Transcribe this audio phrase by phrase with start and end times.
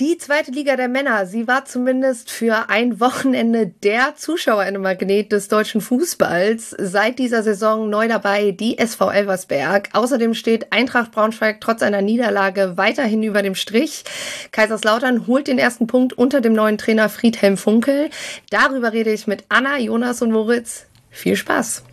[0.00, 5.80] Die zweite Liga der Männer, sie war zumindest für ein Wochenende der Zuschauermagnet des deutschen
[5.80, 6.74] Fußballs.
[6.76, 9.90] Seit dieser Saison neu dabei die SV Elversberg.
[9.92, 14.02] Außerdem steht Eintracht Braunschweig trotz einer Niederlage weiterhin über dem Strich.
[14.50, 18.10] Kaiserslautern holt den ersten Punkt unter dem neuen Trainer Friedhelm Funkel.
[18.50, 20.86] Darüber rede ich mit Anna, Jonas und Moritz.
[21.10, 21.84] Viel Spaß!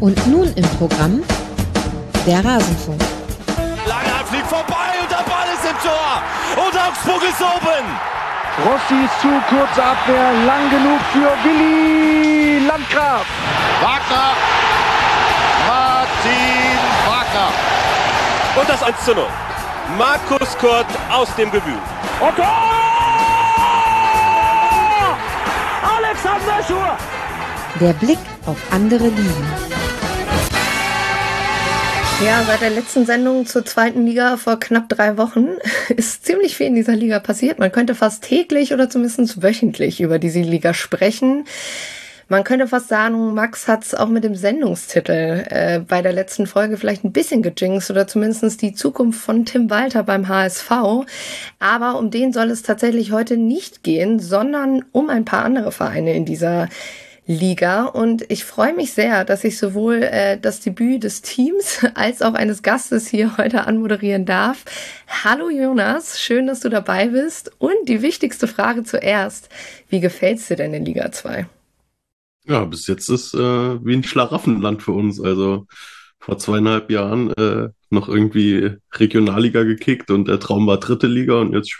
[0.00, 1.22] Und nun im Programm
[2.26, 3.00] der Rasenfunk.
[3.86, 6.22] Langer fliegt vorbei und der Ball ist im Tor.
[6.56, 7.84] Und Augsburg ist oben.
[8.64, 13.26] Rossi ist zu, kurze Abwehr, lang genug für Willi Landgraf.
[13.80, 14.32] Wagner.
[15.66, 17.50] Martin Wagner.
[18.60, 19.26] Und das 1 zu 0.
[19.98, 21.78] Markus Kurt aus dem Gebühl.
[22.20, 22.46] Und Tor!
[25.96, 26.96] Alexander Schur.
[27.80, 29.81] Der Blick auf andere Ligen.
[32.24, 35.48] Ja, seit der letzten Sendung zur zweiten Liga vor knapp drei Wochen
[35.96, 37.58] ist ziemlich viel in dieser Liga passiert.
[37.58, 41.44] Man könnte fast täglich oder zumindest wöchentlich über diese Liga sprechen.
[42.28, 46.46] Man könnte fast sagen, Max hat es auch mit dem Sendungstitel äh, bei der letzten
[46.46, 50.70] Folge vielleicht ein bisschen gejinxt oder zumindest die Zukunft von Tim Walter beim HSV.
[51.58, 56.14] Aber um den soll es tatsächlich heute nicht gehen, sondern um ein paar andere Vereine
[56.14, 56.68] in dieser
[57.26, 57.84] Liga.
[57.84, 62.34] Und ich freue mich sehr, dass ich sowohl äh, das Debüt des Teams als auch
[62.34, 64.64] eines Gastes hier heute anmoderieren darf.
[65.24, 67.52] Hallo Jonas, schön, dass du dabei bist.
[67.58, 69.48] Und die wichtigste Frage zuerst.
[69.88, 71.46] Wie gefällt's dir denn in Liga 2?
[72.44, 75.20] Ja, bis jetzt ist äh, wie ein Schlaraffenland für uns.
[75.20, 75.66] Also
[76.18, 81.52] vor zweieinhalb Jahren äh, noch irgendwie Regionalliga gekickt und der Traum war dritte Liga und
[81.52, 81.76] jetzt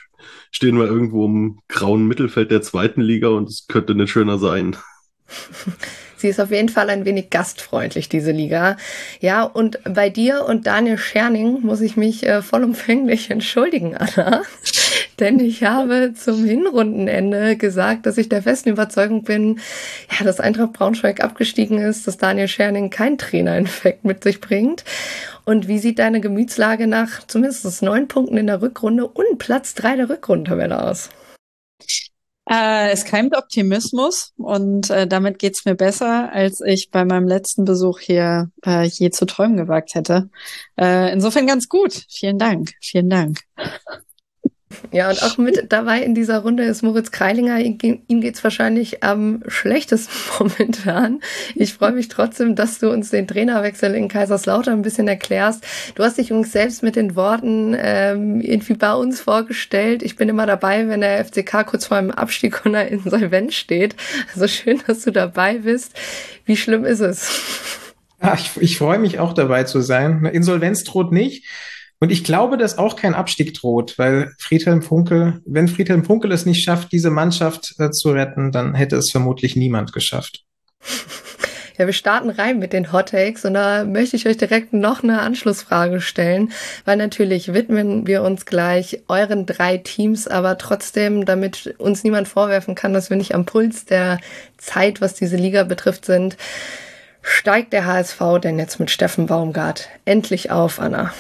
[0.51, 4.77] stehen wir irgendwo im grauen Mittelfeld der zweiten Liga und es könnte nicht schöner sein.
[6.17, 8.77] Sie ist auf jeden Fall ein wenig gastfreundlich, diese Liga.
[9.21, 14.43] Ja, und bei dir und Daniel Scherning muss ich mich äh, vollumfänglich entschuldigen, Anna.
[15.19, 19.61] Denn ich habe zum Hinrundenende gesagt, dass ich der festen Überzeugung bin,
[20.17, 24.85] ja, dass Eintracht Braunschweig abgestiegen ist, dass Daniel Scherning kein Trainerinfekt mit sich bringt.
[25.45, 29.97] Und wie sieht deine Gemütslage nach zumindest neun Punkten in der Rückrunde und Platz drei
[29.97, 31.11] der Rückrundentabelle aus?
[32.51, 37.65] Äh, es keimt Optimismus und äh, damit geht's mir besser, als ich bei meinem letzten
[37.65, 40.29] Besuch hier äh, je zu träumen gewagt hätte.
[40.77, 42.05] Äh, insofern ganz gut.
[42.11, 42.73] Vielen Dank.
[42.81, 43.39] Vielen Dank.
[44.91, 47.59] Ja, und auch mit dabei in dieser Runde ist Moritz Kreilinger.
[47.61, 51.21] Ihm geht's wahrscheinlich am schlechtesten momentan.
[51.55, 55.65] Ich freue mich trotzdem, dass du uns den Trainerwechsel in Kaiserslautern ein bisschen erklärst.
[55.95, 60.03] Du hast dich übrigens selbst mit den Worten ähm, irgendwie bei uns vorgestellt.
[60.03, 63.97] Ich bin immer dabei, wenn der FCK kurz vor einem Abstieg oder Insolvenz steht.
[64.35, 65.93] Also schön, dass du dabei bist.
[66.45, 67.41] Wie schlimm ist es?
[68.23, 70.25] Ja, ich, ich freue mich auch dabei zu sein.
[70.27, 71.45] Insolvenz droht nicht.
[72.03, 76.45] Und ich glaube, dass auch kein Abstieg droht, weil Friedhelm Funkel, wenn Friedhelm Funkel es
[76.45, 80.43] nicht schafft, diese Mannschaft äh, zu retten, dann hätte es vermutlich niemand geschafft.
[81.79, 85.03] Ja, wir starten rein mit den Hot Takes und da möchte ich euch direkt noch
[85.03, 86.53] eine Anschlussfrage stellen,
[86.85, 92.75] weil natürlich widmen wir uns gleich euren drei Teams, aber trotzdem, damit uns niemand vorwerfen
[92.75, 94.21] kann, dass wir nicht am Puls der
[94.59, 96.37] Zeit, was diese Liga betrifft, sind,
[97.23, 101.11] steigt der HSV denn jetzt mit Steffen Baumgart endlich auf, Anna?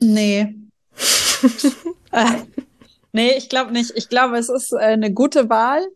[0.00, 0.54] Nee.
[2.12, 2.42] äh,
[3.12, 3.92] nee, ich glaube nicht.
[3.94, 5.86] Ich glaube, es ist äh, eine gute Wahl,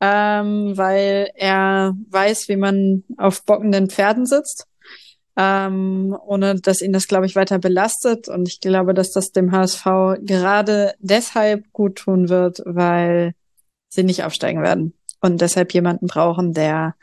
[0.00, 4.66] ähm, weil er weiß, wie man auf bockenden Pferden sitzt,
[5.36, 8.28] ähm, ohne dass ihn das, glaube ich, weiter belastet.
[8.28, 9.84] Und ich glaube, dass das dem HSV
[10.20, 13.34] gerade deshalb gut tun wird, weil
[13.88, 16.94] sie nicht aufsteigen werden und deshalb jemanden brauchen, der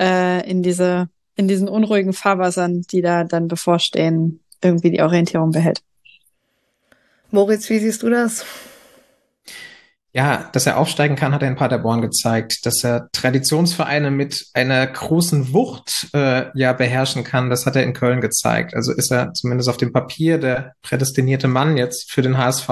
[0.00, 5.80] äh, in diese in diesen unruhigen Fahrwassern, die da dann bevorstehen, irgendwie die Orientierung behält.
[7.30, 8.44] Moritz, wie siehst du das?
[10.12, 12.66] Ja, dass er aufsteigen kann, hat er in Paderborn gezeigt.
[12.66, 17.92] Dass er Traditionsvereine mit einer großen Wucht äh, ja beherrschen kann, das hat er in
[17.92, 18.74] Köln gezeigt.
[18.74, 22.68] Also ist er zumindest auf dem Papier der prädestinierte Mann jetzt für den HSV.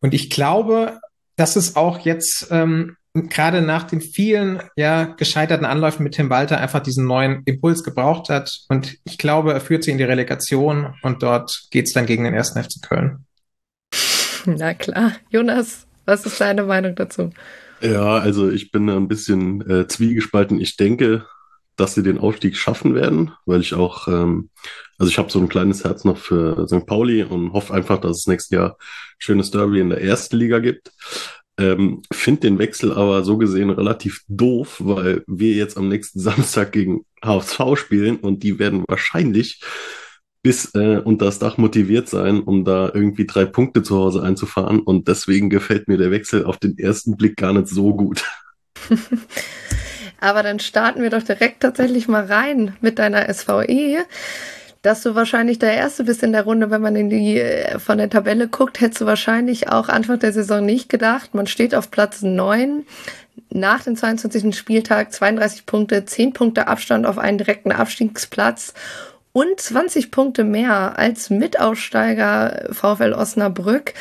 [0.00, 0.98] Und ich glaube,
[1.36, 6.60] dass es auch jetzt ähm, gerade nach den vielen ja gescheiterten Anläufen mit Tim Walter
[6.60, 8.60] einfach diesen neuen Impuls gebraucht hat.
[8.68, 12.34] Und ich glaube, er führt sie in die Relegation und dort geht's dann gegen den
[12.34, 13.24] ersten FC Köln.
[14.46, 15.12] Na klar.
[15.30, 17.30] Jonas, was ist deine Meinung dazu?
[17.80, 20.60] Ja, also ich bin ein bisschen äh, zwiegespalten.
[20.60, 21.26] Ich denke,
[21.78, 24.50] dass sie den Aufstieg schaffen werden, weil ich auch, ähm,
[24.98, 26.86] also ich habe so ein kleines Herz noch für St.
[26.86, 28.78] Pauli und hoffe einfach, dass es nächstes Jahr
[29.18, 30.90] schönes Derby in der ersten Liga gibt.
[31.58, 36.72] Ähm, Finde den Wechsel aber so gesehen relativ doof, weil wir jetzt am nächsten Samstag
[36.72, 39.60] gegen HSV spielen und die werden wahrscheinlich
[40.42, 44.80] bis äh, unter das Dach motiviert sein, um da irgendwie drei Punkte zu Hause einzufahren.
[44.80, 48.24] Und deswegen gefällt mir der Wechsel auf den ersten Blick gar nicht so gut.
[50.20, 54.04] Aber dann starten wir doch direkt tatsächlich mal rein mit deiner SVE.
[54.82, 57.98] Dass du wahrscheinlich der Erste bist in der Runde, wenn man in die äh, von
[57.98, 61.34] der Tabelle guckt, hättest du wahrscheinlich auch Anfang der Saison nicht gedacht.
[61.34, 62.84] Man steht auf Platz 9
[63.50, 64.56] nach dem 22.
[64.56, 68.74] Spieltag 32 Punkte, 10 Punkte Abstand auf einen direkten Abstiegsplatz
[69.32, 73.94] und 20 Punkte mehr als Mitaussteiger VfL Osnabrück.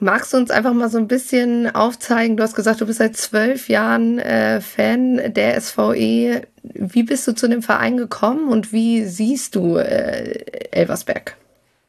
[0.00, 2.36] Magst du uns einfach mal so ein bisschen aufzeigen?
[2.36, 6.42] Du hast gesagt, du bist seit zwölf Jahren äh, Fan der SVE.
[6.74, 11.36] Wie bist du zu dem Verein gekommen und wie siehst du äh, Elversberg?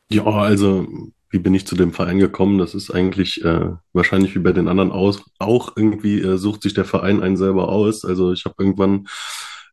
[0.10, 0.88] Ja, also
[1.30, 2.58] wie bin ich zu dem Verein gekommen?
[2.58, 6.74] Das ist eigentlich äh, wahrscheinlich wie bei den anderen aus, auch irgendwie äh, sucht sich
[6.74, 8.04] der Verein einen selber aus.
[8.06, 9.08] Also ich habe irgendwann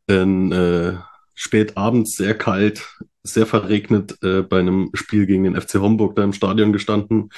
[0.07, 0.95] in, äh,
[1.35, 2.87] spät abends sehr kalt,
[3.23, 7.31] sehr verregnet äh, bei einem Spiel gegen den FC Homburg da im Stadion gestanden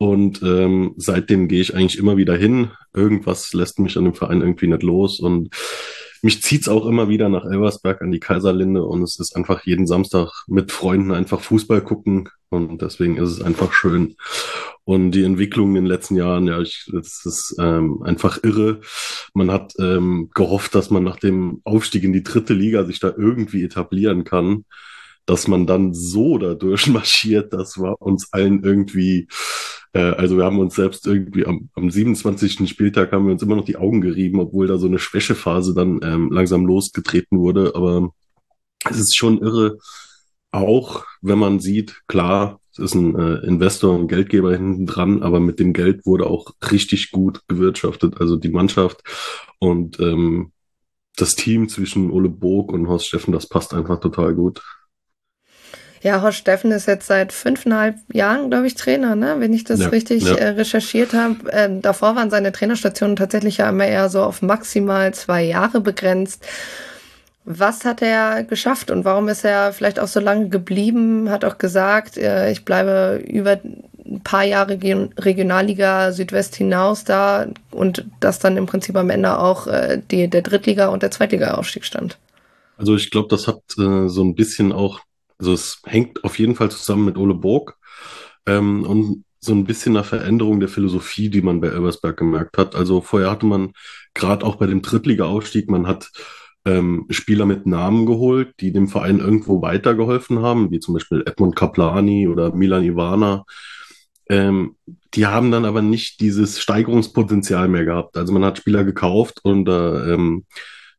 [0.00, 2.70] und ähm, seitdem gehe ich eigentlich immer wieder hin.
[2.94, 5.20] Irgendwas lässt mich an dem Verein irgendwie nicht los.
[5.20, 5.50] Und
[6.22, 8.84] mich zieht's auch immer wieder nach Elversberg an die Kaiserlinde.
[8.84, 12.28] Und es ist einfach jeden Samstag mit Freunden einfach Fußball gucken.
[12.48, 14.16] Und deswegen ist es einfach schön.
[14.84, 18.80] Und die Entwicklung in den letzten Jahren, ja, ich, das ist ähm, einfach irre.
[19.34, 23.12] Man hat ähm, gehofft, dass man nach dem Aufstieg in die dritte Liga sich da
[23.16, 24.64] irgendwie etablieren kann
[25.30, 29.28] dass man dann so da durchmarschiert, das war uns allen irgendwie,
[29.92, 32.68] äh, also wir haben uns selbst irgendwie am, am 27.
[32.68, 36.00] Spieltag haben wir uns immer noch die Augen gerieben, obwohl da so eine Schwächephase dann
[36.02, 37.76] ähm, langsam losgetreten wurde.
[37.76, 38.10] Aber
[38.88, 39.78] es ist schon irre,
[40.50, 45.38] auch wenn man sieht, klar, es ist ein äh, Investor, ein Geldgeber hinten dran, aber
[45.38, 49.04] mit dem Geld wurde auch richtig gut gewirtschaftet, also die Mannschaft
[49.60, 50.50] und ähm,
[51.16, 54.60] das Team zwischen Ole Burg und Horst Steffen, das passt einfach total gut.
[56.02, 59.36] Ja, Horst Steffen ist jetzt seit fünfeinhalb Jahren, glaube ich, Trainer, ne?
[59.38, 60.34] wenn ich das ja, richtig ja.
[60.34, 61.36] Äh, recherchiert habe.
[61.50, 66.46] Ähm, davor waren seine Trainerstationen tatsächlich ja immer eher so auf maximal zwei Jahre begrenzt.
[67.44, 71.28] Was hat er geschafft und warum ist er vielleicht auch so lange geblieben?
[71.28, 73.58] Hat auch gesagt, äh, ich bleibe über
[74.10, 79.66] ein paar Jahre Regionalliga Südwest hinaus da und das dann im Prinzip am Ende auch
[79.66, 82.16] äh, die, der Drittliga- und der Zweitliga-Aufstieg stand.
[82.78, 85.00] Also ich glaube, das hat äh, so ein bisschen auch
[85.40, 87.76] also es hängt auf jeden Fall zusammen mit Ole Burg
[88.46, 92.76] ähm, und so ein bisschen eine Veränderung der Philosophie, die man bei Elversberg gemerkt hat.
[92.76, 93.72] Also vorher hatte man
[94.12, 96.10] gerade auch bei dem Drittliga-Aufstieg, man hat
[96.66, 101.56] ähm, Spieler mit Namen geholt, die dem Verein irgendwo weitergeholfen haben, wie zum Beispiel Edmund
[101.56, 103.44] Kaplani oder Milan Ivana.
[104.28, 104.76] Ähm,
[105.14, 108.18] die haben dann aber nicht dieses Steigerungspotenzial mehr gehabt.
[108.18, 110.44] Also man hat Spieler gekauft und äh, ähm,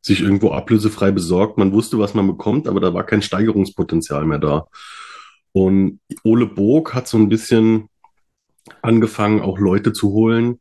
[0.02, 1.58] sich irgendwo ablösefrei besorgt.
[1.58, 4.66] Man wusste, was man bekommt, aber da war kein Steigerungspotenzial mehr da.
[5.52, 7.88] Und Ole Burg hat so ein bisschen
[8.82, 10.60] angefangen, auch Leute zu holen,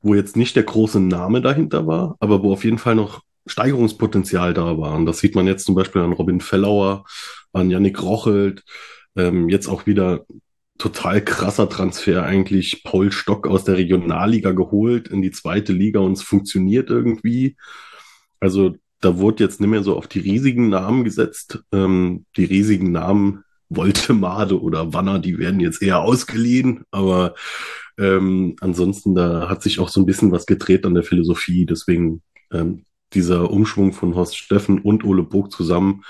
[0.00, 4.54] wo jetzt nicht der große Name dahinter war, aber wo auf jeden Fall noch Steigerungspotenzial
[4.54, 4.94] da war.
[4.94, 7.04] Und das sieht man jetzt zum Beispiel an Robin Fellauer,
[7.52, 8.62] an Yannick Rochelt,
[9.16, 10.24] ähm, jetzt auch wieder
[10.78, 16.12] total krasser Transfer eigentlich Paul Stock aus der Regionalliga geholt in die zweite Liga und
[16.12, 17.56] es funktioniert irgendwie.
[18.40, 21.62] Also da wurde jetzt nicht mehr so auf die riesigen Namen gesetzt.
[21.72, 27.34] Ähm, die riesigen Namen Voltemade oder Wanner, die werden jetzt eher ausgeliehen, aber
[27.98, 31.66] ähm, ansonsten da hat sich auch so ein bisschen was gedreht an der Philosophie.
[31.66, 32.22] Deswegen
[32.52, 36.02] ähm, dieser Umschwung von Horst Steffen und Ole Burg zusammen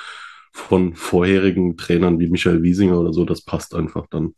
[0.52, 4.34] von vorherigen Trainern wie Michael Wiesinger oder so, das passt einfach dann.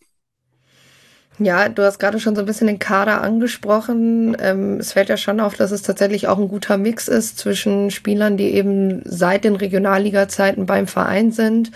[1.42, 4.37] Ja, du hast gerade schon so ein bisschen den Kader angesprochen.
[4.38, 7.90] Ähm, es fällt ja schon auf, dass es tatsächlich auch ein guter Mix ist zwischen
[7.90, 11.70] Spielern, die eben seit den Regionalliga-Zeiten beim Verein sind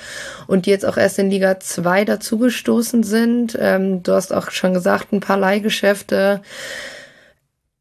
[0.46, 3.56] und die jetzt auch erst in Liga 2 dazugestoßen sind.
[3.58, 6.42] Ähm, du hast auch schon gesagt, ein paar Leihgeschäfte.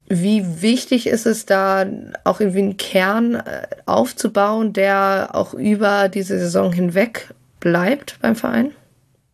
[0.07, 1.85] Wie wichtig ist es da
[2.23, 8.71] auch irgendwie einen Kern äh, aufzubauen, der auch über diese Saison hinweg bleibt beim Verein?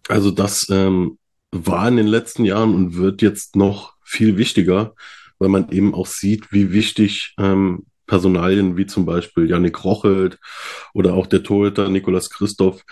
[0.08, 1.19] Also das ähm,
[1.52, 4.94] war in den letzten Jahren und wird jetzt noch viel wichtiger,
[5.40, 10.40] weil man eben auch sieht, wie wichtig ähm, Personalien wie zum Beispiel Yannick Rochelt
[10.94, 12.84] oder auch der Torhüter Nikolas Christoph,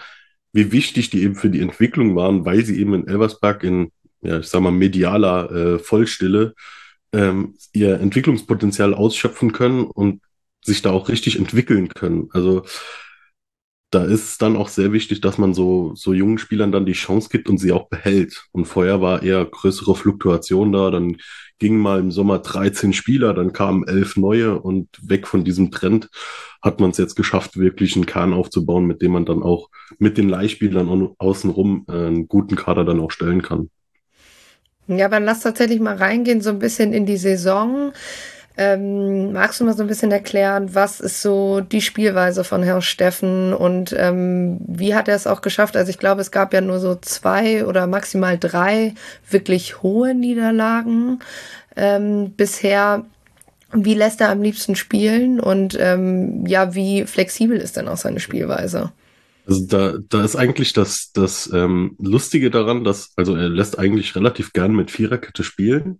[0.53, 4.39] wie wichtig die eben für die Entwicklung waren, weil sie eben in Elversberg in, ja,
[4.39, 6.53] ich sag mal, medialer äh, Vollstille
[7.13, 10.21] ähm, ihr Entwicklungspotenzial ausschöpfen können und
[10.63, 12.29] sich da auch richtig entwickeln können.
[12.31, 12.65] Also
[13.89, 16.93] da ist es dann auch sehr wichtig, dass man so, so jungen Spielern dann die
[16.93, 18.47] Chance gibt und sie auch behält.
[18.51, 20.91] Und vorher war eher größere Fluktuation da.
[20.91, 21.17] Dann
[21.59, 26.09] gingen mal im Sommer 13 Spieler, dann kamen elf neue und weg von diesem Trend
[26.61, 30.17] hat man es jetzt geschafft, wirklich einen Kern aufzubauen, mit dem man dann auch mit
[30.17, 33.69] den Leihspielern außenrum äh, einen guten Kader dann auch stellen kann.
[34.87, 37.91] Ja, dann lass tatsächlich mal reingehen, so ein bisschen in die Saison.
[38.59, 42.81] Ähm, magst du mal so ein bisschen erklären, was ist so die Spielweise von Herrn
[42.81, 45.77] Steffen und ähm, wie hat er es auch geschafft?
[45.77, 48.95] Also ich glaube, es gab ja nur so zwei oder maximal drei
[49.29, 51.19] wirklich hohe Niederlagen
[51.75, 53.05] ähm, bisher.
[53.73, 58.19] Wie lässt er am liebsten spielen und ähm, ja, wie flexibel ist denn auch seine
[58.19, 58.91] Spielweise?
[59.45, 64.15] Also da, da ist eigentlich das, das ähm, Lustige daran, dass, also er lässt eigentlich
[64.15, 65.99] relativ gern mit Viererkette spielen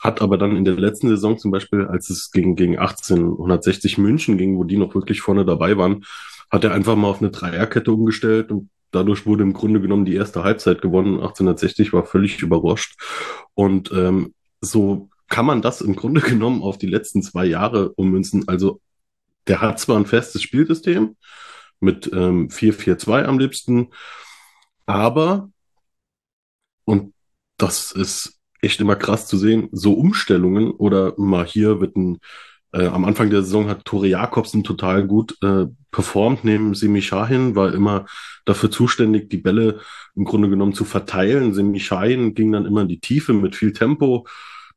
[0.00, 4.38] hat aber dann in der letzten Saison zum Beispiel, als es gegen, gegen 1860 München
[4.38, 6.04] ging, wo die noch wirklich vorne dabei waren,
[6.50, 10.14] hat er einfach mal auf eine Dreierkette umgestellt und dadurch wurde im Grunde genommen die
[10.14, 11.14] erste Halbzeit gewonnen.
[11.14, 13.00] 1860 war völlig überrascht.
[13.54, 18.46] Und ähm, so kann man das im Grunde genommen auf die letzten zwei Jahre ummünzen.
[18.48, 18.80] Also
[19.46, 21.16] der hat zwar ein festes Spielsystem
[21.80, 23.88] mit ähm, 4-4-2 am liebsten,
[24.86, 25.50] aber,
[26.84, 27.12] und
[27.58, 32.18] das ist echt immer krass zu sehen, so Umstellungen oder mal hier wird ein,
[32.72, 37.54] äh, am Anfang der Saison hat Tore Jakobsen total gut äh, performt neben Semi Shahin,
[37.54, 38.06] war immer
[38.44, 39.80] dafür zuständig, die Bälle
[40.14, 41.54] im Grunde genommen zu verteilen.
[41.54, 44.26] Semi Shahin ging dann immer in die Tiefe mit viel Tempo.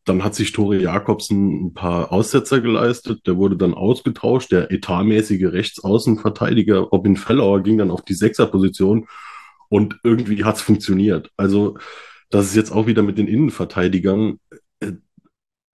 [0.05, 3.27] Dann hat sich Tore Jakobsen ein paar Aussetzer geleistet.
[3.27, 4.51] Der wurde dann ausgetauscht.
[4.51, 9.07] Der etatmäßige Rechtsaußenverteidiger Robin Fellauer ging dann auf die Sechserposition
[9.67, 11.31] und irgendwie hat's funktioniert.
[11.37, 11.77] Also
[12.29, 14.39] das ist jetzt auch wieder mit den Innenverteidigern.
[14.79, 14.93] Äh,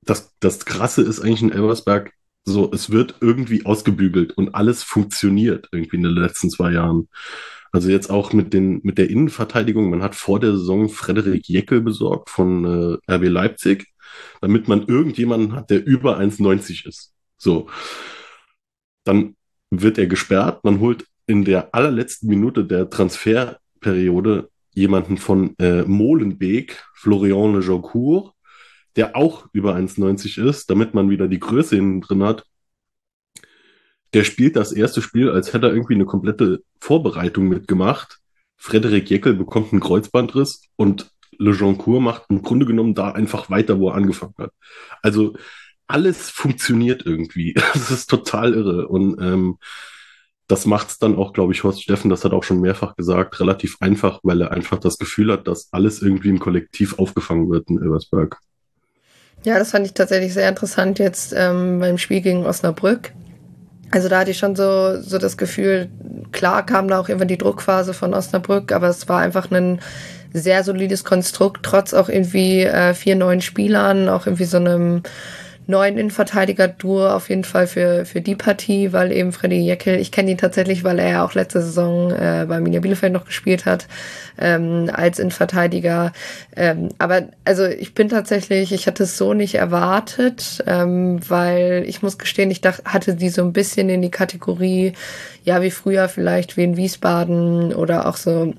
[0.02, 2.12] das, das Krasse ist eigentlich in Elversberg,
[2.48, 7.10] so, es wird irgendwie ausgebügelt und alles funktioniert irgendwie in den letzten zwei Jahren.
[7.72, 9.90] Also jetzt auch mit den, mit der Innenverteidigung.
[9.90, 13.88] Man hat vor der Saison Frederik Jeckel besorgt von äh, RB Leipzig,
[14.42, 17.14] damit man irgendjemanden hat, der über 1,90 ist.
[17.38, 17.68] So.
[19.04, 19.36] Dann
[19.72, 20.64] wird er gesperrt.
[20.64, 28.34] Man holt in der allerletzten Minute der Transferperiode jemanden von äh, Molenbeek, Florian Le Joncourt,
[28.96, 32.46] der auch über 1,90 ist, damit man wieder die Größe hinten drin hat.
[34.14, 38.20] Der spielt das erste Spiel, als hätte er irgendwie eine komplette Vorbereitung mitgemacht.
[38.56, 43.80] Frederik Jeckel bekommt einen Kreuzbandriss und Le Joncourt macht im Grunde genommen da einfach weiter,
[43.80, 44.52] wo er angefangen hat.
[45.02, 45.36] Also
[45.88, 47.54] alles funktioniert irgendwie.
[47.74, 48.88] Das ist total irre.
[48.88, 49.58] Und ähm,
[50.48, 53.40] das macht es dann auch, glaube ich, Horst Steffen, das hat auch schon mehrfach gesagt,
[53.40, 57.70] relativ einfach, weil er einfach das Gefühl hat, dass alles irgendwie im Kollektiv aufgefangen wird
[57.70, 58.38] in Elversberg.
[59.44, 63.12] Ja, das fand ich tatsächlich sehr interessant jetzt ähm, beim Spiel gegen Osnabrück.
[63.92, 65.90] Also da hatte ich schon so, so das Gefühl,
[66.32, 69.80] klar kam da auch irgendwann die Druckphase von Osnabrück, aber es war einfach ein
[70.34, 75.04] sehr solides Konstrukt, trotz auch irgendwie äh, vier neuen Spielern, auch irgendwie so einem
[75.68, 80.32] neuen Innenverteidiger-Duo auf jeden Fall für, für die Partie, weil eben Freddy Jeckel, ich kenne
[80.32, 83.88] ihn tatsächlich, weil er ja auch letzte Saison äh, bei Minia Bielefeld noch gespielt hat,
[84.38, 86.14] ähm, als Innenverteidiger.
[86.56, 92.02] Ähm, aber also ich bin tatsächlich, ich hatte es so nicht erwartet, ähm, weil ich
[92.02, 94.94] muss gestehen, ich dachte, hatte die so ein bisschen in die Kategorie,
[95.44, 98.54] ja, wie früher vielleicht wie in Wiesbaden oder auch so,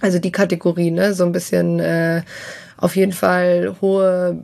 [0.00, 2.22] also die Kategorie, ne, so ein bisschen äh,
[2.76, 4.42] auf jeden Fall hohe,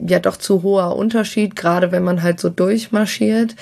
[0.00, 3.56] ja doch zu hoher Unterschied, gerade wenn man halt so durchmarschiert.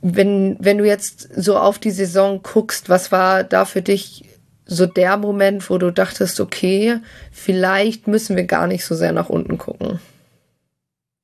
[0.00, 4.24] Wenn, wenn du jetzt so auf die Saison guckst, was war da für dich
[4.64, 7.00] so der Moment, wo du dachtest, okay,
[7.32, 9.98] vielleicht müssen wir gar nicht so sehr nach unten gucken?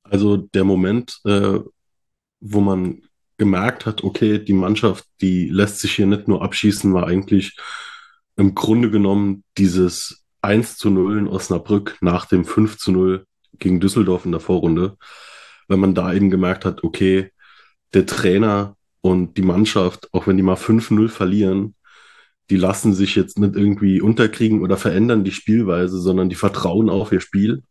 [0.03, 1.59] Also der Moment, äh,
[2.41, 3.01] wo man
[3.37, 7.55] gemerkt hat, okay, die Mannschaft, die lässt sich hier nicht nur abschießen, war eigentlich
[8.35, 13.25] im Grunde genommen dieses 1 zu 0 in Osnabrück nach dem 5 zu 0
[13.59, 14.97] gegen Düsseldorf in der Vorrunde,
[15.67, 17.31] wenn man da eben gemerkt hat, okay,
[17.93, 21.75] der Trainer und die Mannschaft, auch wenn die mal 5-0 verlieren,
[22.49, 27.11] die lassen sich jetzt nicht irgendwie unterkriegen oder verändern die Spielweise, sondern die vertrauen auf
[27.11, 27.63] ihr Spiel,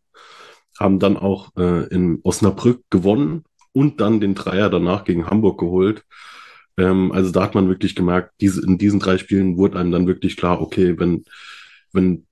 [0.77, 6.03] haben dann auch äh, in Osnabrück gewonnen und dann den Dreier danach gegen Hamburg geholt.
[6.77, 10.07] Ähm, also da hat man wirklich gemerkt, diese, in diesen drei Spielen wurde einem dann
[10.07, 11.23] wirklich klar, okay, wenn,
[11.93, 12.25] wenn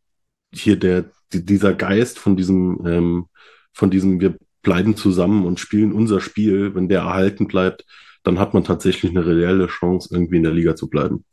[0.54, 3.26] hier der, dieser Geist von diesem, ähm,
[3.74, 7.86] von diesem, wir bleiben zusammen und spielen unser Spiel, wenn der erhalten bleibt,
[8.24, 11.26] dann hat man tatsächlich eine reelle Chance, irgendwie in der Liga zu bleiben.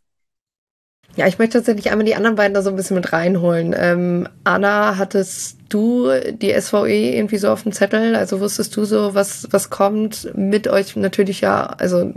[1.16, 3.74] Ja, ich möchte tatsächlich einmal die anderen beiden da so ein bisschen mit reinholen.
[3.76, 8.14] Ähm, Anna, hattest du die SVE irgendwie so auf dem Zettel?
[8.14, 12.12] Also wusstest du so, was, was kommt mit euch natürlich ja, also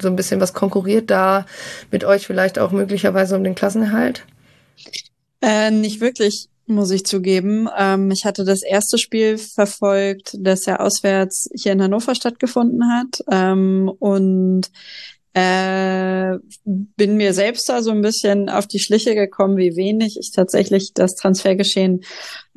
[0.00, 1.46] so ein bisschen was konkurriert da
[1.90, 4.24] mit euch vielleicht auch möglicherweise um den Klassenerhalt?
[5.42, 7.68] Äh, nicht wirklich, muss ich zugeben.
[7.76, 13.22] Ähm, ich hatte das erste Spiel verfolgt, das ja auswärts hier in Hannover stattgefunden hat.
[13.30, 14.70] Ähm, und
[15.34, 20.30] äh, bin mir selbst da so ein bisschen auf die Schliche gekommen, wie wenig ich
[20.30, 22.02] tatsächlich das Transfergeschehen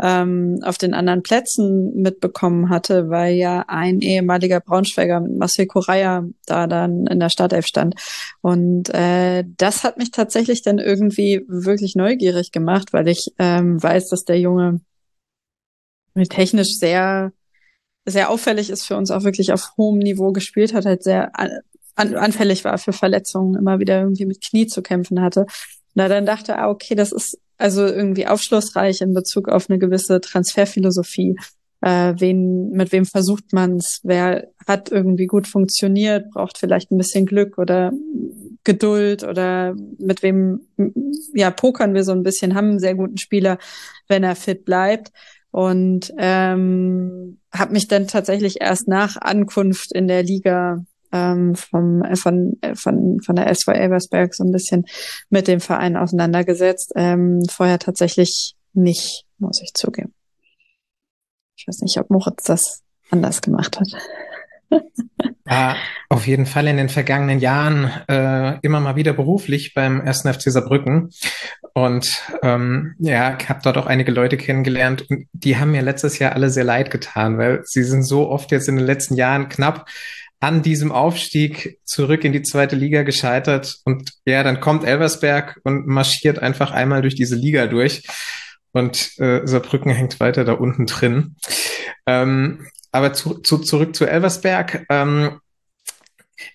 [0.02, 6.26] ähm, auf den anderen Plätzen mitbekommen hatte, weil ja ein ehemaliger Braunschweiger mit Marcel Correa
[6.46, 7.96] da dann in der Startelf stand.
[8.42, 14.10] Und äh, das hat mich tatsächlich dann irgendwie wirklich neugierig gemacht, weil ich ähm, weiß,
[14.10, 14.82] dass der Junge
[16.30, 17.32] technisch sehr
[18.06, 21.32] sehr auffällig ist für uns auch wirklich auf hohem Niveau gespielt hat, halt sehr
[21.96, 25.46] an, anfällig war für Verletzungen, immer wieder irgendwie mit Knie zu kämpfen hatte.
[25.94, 30.20] Na, dann dachte, ah, okay, das ist also irgendwie aufschlussreich in Bezug auf eine gewisse
[30.20, 31.36] Transferphilosophie.
[31.82, 34.00] Äh, wen, mit wem versucht man's?
[34.04, 36.32] Wer hat irgendwie gut funktioniert?
[36.32, 37.92] Braucht vielleicht ein bisschen Glück oder
[38.64, 40.68] Geduld oder mit wem,
[41.34, 43.58] ja, pokern wir so ein bisschen, haben einen sehr guten Spieler,
[44.08, 45.12] wenn er fit bleibt.
[45.52, 50.84] Und ähm, habe mich dann tatsächlich erst nach Ankunft in der Liga
[51.16, 54.86] ähm, vom, äh, von, äh, von, von der SV Elversberg so ein bisschen
[55.30, 56.92] mit dem Verein auseinandergesetzt.
[56.96, 60.14] Ähm, vorher tatsächlich nicht, muss ich zugeben.
[61.56, 63.88] Ich weiß nicht, ob Moritz das anders gemacht hat.
[65.48, 65.76] Ja,
[66.10, 70.22] auf jeden Fall in den vergangenen Jahren äh, immer mal wieder beruflich beim 1.
[70.22, 71.12] FC Saarbrücken
[71.76, 72.08] und
[72.42, 76.50] ähm, ja, habe dort auch einige Leute kennengelernt und die haben mir letztes Jahr alle
[76.50, 79.88] sehr leid getan, weil sie sind so oft jetzt in den letzten Jahren knapp
[80.46, 83.80] an diesem Aufstieg zurück in die zweite Liga gescheitert.
[83.84, 88.04] Und ja, dann kommt Elversberg und marschiert einfach einmal durch diese Liga durch.
[88.72, 91.36] Und äh, Saarbrücken hängt weiter da unten drin.
[92.06, 94.86] Ähm, aber zu, zu, zurück zu Elversberg.
[94.90, 95.40] Ähm,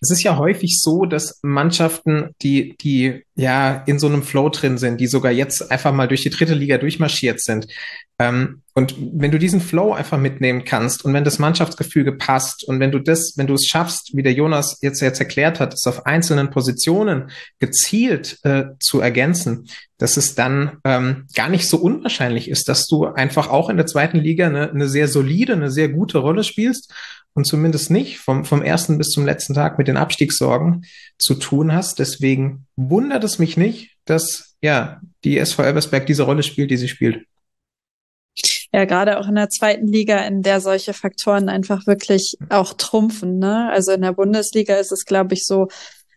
[0.00, 4.78] es ist ja häufig so, dass Mannschaften, die, die ja in so einem Flow drin
[4.78, 7.66] sind, die sogar jetzt einfach mal durch die dritte Liga durchmarschiert sind.
[8.20, 12.78] Ähm, und wenn du diesen Flow einfach mitnehmen kannst und wenn das Mannschaftsgefüge passt und
[12.78, 15.86] wenn du das, wenn du es schaffst, wie der Jonas jetzt jetzt erklärt hat, es
[15.86, 22.50] auf einzelnen Positionen gezielt äh, zu ergänzen, dass es dann ähm, gar nicht so unwahrscheinlich
[22.50, 25.88] ist, dass du einfach auch in der zweiten Liga eine, eine sehr solide, eine sehr
[25.88, 26.92] gute Rolle spielst
[27.32, 30.84] und zumindest nicht vom, vom ersten bis zum letzten Tag mit den Abstiegssorgen
[31.18, 31.98] zu tun hast.
[31.98, 36.88] Deswegen wundert es mich nicht, dass ja die SV Elversberg diese Rolle spielt, die sie
[36.88, 37.24] spielt.
[38.72, 43.38] Ja, gerade auch in der zweiten Liga, in der solche Faktoren einfach wirklich auch trumpfen.
[43.38, 43.68] Ne?
[43.70, 45.68] Also in der Bundesliga ist es, glaube ich, so,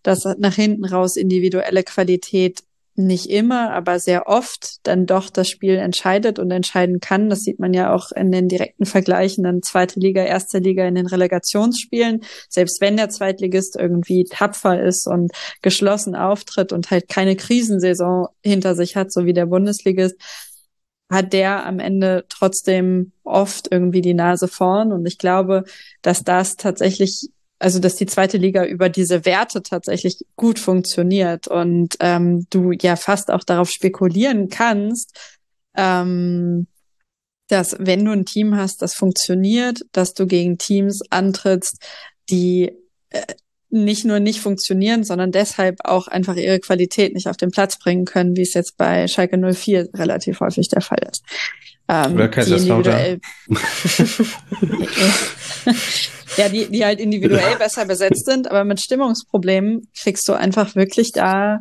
[0.03, 2.59] dass nach hinten raus individuelle Qualität
[2.95, 7.29] nicht immer, aber sehr oft dann doch das Spiel entscheidet und entscheiden kann.
[7.29, 10.93] Das sieht man ja auch in den direkten Vergleichen dann zweite Liga, erste Liga in
[10.93, 12.21] den Relegationsspielen.
[12.49, 15.31] Selbst wenn der Zweitligist irgendwie tapfer ist und
[15.63, 20.15] geschlossen auftritt und halt keine Krisensaison hinter sich hat, so wie der Bundesligist,
[21.11, 24.91] hat der am Ende trotzdem oft irgendwie die Nase vorn.
[24.91, 25.63] Und ich glaube,
[26.01, 27.29] dass das tatsächlich
[27.63, 32.97] also dass die zweite Liga über diese Werte tatsächlich gut funktioniert und ähm, du ja
[32.97, 35.17] fast auch darauf spekulieren kannst,
[35.77, 36.67] ähm,
[37.47, 41.81] dass wenn du ein Team hast, das funktioniert, dass du gegen Teams antrittst,
[42.29, 42.73] die
[43.11, 43.21] äh,
[43.73, 48.05] nicht nur nicht funktionieren, sondern deshalb auch einfach ihre Qualität nicht auf den Platz bringen
[48.05, 51.23] können, wie es jetzt bei Schalke 04 relativ häufig der Fall ist.
[51.89, 53.19] Ähm, Oder Kaiserslautern.
[56.38, 61.12] ja, die, die halt individuell besser besetzt sind, aber mit Stimmungsproblemen kriegst du einfach wirklich
[61.12, 61.59] da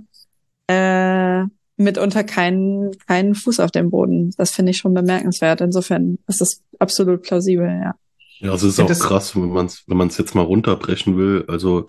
[0.68, 1.44] äh,
[1.76, 4.32] mitunter keinen, keinen Fuß auf dem Boden.
[4.36, 5.62] Das finde ich schon bemerkenswert.
[5.62, 7.94] Insofern ist das absolut plausibel, ja.
[8.42, 11.44] Ja, es ist auch krass, wenn man es wenn man's jetzt mal runterbrechen will.
[11.46, 11.86] Also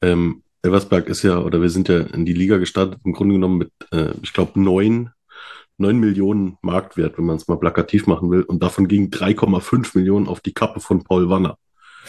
[0.00, 3.58] ähm, Elversberg ist ja, oder wir sind ja in die Liga gestartet, im Grunde genommen
[3.58, 5.10] mit, äh, ich glaube, neun,
[5.76, 8.42] neun Millionen Marktwert, wenn man es mal plakativ machen will.
[8.42, 11.58] Und davon gingen 3,5 Millionen auf die Kappe von Paul Wanner.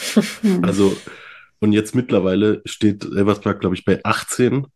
[0.62, 0.96] also,
[1.60, 4.68] und jetzt mittlerweile steht Elversberg, glaube ich, bei 18,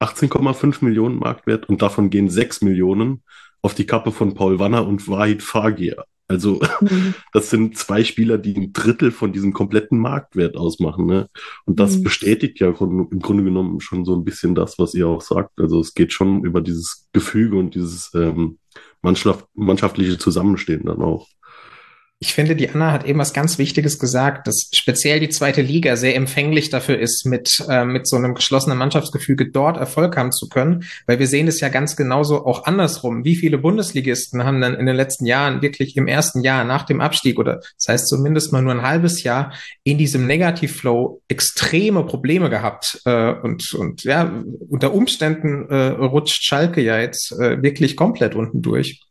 [0.00, 3.22] 18,5 Millionen Marktwert und davon gehen 6 Millionen
[3.60, 6.04] auf die Kappe von Paul Wanner und Wahid Fagir.
[6.26, 7.14] Also, mhm.
[7.32, 11.06] das sind zwei Spieler, die ein Drittel von diesem kompletten Marktwert ausmachen.
[11.06, 11.28] Ne?
[11.64, 12.04] Und das mhm.
[12.04, 15.58] bestätigt ja im Grunde genommen schon so ein bisschen das, was ihr auch sagt.
[15.60, 18.58] Also, es geht schon über dieses Gefüge und dieses ähm,
[19.02, 21.28] Mannschaft, mannschaftliche Zusammenstehen dann auch.
[22.24, 25.94] Ich finde, die Anna hat eben was ganz Wichtiges gesagt, dass speziell die zweite Liga
[25.96, 30.48] sehr empfänglich dafür ist, mit, äh, mit so einem geschlossenen Mannschaftsgefüge dort Erfolg haben zu
[30.48, 33.26] können, weil wir sehen es ja ganz genauso auch andersrum.
[33.26, 37.02] Wie viele Bundesligisten haben dann in den letzten Jahren wirklich im ersten Jahr nach dem
[37.02, 42.48] Abstieg oder das heißt zumindest mal nur ein halbes Jahr in diesem Negativflow extreme Probleme
[42.48, 48.34] gehabt äh, und, und ja, unter Umständen äh, rutscht Schalke ja jetzt äh, wirklich komplett
[48.34, 49.02] unten durch.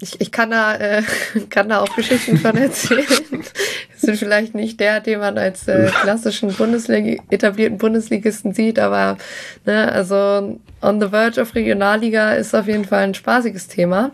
[0.00, 1.02] Ich, ich kann da äh,
[1.50, 3.06] kann da auch Geschichten von erzählen.
[3.96, 9.16] sind vielleicht nicht der, den man als äh, klassischen Bundesliga etablierten Bundesligisten sieht, aber
[9.64, 14.12] ne, also on the verge of Regionalliga ist auf jeden Fall ein spaßiges Thema.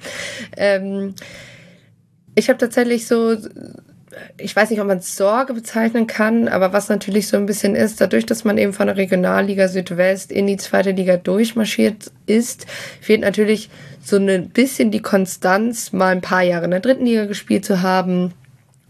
[0.57, 1.15] Ähm,
[2.35, 3.37] ich habe tatsächlich so
[4.39, 8.01] ich weiß nicht, ob man Sorge bezeichnen kann, aber was natürlich so ein bisschen ist,
[8.01, 12.67] dadurch, dass man eben von der Regionalliga Südwest in die zweite Liga durchmarschiert ist,
[13.01, 13.71] fehlt natürlich
[14.03, 17.83] so ein bisschen die Konstanz, mal ein paar Jahre in der dritten Liga gespielt zu
[17.83, 18.33] haben,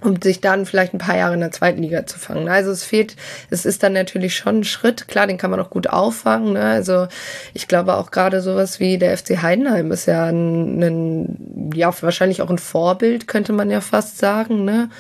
[0.03, 2.49] um sich dann vielleicht ein paar Jahre in der zweiten Liga zu fangen.
[2.49, 3.17] Also es fehlt,
[3.51, 6.55] es ist dann natürlich schon ein Schritt, klar, den kann man auch gut auffangen.
[6.55, 6.63] Ne?
[6.63, 7.09] Also
[7.55, 12.43] ich glaube auch gerade sowas wie der FC Heidenheim ist ja ein, ein, ja wahrscheinlich
[12.43, 14.65] auch ein Vorbild, könnte man ja fast sagen.
[14.65, 14.91] Ne?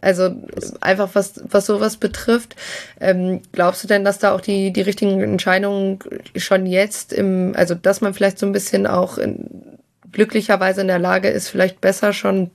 [0.00, 0.30] Also
[0.80, 2.56] einfach was, was sowas betrifft.
[3.00, 5.98] Ähm, glaubst du denn, dass da auch die, die richtigen Entscheidungen
[6.36, 9.78] schon jetzt im, also dass man vielleicht so ein bisschen auch in,
[10.12, 12.50] glücklicherweise in der Lage ist, vielleicht besser schon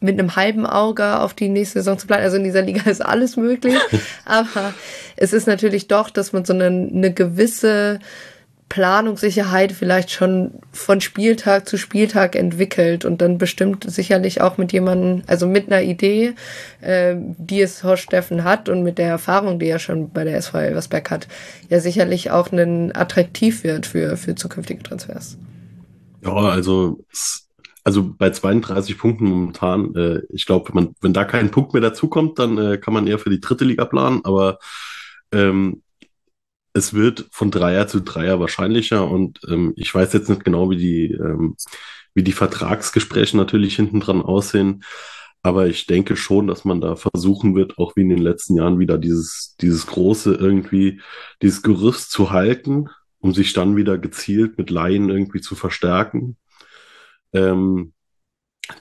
[0.00, 2.24] mit einem halben Auge auf die nächste Saison zu planen.
[2.24, 3.76] Also in dieser Liga ist alles möglich.
[4.24, 4.74] aber
[5.16, 8.00] es ist natürlich doch, dass man so eine, eine gewisse
[8.70, 15.24] Planungssicherheit vielleicht schon von Spieltag zu Spieltag entwickelt und dann bestimmt sicherlich auch mit jemandem,
[15.26, 16.34] also mit einer Idee,
[16.80, 20.36] äh, die es Horst Steffen hat und mit der Erfahrung, die er schon bei der
[20.36, 21.26] SV Elversberg hat,
[21.68, 25.36] ja sicherlich auch ein attraktiv wird für, für zukünftige Transfers.
[26.24, 27.00] Ja, also
[27.84, 32.38] also bei 32 Punkten momentan, äh, ich glaube, wenn, wenn da kein Punkt mehr dazukommt,
[32.38, 34.58] dann äh, kann man eher für die dritte Liga planen, aber
[35.32, 35.82] ähm,
[36.72, 40.76] es wird von Dreier zu Dreier wahrscheinlicher und ähm, ich weiß jetzt nicht genau, wie
[40.76, 41.56] die, ähm,
[42.14, 44.84] wie die Vertragsgespräche natürlich hinten dran aussehen.
[45.42, 48.78] Aber ich denke schon, dass man da versuchen wird, auch wie in den letzten Jahren
[48.78, 51.00] wieder dieses, dieses große irgendwie,
[51.40, 52.88] dieses Gerüst zu halten,
[53.20, 56.36] um sich dann wieder gezielt mit Laien irgendwie zu verstärken.
[57.32, 57.92] Ähm,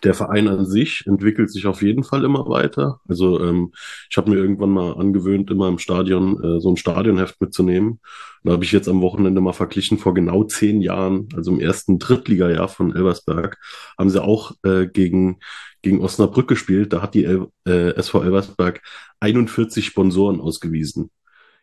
[0.03, 2.99] der Verein an sich entwickelt sich auf jeden Fall immer weiter.
[3.07, 3.73] Also ähm,
[4.09, 7.99] ich habe mir irgendwann mal angewöhnt, immer im Stadion äh, so ein Stadionheft mitzunehmen.
[8.43, 11.99] Da habe ich jetzt am Wochenende mal verglichen, vor genau zehn Jahren, also im ersten
[11.99, 13.57] Drittligajahr von Elversberg,
[13.97, 15.39] haben sie auch äh, gegen,
[15.81, 16.93] gegen Osnabrück gespielt.
[16.93, 18.81] Da hat die El äh, SV Elversberg
[19.19, 21.11] 41 Sponsoren ausgewiesen.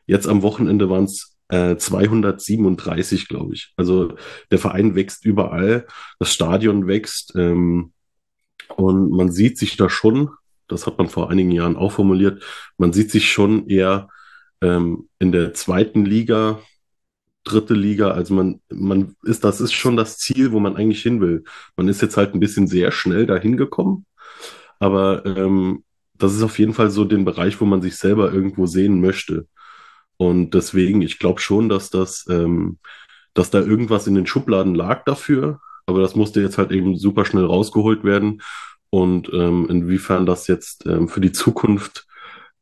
[0.07, 3.73] Jetzt am Wochenende waren es äh, 237, glaube ich.
[3.77, 4.15] Also
[4.51, 5.87] der Verein wächst überall,
[6.19, 7.35] das Stadion wächst.
[7.37, 7.93] Ähm,
[8.77, 10.31] und man sieht sich da schon,
[10.69, 12.43] das hat man vor einigen Jahren auch formuliert,
[12.79, 14.09] man sieht sich schon eher
[14.61, 16.61] ähm, in der zweiten Liga,
[17.45, 18.11] dritte Liga.
[18.11, 21.45] Also man, man ist, das ist schon das Ziel, wo man eigentlich hin will.
[21.77, 24.07] Man ist jetzt halt ein bisschen sehr schnell dahin gekommen,
[24.79, 28.67] aber ähm, das ist auf jeden Fall so den Bereich, wo man sich selber irgendwo
[28.67, 29.47] sehen möchte.
[30.17, 32.79] Und deswegen, ich glaube schon, dass das, ähm,
[33.35, 37.25] dass da irgendwas in den Schubladen lag dafür, aber das musste jetzt halt eben super
[37.25, 38.43] schnell rausgeholt werden.
[38.91, 42.07] Und ähm, inwiefern das jetzt ähm, für die Zukunft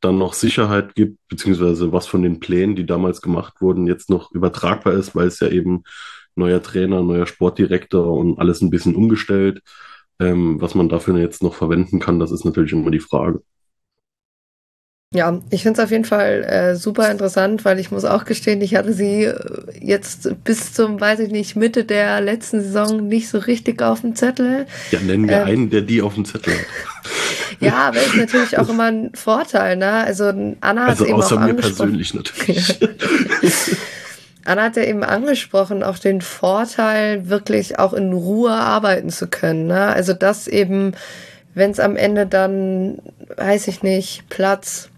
[0.00, 4.32] dann noch Sicherheit gibt, beziehungsweise was von den Plänen, die damals gemacht wurden, jetzt noch
[4.32, 5.84] übertragbar ist, weil es ja eben
[6.36, 9.62] neuer Trainer, neuer Sportdirektor und alles ein bisschen umgestellt.
[10.20, 13.42] Ähm, was man dafür jetzt noch verwenden kann, das ist natürlich immer die Frage.
[15.14, 18.60] Ja, ich finde es auf jeden Fall äh, super interessant, weil ich muss auch gestehen,
[18.60, 19.36] ich hatte sie äh,
[19.80, 24.16] jetzt bis zum, weiß ich nicht, Mitte der letzten Saison nicht so richtig auf dem
[24.16, 24.66] Zettel.
[24.90, 26.64] Ja, nennen wir ähm, einen, der die auf dem Zettel hat.
[27.60, 30.04] ja, aber ist natürlich auch immer ein Vorteil, ne?
[30.04, 30.24] Also
[30.60, 32.80] Anna hat also eben außer auch mir persönlich natürlich.
[34.44, 39.68] Anna hat ja eben angesprochen, auch den Vorteil, wirklich auch in Ruhe arbeiten zu können.
[39.68, 39.80] Ne?
[39.80, 40.94] Also das eben,
[41.54, 42.98] wenn es am Ende dann,
[43.36, 44.90] weiß ich nicht, Platz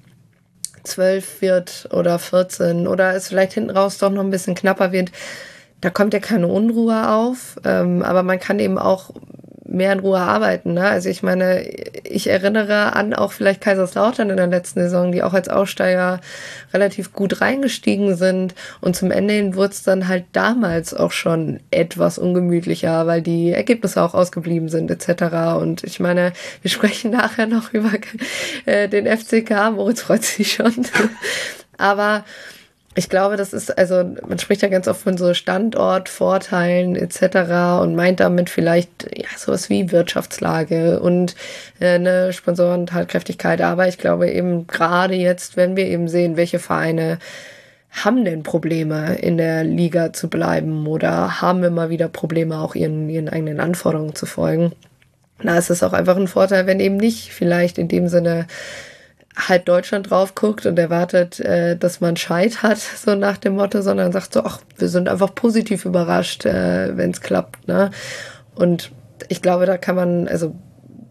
[0.87, 5.11] 12 wird oder 14 oder es vielleicht hinten raus doch noch ein bisschen knapper wird,
[5.81, 7.57] da kommt ja keine Unruhe auf.
[7.65, 9.11] Ähm, aber man kann eben auch
[9.77, 10.75] mehr in Ruhe arbeiten.
[10.75, 10.83] Ne?
[10.83, 11.69] Also ich meine,
[12.05, 16.21] ich erinnere an auch vielleicht Kaiserslautern in der letzten Saison, die auch als Aussteiger
[16.73, 18.55] relativ gut reingestiegen sind.
[18.81, 23.53] Und zum Ende hin wurde es dann halt damals auch schon etwas ungemütlicher, weil die
[23.53, 25.57] Ergebnisse auch ausgeblieben sind etc.
[25.61, 27.93] Und ich meine, wir sprechen nachher noch über
[28.65, 29.73] äh, den FCK.
[29.73, 30.73] Moritz freut sich schon.
[31.79, 32.25] Aber
[32.99, 37.83] ich glaube, das ist, also man spricht ja ganz oft von so Standortvorteilen etc.
[37.83, 41.35] und meint damit vielleicht ja sowas wie Wirtschaftslage und
[41.79, 43.61] äh, eine Sponsorentatkräftigkeit.
[43.61, 47.19] Aber ich glaube eben gerade jetzt, wenn wir eben sehen, welche Vereine
[47.91, 53.11] haben denn Probleme in der Liga zu bleiben oder haben immer wieder Probleme, auch ihren,
[53.11, 54.73] ihren eigenen Anforderungen zu folgen.
[55.43, 58.47] Da ist es auch einfach ein Vorteil, wenn eben nicht vielleicht in dem Sinne
[59.37, 63.83] halb Deutschland drauf guckt und erwartet, äh, dass man Scheit hat, so nach dem Motto,
[63.83, 67.69] sondern sagt so, ach, wir sind einfach positiv überrascht, äh, wenn es klappt.
[67.69, 67.91] Ne?
[68.55, 68.91] Und
[69.29, 70.55] ich glaube, da kann man, also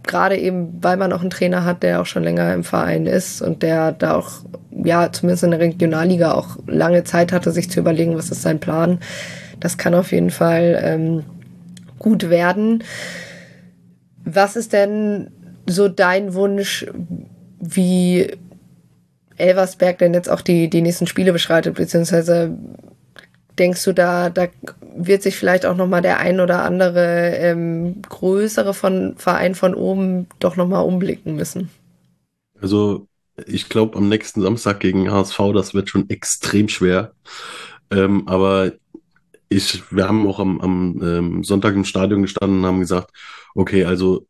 [0.03, 3.41] gerade eben, weil man auch einen Trainer hat, der auch schon länger im Verein ist
[3.41, 4.29] und der da auch,
[4.71, 8.59] ja, zumindest in der Regionalliga auch lange Zeit hatte, sich zu überlegen, was ist sein
[8.59, 8.99] Plan.
[9.59, 11.23] Das kann auf jeden Fall ähm,
[11.97, 12.83] gut werden.
[14.23, 15.31] Was ist denn
[15.67, 16.85] so dein Wunsch,
[17.73, 18.31] wie
[19.37, 22.57] Elversberg denn jetzt auch die, die nächsten Spiele beschreitet, beziehungsweise
[23.57, 24.47] denkst du da, da
[24.95, 30.27] wird sich vielleicht auch nochmal der ein oder andere ähm, größere von, Verein von oben
[30.39, 31.69] doch nochmal umblicken müssen?
[32.59, 33.07] Also
[33.45, 37.13] ich glaube am nächsten Samstag gegen HSV, das wird schon extrem schwer.
[37.91, 38.73] Ähm, aber
[39.49, 43.11] ich, wir haben auch am, am ähm, Sonntag im Stadion gestanden und haben gesagt,
[43.53, 44.27] okay, also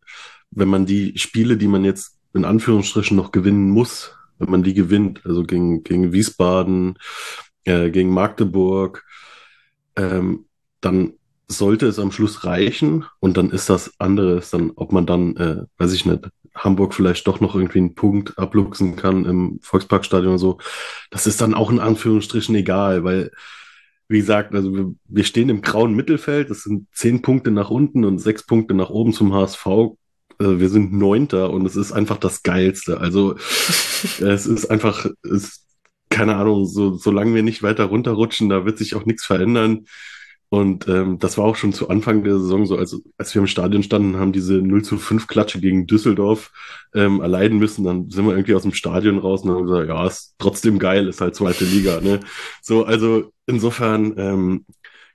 [0.52, 4.74] wenn man die Spiele, die man jetzt in Anführungsstrichen noch gewinnen muss, wenn man die
[4.74, 7.00] gewinnt, also gegen, gegen Wiesbaden,
[7.63, 9.06] äh, gegen Magdeburg,
[9.95, 10.45] ähm,
[10.82, 11.13] dann
[11.48, 15.63] sollte es am Schluss reichen und dann ist das andere, dann, ob man dann, äh,
[15.78, 20.39] weiß ich nicht, Hamburg vielleicht doch noch irgendwie einen Punkt abluchsen kann im Volksparkstadion oder
[20.39, 20.58] so.
[21.12, 23.32] Das ist dann auch in Anführungsstrichen egal, weil,
[24.08, 28.06] wie gesagt, also wir, wir stehen im grauen Mittelfeld, das sind zehn Punkte nach unten
[28.06, 29.95] und sechs Punkte nach oben zum HSV
[30.39, 33.00] wir sind Neunter und es ist einfach das Geilste.
[33.00, 33.36] Also
[34.19, 35.65] es ist einfach, es,
[36.10, 39.86] keine Ahnung, so, solange wir nicht weiter runterrutschen, da wird sich auch nichts verändern.
[40.50, 43.48] Und ähm, das war auch schon zu Anfang der Saison so, als, als wir im
[43.48, 46.52] Stadion standen, haben diese 0 zu 5 Klatsche gegen Düsseldorf
[46.93, 47.84] ähm, erleiden müssen.
[47.84, 51.08] Dann sind wir irgendwie aus dem Stadion raus und haben gesagt, ja, ist trotzdem geil,
[51.08, 52.00] ist halt zweite Liga.
[52.00, 52.19] Ne?
[52.62, 54.65] So, also insofern, ähm,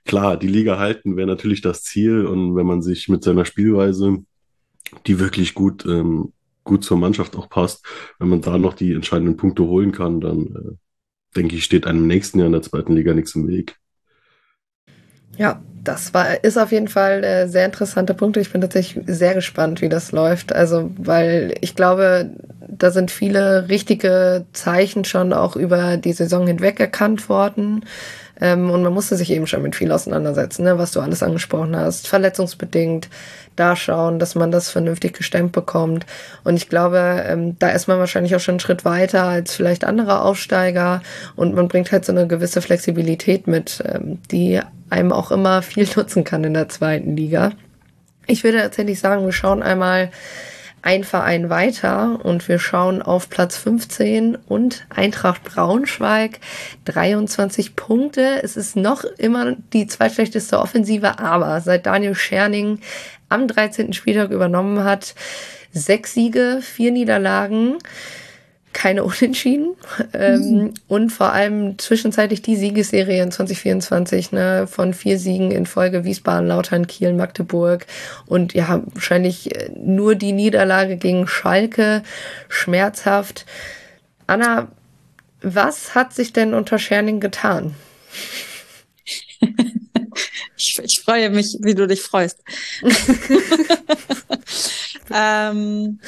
[0.05, 2.25] klar, die Liga halten wäre natürlich das Ziel.
[2.25, 4.23] Und wenn man sich mit seiner Spielweise
[5.07, 7.85] die wirklich gut, ähm, gut zur Mannschaft auch passt.
[8.19, 10.77] Wenn man da noch die entscheidenden Punkte holen kann, dann äh,
[11.35, 13.77] denke ich, steht einem nächsten Jahr in der zweiten Liga nichts im Weg.
[15.37, 18.39] Ja, das war, ist auf jeden Fall äh, sehr interessante Punkte.
[18.39, 20.53] Ich bin tatsächlich sehr gespannt, wie das läuft.
[20.53, 22.29] Also, weil ich glaube,
[22.67, 27.85] da sind viele richtige Zeichen schon auch über die Saison hinweg erkannt worden.
[28.41, 31.75] Ähm, und man musste sich eben schon mit viel auseinandersetzen, ne, was du alles angesprochen
[31.75, 32.07] hast.
[32.07, 33.07] Verletzungsbedingt,
[33.55, 36.05] da schauen, dass man das vernünftig gestemmt bekommt.
[36.43, 39.85] Und ich glaube, ähm, da ist man wahrscheinlich auch schon einen Schritt weiter als vielleicht
[39.85, 41.01] andere Aufsteiger
[41.35, 45.87] und man bringt halt so eine gewisse Flexibilität mit, ähm, die einem auch immer viel
[45.95, 47.51] nutzen kann in der zweiten Liga.
[48.27, 50.09] Ich würde tatsächlich sagen, wir schauen einmal
[50.81, 56.39] ein Verein weiter und wir schauen auf Platz 15 und Eintracht Braunschweig
[56.85, 58.41] 23 Punkte.
[58.43, 62.79] Es ist noch immer die zweitschlechteste Offensive, aber seit Daniel Scherning
[63.29, 63.93] am 13.
[63.93, 65.13] Spieltag übernommen hat,
[65.71, 67.77] sechs Siege, vier Niederlagen
[68.73, 69.75] keine Unentschieden
[70.13, 70.73] ähm, mhm.
[70.87, 76.47] und vor allem zwischenzeitlich die Siegesserie in 2024 ne, von vier Siegen in Folge Wiesbaden,
[76.47, 77.85] Lautern, Kiel, Magdeburg
[78.25, 82.03] und ja wahrscheinlich äh, nur die Niederlage gegen Schalke
[82.49, 83.45] schmerzhaft.
[84.27, 84.69] Anna,
[85.41, 87.75] was hat sich denn unter Scherning getan?
[90.57, 92.39] ich, ich freue mich, wie du dich freust.
[95.13, 95.99] ähm,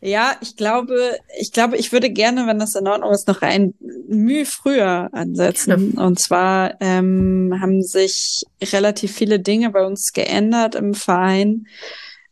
[0.00, 3.74] ja, ich glaube, ich glaube, ich würde gerne, wenn das in Ordnung ist, noch ein
[4.08, 5.94] Mühe früher ansetzen.
[5.96, 6.04] Ja.
[6.04, 11.66] Und zwar ähm, haben sich relativ viele Dinge bei uns geändert im Verein.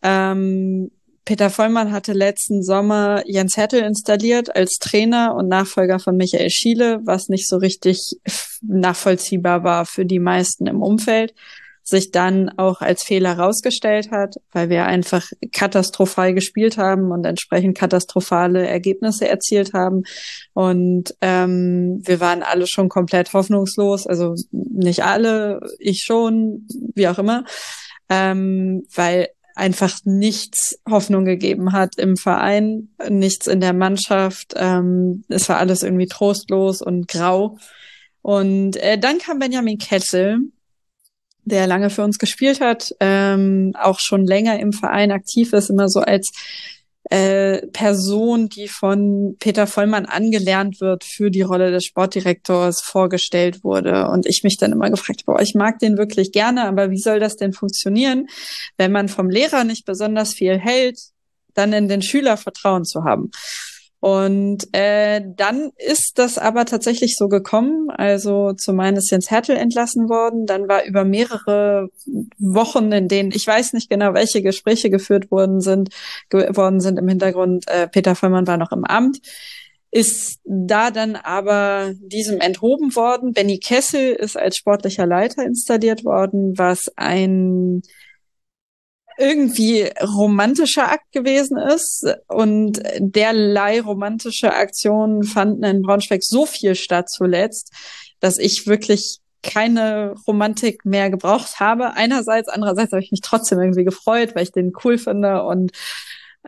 [0.02, 0.90] Ähm,
[1.24, 7.00] Peter Vollmann hatte letzten Sommer Jens Hertel installiert als Trainer und Nachfolger von Michael Schiele,
[7.02, 8.16] was nicht so richtig
[8.62, 11.34] nachvollziehbar war für die meisten im Umfeld
[11.88, 17.78] sich dann auch als Fehler herausgestellt hat, weil wir einfach katastrophal gespielt haben und entsprechend
[17.78, 20.02] katastrophale Ergebnisse erzielt haben.
[20.52, 27.20] Und ähm, wir waren alle schon komplett hoffnungslos, also nicht alle, ich schon, wie auch
[27.20, 27.44] immer,
[28.08, 34.54] ähm, weil einfach nichts Hoffnung gegeben hat im Verein, nichts in der Mannschaft.
[34.56, 37.58] Ähm, es war alles irgendwie trostlos und grau.
[38.22, 40.40] Und äh, dann kam Benjamin Kessel,
[41.46, 45.88] der lange für uns gespielt hat, ähm, auch schon länger im Verein aktiv ist, immer
[45.88, 46.30] so als
[47.08, 54.08] äh, Person, die von Peter Vollmann angelernt wird für die Rolle des Sportdirektors vorgestellt wurde.
[54.08, 57.20] Und ich mich dann immer gefragt habe, ich mag den wirklich gerne, aber wie soll
[57.20, 58.26] das denn funktionieren,
[58.76, 60.98] wenn man vom Lehrer nicht besonders viel hält,
[61.54, 63.30] dann in den Schüler Vertrauen zu haben?
[64.00, 67.90] Und äh, dann ist das aber tatsächlich so gekommen.
[67.90, 70.46] Also zum einen ist Jens Hertel entlassen worden.
[70.46, 71.88] Dann war über mehrere
[72.38, 75.88] Wochen, in denen ich weiß nicht genau, welche Gespräche geführt worden sind,
[76.28, 77.66] geworden sind im Hintergrund.
[77.68, 79.20] Äh, Peter Vollmann war noch im Amt
[79.96, 83.32] ist da dann aber diesem enthoben worden.
[83.32, 87.80] Benny Kessel ist als sportlicher Leiter installiert worden, was ein
[89.18, 92.06] irgendwie romantischer Akt gewesen ist.
[92.28, 97.72] Und derlei romantische Aktionen fanden in Braunschweig so viel statt zuletzt,
[98.20, 101.92] dass ich wirklich keine Romantik mehr gebraucht habe.
[101.94, 105.72] Einerseits, andererseits habe ich mich trotzdem irgendwie gefreut, weil ich den cool finde und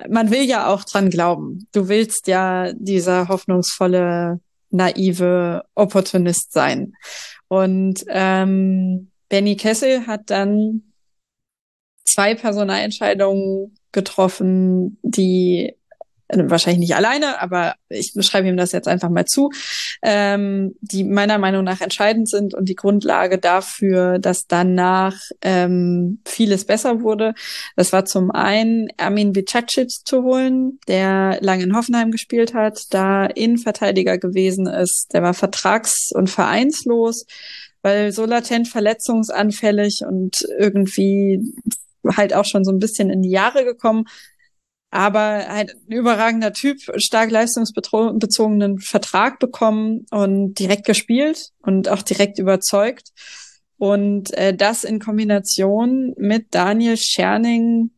[0.08, 1.66] man will ja auch dran glauben.
[1.72, 6.92] Du willst ja dieser hoffnungsvolle, naive Opportunist sein.
[7.48, 10.87] Und ähm, Benny Kessel hat dann
[12.12, 15.74] zwei Personalentscheidungen getroffen, die
[16.28, 19.50] äh, wahrscheinlich nicht alleine, aber ich beschreibe ihm das jetzt einfach mal zu,
[20.02, 26.66] ähm, die meiner Meinung nach entscheidend sind und die Grundlage dafür, dass danach ähm, vieles
[26.66, 27.34] besser wurde.
[27.76, 33.24] Das war zum einen Ermin Bicacic zu holen, der lange in Hoffenheim gespielt hat, da
[33.26, 37.24] Innenverteidiger gewesen ist, der war vertrags- und vereinslos,
[37.80, 41.40] weil so latent verletzungsanfällig und irgendwie
[42.16, 44.04] halt auch schon so ein bisschen in die Jahre gekommen.
[44.90, 52.38] Aber halt ein überragender Typ, stark leistungsbezogenen Vertrag bekommen und direkt gespielt und auch direkt
[52.38, 53.10] überzeugt.
[53.76, 57.90] Und äh, das in Kombination mit Daniel Scherning,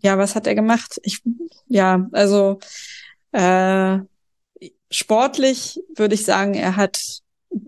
[0.00, 1.00] ja, was hat er gemacht?
[1.02, 1.22] Ich,
[1.66, 2.58] ja, also
[3.32, 3.98] äh,
[4.90, 7.00] sportlich würde ich sagen, er hat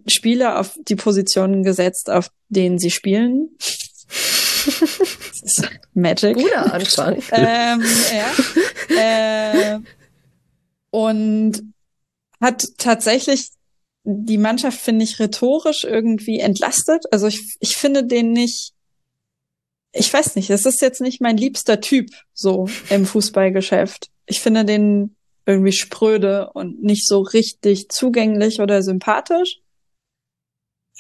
[0.07, 3.51] Spieler auf die Positionen gesetzt, auf denen sie spielen.
[5.95, 6.37] Magic.
[6.37, 7.23] Guter Anfang.
[7.33, 7.83] ähm,
[8.91, 9.75] ja.
[9.75, 9.79] äh,
[10.91, 11.63] und
[12.41, 13.51] hat tatsächlich
[14.05, 17.05] die Mannschaft, finde ich, rhetorisch irgendwie entlastet.
[17.11, 18.73] Also ich, ich finde den nicht,
[19.93, 24.11] ich weiß nicht, es ist jetzt nicht mein liebster Typ so im Fußballgeschäft.
[24.27, 29.61] Ich finde den irgendwie spröde und nicht so richtig zugänglich oder sympathisch.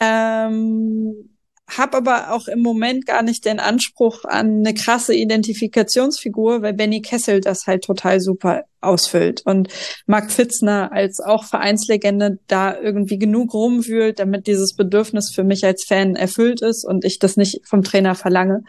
[0.01, 1.36] Ähm,
[1.79, 7.03] habe aber auch im Moment gar nicht den Anspruch an eine krasse Identifikationsfigur, weil Benny
[7.03, 9.69] Kessel das halt total super ausfüllt und
[10.07, 15.85] Mark Fitzner als auch Vereinslegende da irgendwie genug rumwühlt, damit dieses Bedürfnis für mich als
[15.85, 18.63] Fan erfüllt ist und ich das nicht vom Trainer verlange.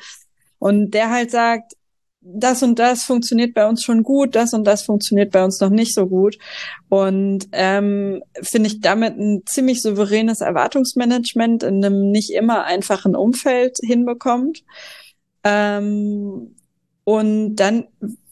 [0.60, 1.74] Und der halt sagt,
[2.34, 5.70] das und das funktioniert bei uns schon gut, das und das funktioniert bei uns noch
[5.70, 6.38] nicht so gut.
[6.90, 13.78] Und ähm, finde ich damit ein ziemlich souveränes Erwartungsmanagement in einem nicht immer einfachen Umfeld
[13.82, 14.63] hinbekommt.
[15.44, 16.56] Ähm,
[17.04, 17.88] und dann,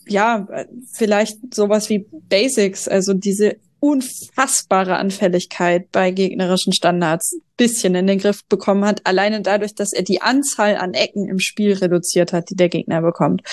[0.07, 0.47] ja,
[0.91, 8.43] vielleicht sowas wie Basics, also diese unfassbare Anfälligkeit bei gegnerischen Standards bisschen in den Griff
[8.45, 12.55] bekommen hat, alleine dadurch, dass er die Anzahl an Ecken im Spiel reduziert hat, die
[12.55, 13.43] der Gegner bekommt.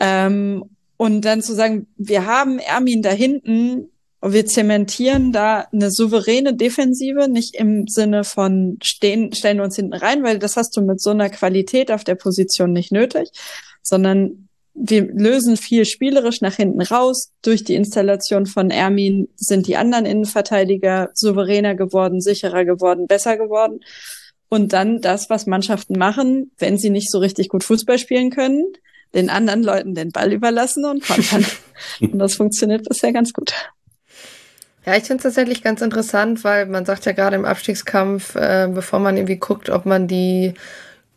[0.00, 0.64] Ähm,
[0.96, 6.54] und dann zu sagen, wir haben Ermin da hinten und wir zementieren da eine souveräne
[6.54, 11.00] Defensive, nicht im Sinne von stehen, stellen uns hinten rein, weil das hast du mit
[11.00, 13.30] so einer Qualität auf der Position nicht nötig,
[13.82, 14.47] sondern
[14.80, 17.32] wir lösen viel spielerisch nach hinten raus.
[17.42, 23.80] Durch die Installation von Ermin sind die anderen Innenverteidiger souveräner geworden, sicherer geworden, besser geworden.
[24.48, 28.64] Und dann das, was Mannschaften machen, wenn sie nicht so richtig gut Fußball spielen können,
[29.14, 31.44] den anderen Leuten den Ball überlassen und kontern.
[32.00, 33.52] und das funktioniert bisher ganz gut.
[34.86, 38.68] Ja, ich finde es tatsächlich ganz interessant, weil man sagt ja gerade im Abstiegskampf, äh,
[38.72, 40.54] bevor man irgendwie guckt, ob man die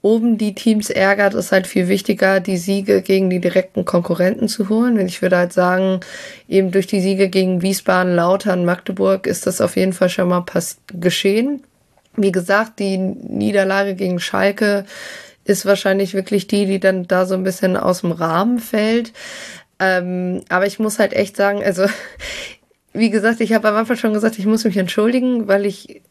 [0.01, 4.69] oben die Teams ärgert, ist halt viel wichtiger, die Siege gegen die direkten Konkurrenten zu
[4.69, 4.99] holen.
[4.99, 5.99] Und ich würde halt sagen,
[6.47, 10.43] eben durch die Siege gegen Wiesbaden, Lautern, Magdeburg ist das auf jeden Fall schon mal
[10.93, 11.63] geschehen.
[12.15, 14.85] Wie gesagt, die Niederlage gegen Schalke
[15.45, 19.13] ist wahrscheinlich wirklich die, die dann da so ein bisschen aus dem Rahmen fällt.
[19.79, 21.85] Ähm, aber ich muss halt echt sagen, also
[22.93, 26.01] wie gesagt, ich habe am Anfang schon gesagt, ich muss mich entschuldigen, weil ich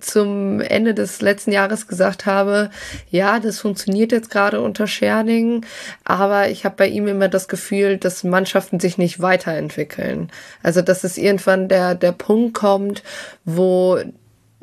[0.00, 2.70] zum Ende des letzten Jahres gesagt habe,
[3.10, 5.66] ja, das funktioniert jetzt gerade unter Scherning,
[6.04, 10.30] aber ich habe bei ihm immer das Gefühl, dass Mannschaften sich nicht weiterentwickeln.
[10.62, 13.02] Also dass es irgendwann der, der Punkt kommt,
[13.44, 13.98] wo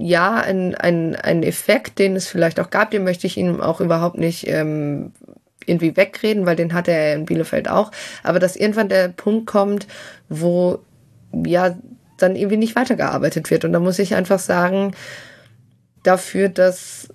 [0.02, 3.82] ja, ein, ein, ein Effekt, den es vielleicht auch gab, den möchte ich ihm auch
[3.82, 5.12] überhaupt nicht ähm,
[5.66, 7.92] irgendwie wegreden, weil den hatte er in Bielefeld auch.
[8.24, 9.88] Aber dass irgendwann der Punkt kommt,
[10.30, 10.80] wo
[11.34, 11.78] ja
[12.22, 13.66] dann irgendwie nicht weitergearbeitet wird.
[13.66, 14.94] Und da muss ich einfach sagen,
[16.04, 17.10] dafür, dass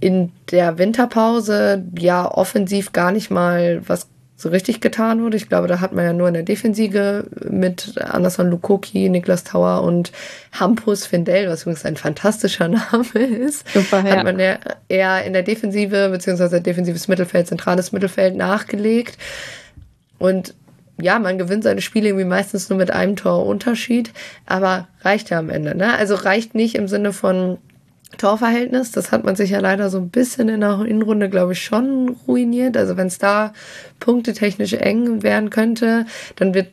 [0.00, 5.36] in der Winterpause ja offensiv gar nicht mal was so richtig getan wurde.
[5.36, 9.82] Ich glaube, da hat man ja nur in der Defensive mit Anderson Lukoki, Niklas Tauer
[9.82, 10.12] und
[10.52, 14.16] Hampus Findel, was übrigens ein fantastischer Name ist, Super, ja.
[14.16, 14.58] hat man ja
[14.88, 19.16] eher in der Defensive beziehungsweise defensives Mittelfeld, zentrales Mittelfeld nachgelegt.
[20.18, 20.54] Und
[21.00, 24.12] ja, man gewinnt seine Spiele irgendwie meistens nur mit einem Tor Unterschied,
[24.46, 25.76] aber reicht ja am Ende.
[25.76, 25.94] Ne?
[25.96, 27.58] Also reicht nicht im Sinne von
[28.16, 28.92] Torverhältnis.
[28.92, 32.16] Das hat man sich ja leider so ein bisschen in der Hinrunde, glaube ich, schon
[32.28, 32.76] ruiniert.
[32.76, 33.52] Also wenn es da
[33.98, 36.68] punktetechnisch eng werden könnte, dann wird,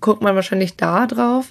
[0.00, 1.50] guckt man wahrscheinlich da drauf.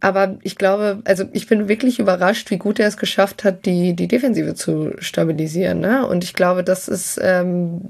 [0.00, 3.94] Aber ich glaube, also ich bin wirklich überrascht, wie gut er es geschafft hat, die,
[3.94, 5.78] die Defensive zu stabilisieren.
[5.78, 6.06] Ne?
[6.06, 7.80] Und ich glaube, das ist ähm,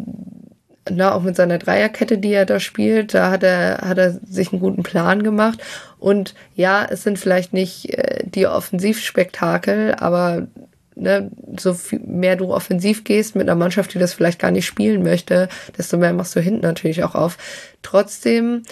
[0.90, 4.52] na, auch mit seiner Dreierkette, die er da spielt, da hat er, hat er sich
[4.52, 5.62] einen guten Plan gemacht.
[5.98, 10.48] Und ja, es sind vielleicht nicht äh, die Offensivspektakel, aber
[10.96, 14.66] ne, so viel mehr du offensiv gehst mit einer Mannschaft, die das vielleicht gar nicht
[14.66, 17.38] spielen möchte, desto mehr machst du hinten natürlich auch auf.
[17.82, 18.62] Trotzdem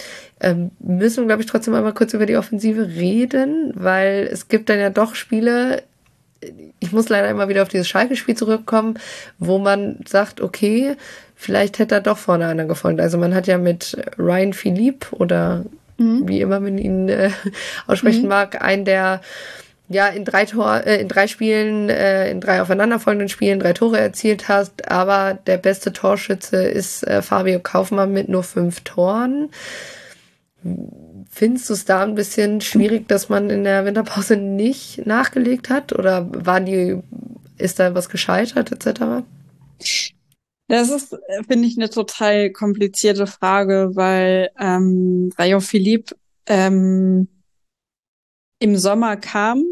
[0.41, 4.69] ähm, müssen wir, glaube ich, trotzdem einmal kurz über die Offensive reden, weil es gibt
[4.69, 5.83] dann ja doch Spiele,
[6.81, 8.99] ich muss leider immer wieder auf dieses Schalke-Spiel zurückkommen,
[9.39, 10.97] wo man sagt, okay,
[11.41, 13.01] vielleicht hätte er doch vorne einer gefolgt.
[13.01, 15.65] Also man hat ja mit Ryan Philippe oder
[15.97, 16.29] mhm.
[16.29, 17.31] wie immer man ihn äh,
[17.87, 18.29] aussprechen mhm.
[18.29, 19.23] mag, einen der
[19.89, 23.99] ja in drei Tor, äh, in drei Spielen, äh, in drei aufeinanderfolgenden Spielen drei Tore
[23.99, 29.49] erzielt hast, aber der beste Torschütze ist äh, Fabio Kaufmann mit nur fünf Toren.
[31.31, 35.95] Findest du es da ein bisschen schwierig, dass man in der Winterpause nicht nachgelegt hat?
[35.95, 36.99] Oder war die,
[37.57, 39.25] ist da was gescheitert etc.?
[40.71, 41.17] Das ist,
[41.49, 46.15] finde ich, eine total komplizierte Frage, weil ähm, Rayo Philipp
[46.47, 47.27] ähm,
[48.61, 49.65] im Sommer kam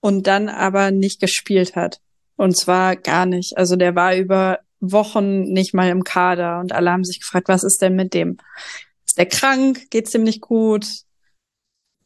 [0.00, 2.00] und dann aber nicht gespielt hat.
[2.34, 3.56] Und zwar gar nicht.
[3.58, 7.62] Also der war über Wochen nicht mal im Kader und alle haben sich gefragt, was
[7.62, 8.38] ist denn mit dem?
[9.06, 9.88] Ist der krank?
[9.90, 10.84] Geht's dem nicht gut?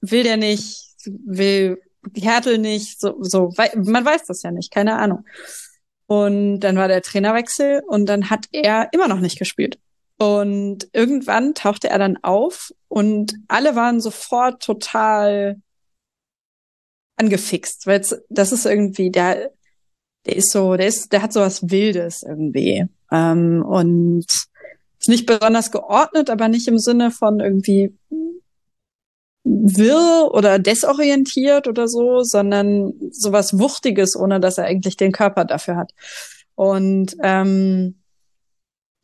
[0.02, 0.96] Will der nicht?
[1.06, 1.80] Will
[2.14, 3.00] Hertel nicht?
[3.00, 5.24] So, so, man weiß das ja nicht, keine Ahnung.
[6.06, 9.78] Und dann war der Trainerwechsel und dann hat er immer noch nicht gespielt.
[10.18, 15.60] Und irgendwann tauchte er dann auf und alle waren sofort total
[17.16, 19.50] angefixt, weil das ist irgendwie, der,
[20.26, 22.86] der ist so, der ist, der hat so was Wildes irgendwie.
[23.10, 27.96] Ähm, und ist nicht besonders geordnet, aber nicht im Sinne von irgendwie
[29.44, 35.76] wirr oder desorientiert oder so, sondern sowas Wuchtiges, ohne dass er eigentlich den Körper dafür
[35.76, 35.92] hat.
[36.54, 37.96] Und ähm,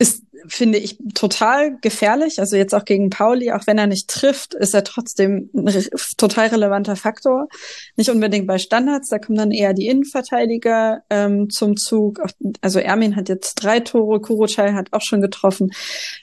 [0.01, 2.41] ist, finde ich, total gefährlich.
[2.41, 5.85] Also jetzt auch gegen Pauli, auch wenn er nicht trifft, ist er trotzdem ein re
[6.17, 7.49] total relevanter Faktor.
[7.97, 12.23] Nicht unbedingt bei Standards, da kommen dann eher die Innenverteidiger ähm, zum Zug.
[12.63, 15.71] Also Ermin hat jetzt drei Tore, Kurucay hat auch schon getroffen.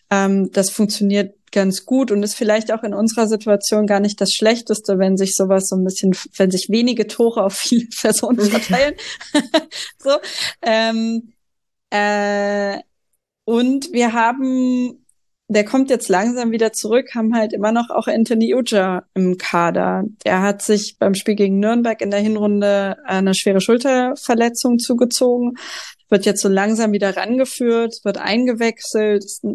[0.10, 4.32] Ähm, das funktioniert ganz gut und ist vielleicht auch in unserer Situation gar nicht das
[4.32, 8.96] Schlechteste, wenn sich sowas so ein bisschen, wenn sich wenige Tore auf viele Personen verteilen.
[10.00, 10.12] so.
[10.62, 11.34] Ähm,
[11.90, 12.80] äh,
[13.46, 15.06] und wir haben,
[15.48, 20.04] der kommt jetzt langsam wieder zurück, haben halt immer noch auch Anthony Uja im Kader.
[20.26, 25.54] Der hat sich beim Spiel gegen Nürnberg in der Hinrunde eine schwere Schulterverletzung zugezogen,
[26.10, 29.46] wird jetzt so langsam wieder rangeführt, wird eingewechselt, ist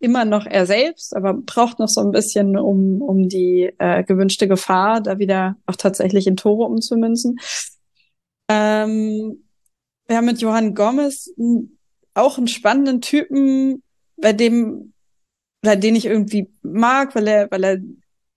[0.00, 4.48] immer noch er selbst, aber braucht noch so ein bisschen, um, um die äh, gewünschte
[4.48, 7.38] Gefahr da wieder auch tatsächlich in Tore umzumünzen.
[8.48, 9.44] Ähm,
[10.08, 11.32] wir haben mit Johann Gomez
[12.14, 13.82] auch einen spannenden Typen,
[14.16, 14.92] bei dem,
[15.62, 17.78] bei den ich irgendwie mag, weil er, weil er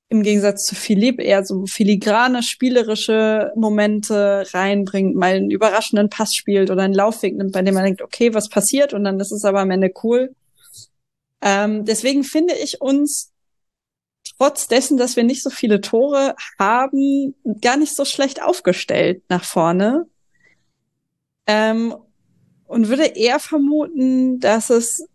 [0.09, 6.69] im Gegensatz zu Philipp eher so filigrane, spielerische Momente reinbringt, mal einen überraschenden Pass spielt
[6.69, 8.93] oder einen Laufweg nimmt, bei dem man denkt, okay, was passiert?
[8.93, 10.36] Und dann ist es aber am Ende cool.
[11.46, 13.32] Ähm, deswegen finde ich uns
[14.38, 19.46] trotz dessen, dass wir nicht so viele Tore haben, gar nicht so schlecht aufgestellt nach
[19.46, 20.08] vorne.
[21.46, 21.96] Ähm,
[22.66, 25.08] und würde eher vermuten, dass es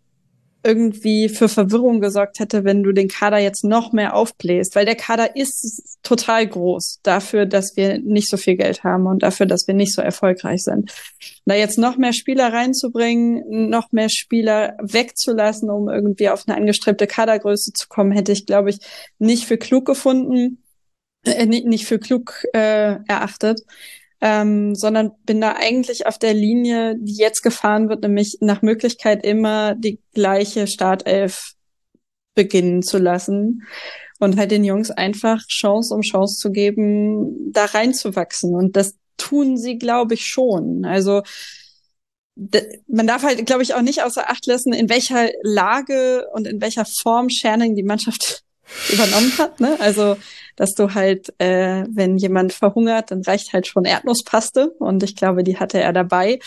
[0.63, 4.95] irgendwie für Verwirrung gesorgt hätte, wenn du den Kader jetzt noch mehr aufbläst, weil der
[4.95, 9.67] Kader ist total groß dafür, dass wir nicht so viel Geld haben und dafür, dass
[9.67, 10.91] wir nicht so erfolgreich sind.
[11.45, 17.07] Da jetzt noch mehr Spieler reinzubringen, noch mehr Spieler wegzulassen, um irgendwie auf eine angestrebte
[17.07, 18.77] Kadergröße zu kommen, hätte ich, glaube ich,
[19.17, 20.63] nicht für klug gefunden,
[21.25, 23.61] äh, nicht, für klug äh, erachtet.
[24.21, 29.25] Ähm, sondern bin da eigentlich auf der Linie, die jetzt gefahren wird, nämlich nach Möglichkeit
[29.25, 31.53] immer die gleiche Startelf
[32.35, 33.63] beginnen zu lassen
[34.19, 38.55] und halt den Jungs einfach Chance um Chance zu geben, da reinzuwachsen.
[38.55, 40.85] Und das tun sie, glaube ich, schon.
[40.85, 41.23] Also
[42.87, 46.61] man darf halt, glaube ich, auch nicht außer Acht lassen, in welcher Lage und in
[46.61, 48.43] welcher Form Scherning die Mannschaft
[48.93, 49.59] übernommen hat.
[49.59, 49.75] Ne?
[49.79, 50.17] Also,
[50.55, 55.43] dass du halt, äh, wenn jemand verhungert, dann reicht halt schon Erdnusspaste und ich glaube,
[55.43, 56.39] die hatte er dabei.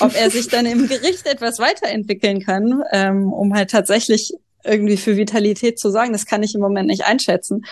[0.00, 4.32] Ob er sich dann im Gericht etwas weiterentwickeln kann, ähm, um halt tatsächlich
[4.64, 7.62] irgendwie für Vitalität zu sorgen, das kann ich im Moment nicht einschätzen.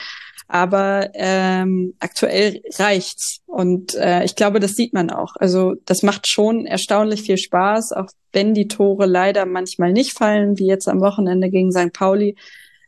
[0.51, 3.41] Aber ähm, aktuell reicht's.
[3.47, 5.37] Und äh, ich glaube, das sieht man auch.
[5.37, 10.59] Also das macht schon erstaunlich viel Spaß, auch wenn die Tore leider manchmal nicht fallen,
[10.59, 11.93] wie jetzt am Wochenende gegen St.
[11.93, 12.35] Pauli,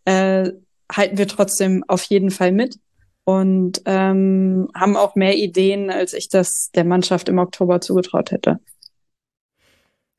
[0.07, 0.51] äh,
[0.91, 2.77] halten wir trotzdem auf jeden Fall mit
[3.25, 8.59] und ähm, haben auch mehr Ideen, als ich das der Mannschaft im Oktober zugetraut hätte.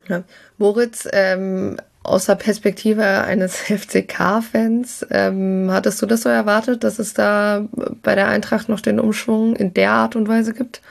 [0.08, 0.24] Ja.
[0.58, 7.14] Moritz, ähm, aus der Perspektive eines FCK-Fans, ähm, hattest du das so erwartet, dass es
[7.14, 7.68] da
[8.02, 10.82] bei der Eintracht noch den Umschwung in der Art und Weise gibt?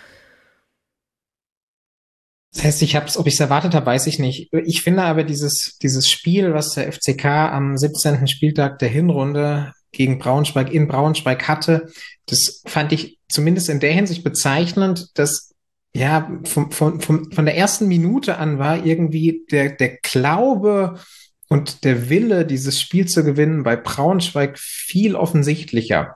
[2.52, 4.52] Das heißt, ich hab's, ob ich es erwartet habe, weiß ich nicht.
[4.52, 8.26] Ich finde aber dieses, dieses Spiel, was der FCK am 17.
[8.26, 11.90] Spieltag der Hinrunde gegen Braunschweig in Braunschweig hatte,
[12.26, 15.50] das fand ich zumindest in der Hinsicht bezeichnend, dass
[15.92, 21.00] ja, von, von, von, von der ersten Minute an war irgendwie der, der Glaube
[21.48, 26.14] und der Wille, dieses Spiel zu gewinnen, bei Braunschweig viel offensichtlicher.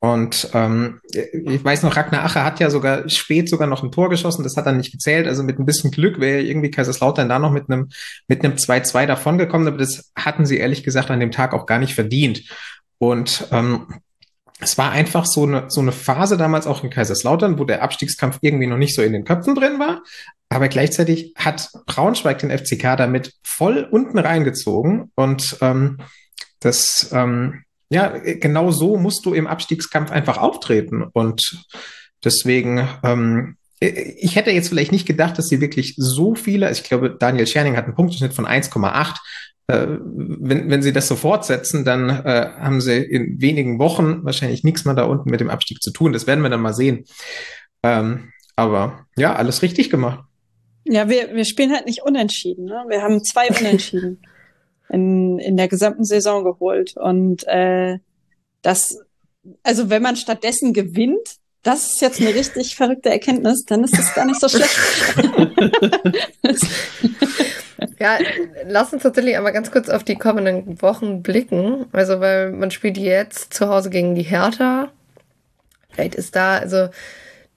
[0.00, 4.08] Und ähm, ich weiß noch, Ragnar Ache hat ja sogar spät sogar noch ein Tor
[4.10, 5.26] geschossen, das hat dann nicht gezählt.
[5.26, 7.88] Also mit ein bisschen Glück wäre irgendwie Kaiserslautern da noch mit einem
[8.28, 11.80] mit einem 2-2 davongekommen, aber das hatten sie ehrlich gesagt an dem Tag auch gar
[11.80, 12.42] nicht verdient.
[12.98, 13.86] Und ähm,
[14.60, 18.38] es war einfach so eine, so eine Phase damals auch in Kaiserslautern, wo der Abstiegskampf
[18.40, 20.02] irgendwie noch nicht so in den Köpfen drin war.
[20.48, 25.12] Aber gleichzeitig hat Braunschweig den FCK damit voll unten reingezogen.
[25.14, 25.98] Und ähm,
[26.60, 31.04] das, ähm, ja, genau so musst du im Abstiegskampf einfach auftreten.
[31.04, 31.64] Und
[32.24, 36.88] deswegen, ähm, ich hätte jetzt vielleicht nicht gedacht, dass sie wirklich so viele, also ich
[36.88, 39.14] glaube, Daniel Scherning hat einen Punkteschnitt von 1,8 äh,
[39.68, 44.86] wenn, wenn sie das so fortsetzen, dann äh, haben sie in wenigen Wochen wahrscheinlich nichts
[44.86, 46.14] mehr da unten mit dem Abstieg zu tun.
[46.14, 47.04] Das werden wir dann mal sehen.
[47.82, 50.24] Ähm, aber ja, alles richtig gemacht.
[50.84, 52.64] Ja, wir, wir spielen halt nicht unentschieden.
[52.64, 52.84] Ne?
[52.88, 54.22] Wir haben zwei Unentschieden
[54.88, 56.96] in, in der gesamten Saison geholt.
[56.96, 57.98] Und äh,
[58.62, 58.98] das,
[59.62, 64.14] also wenn man stattdessen gewinnt, das ist jetzt eine richtig verrückte Erkenntnis, dann ist das
[64.14, 64.78] gar nicht so schlecht.
[67.98, 68.18] Ja,
[68.66, 71.86] lass uns tatsächlich aber ganz kurz auf die kommenden Wochen blicken.
[71.92, 74.90] Also, weil man spielt jetzt zu Hause gegen die Hertha.
[75.90, 76.88] Vielleicht ist da, also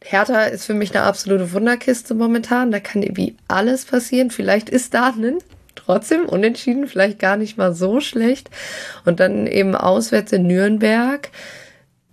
[0.04, 2.72] Hertha ist für mich eine absolute Wunderkiste momentan.
[2.72, 4.32] Da kann irgendwie alles passieren.
[4.32, 5.38] Vielleicht ist da ein
[5.76, 8.50] trotzdem unentschieden, vielleicht gar nicht mal so schlecht.
[9.06, 11.30] Und dann eben auswärts in Nürnberg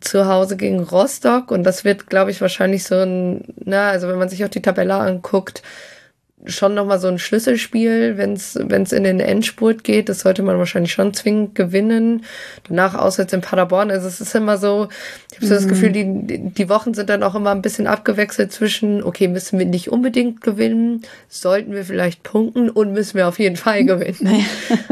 [0.01, 4.19] zu Hause gegen Rostock und das wird, glaube ich, wahrscheinlich so ein, na, also wenn
[4.19, 5.63] man sich auch die Tabelle anguckt,
[6.47, 8.57] schon nochmal so ein Schlüsselspiel, wenn es
[8.93, 10.09] in den Endspurt geht.
[10.09, 12.24] Das sollte man wahrscheinlich schon zwingend gewinnen.
[12.68, 13.91] Danach auswärts in Paderborn.
[13.91, 14.89] Also es ist immer so,
[15.30, 15.59] ich habe so mhm.
[15.59, 19.59] das Gefühl, die, die Wochen sind dann auch immer ein bisschen abgewechselt zwischen, okay, müssen
[19.59, 24.45] wir nicht unbedingt gewinnen, sollten wir vielleicht punkten und müssen wir auf jeden Fall gewinnen.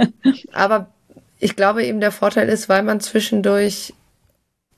[0.53, 0.89] Aber
[1.39, 3.95] ich glaube eben, der Vorteil ist, weil man zwischendurch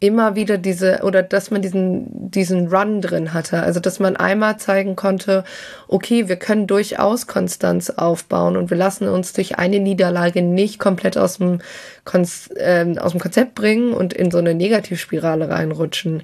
[0.00, 4.56] immer wieder diese oder dass man diesen diesen Run drin hatte, also dass man einmal
[4.56, 5.42] zeigen konnte,
[5.88, 11.18] okay, wir können durchaus Konstanz aufbauen und wir lassen uns durch eine Niederlage nicht komplett
[11.18, 11.60] aus dem
[12.04, 16.22] Konz äh, aus dem Konzept bringen und in so eine Negativspirale reinrutschen.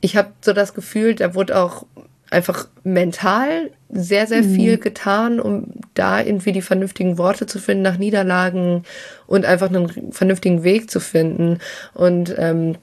[0.00, 1.84] Ich habe so das Gefühl, da wurde auch
[2.30, 4.54] einfach mental sehr, sehr mhm.
[4.54, 8.84] viel getan, um da irgendwie die vernünftigen Worte zu finden nach Niederlagen
[9.26, 11.58] und einfach einen vernünftigen Weg zu finden.
[11.92, 12.76] Und ähm,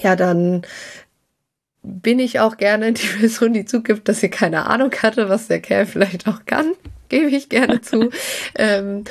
[0.00, 0.62] ja, dann
[1.82, 5.60] bin ich auch gerne die Person, die zugibt, dass sie keine Ahnung hatte, was der
[5.60, 6.72] Kerl vielleicht auch kann.
[7.08, 8.10] Gebe ich gerne zu.
[8.56, 9.04] ähm,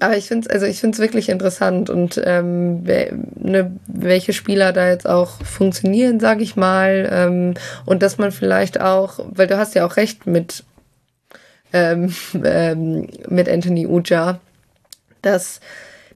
[0.00, 4.32] aber ich finde es also ich finde es wirklich interessant und ähm, wer, ne, welche
[4.32, 7.54] Spieler da jetzt auch funktionieren, sage ich mal, ähm,
[7.84, 10.64] und dass man vielleicht auch, weil du hast ja auch recht mit
[11.72, 12.12] ähm,
[12.42, 14.40] ähm, mit Anthony Uja,
[15.22, 15.60] dass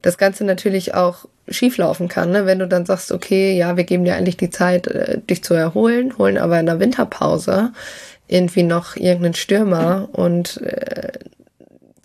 [0.01, 2.45] das Ganze natürlich auch schieflaufen kann, ne?
[2.45, 5.53] wenn du dann sagst, okay, ja, wir geben dir eigentlich die Zeit, äh, dich zu
[5.53, 7.71] erholen, holen aber in der Winterpause
[8.27, 11.13] irgendwie noch irgendeinen Stürmer und äh,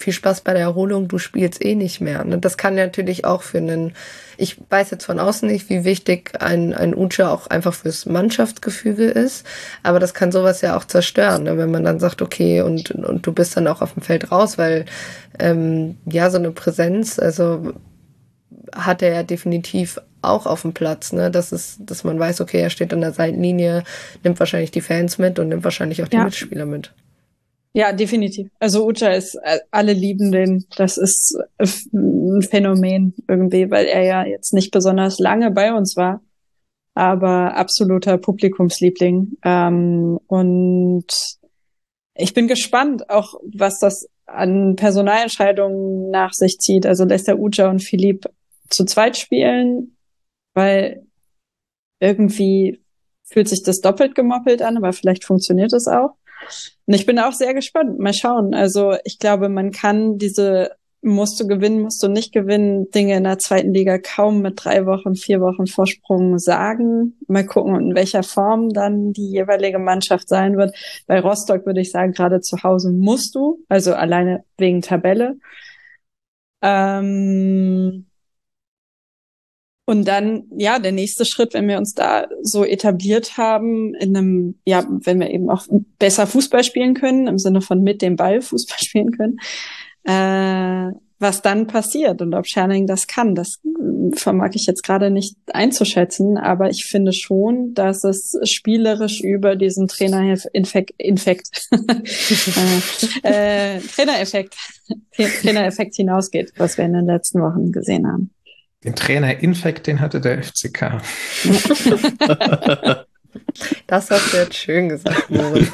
[0.03, 2.25] viel Spaß bei der Erholung, du spielst eh nicht mehr.
[2.25, 2.39] Ne?
[2.39, 3.95] Das kann natürlich auch für einen,
[4.37, 9.05] ich weiß jetzt von außen nicht, wie wichtig ein, ein Ucha auch einfach fürs Mannschaftsgefüge
[9.05, 9.47] ist,
[9.83, 11.57] aber das kann sowas ja auch zerstören, ne?
[11.57, 14.59] wenn man dann sagt, okay, und, und du bist dann auch auf dem Feld raus,
[14.59, 14.85] weil
[15.39, 17.73] ähm, ja, so eine Präsenz, also
[18.75, 21.31] hat er ja definitiv auch auf dem Platz, ne?
[21.31, 23.83] Das ist, dass man weiß, okay, er steht an der Seitenlinie,
[24.23, 26.25] nimmt wahrscheinlich die Fans mit und nimmt wahrscheinlich auch die ja.
[26.25, 26.93] Mitspieler mit.
[27.75, 28.51] Ja, definitiv.
[28.59, 30.67] Also Ucha ist, äh, alle lieben den.
[30.77, 35.97] Das ist äh, ein Phänomen irgendwie, weil er ja jetzt nicht besonders lange bei uns
[35.97, 36.21] war,
[36.95, 39.39] aber absoluter Publikumsliebling.
[39.43, 41.07] Ähm, und
[42.15, 46.87] ich bin gespannt, auch was das an Personalentscheidungen nach sich zieht.
[46.87, 48.27] Also lässt der Ucha und Philipp
[48.73, 49.97] zu zweit spielen,
[50.55, 51.07] weil
[52.01, 52.83] irgendwie
[53.25, 56.15] fühlt sich das doppelt gemoppelt an, aber vielleicht funktioniert es auch.
[56.87, 57.99] Und ich bin auch sehr gespannt.
[57.99, 58.55] Mal schauen.
[58.55, 63.25] Also ich glaube, man kann diese musst du gewinnen, musst du nicht gewinnen, Dinge in
[63.25, 67.19] der zweiten Liga kaum mit drei Wochen, vier Wochen Vorsprung sagen.
[67.27, 70.77] Mal gucken, in welcher Form dann die jeweilige Mannschaft sein wird.
[71.09, 75.39] Bei Rostock würde ich sagen, gerade zu Hause musst du, also alleine wegen Tabelle.
[76.63, 78.07] Ähm,
[79.85, 84.55] und dann, ja, der nächste Schritt, wenn wir uns da so etabliert haben, in einem,
[84.65, 85.67] ja, wenn wir eben auch
[85.99, 89.39] besser Fußball spielen können, im Sinne von mit dem Ball Fußball spielen können,
[90.05, 93.61] äh, was dann passiert und ob Scherning das kann, das
[94.15, 99.87] vermag ich jetzt gerade nicht einzuschätzen, aber ich finde schon, dass es spielerisch über diesen
[99.87, 101.69] Trainer-Infekt, Infekt,
[103.23, 104.57] äh, äh, Trainereffekt,
[105.43, 108.31] Trainereffekt hinausgeht, was wir in den letzten Wochen gesehen haben.
[108.85, 111.01] Den Trainer-Infekt, den hatte der FCK.
[113.87, 115.69] das hast du jetzt schön gesagt, Moritz.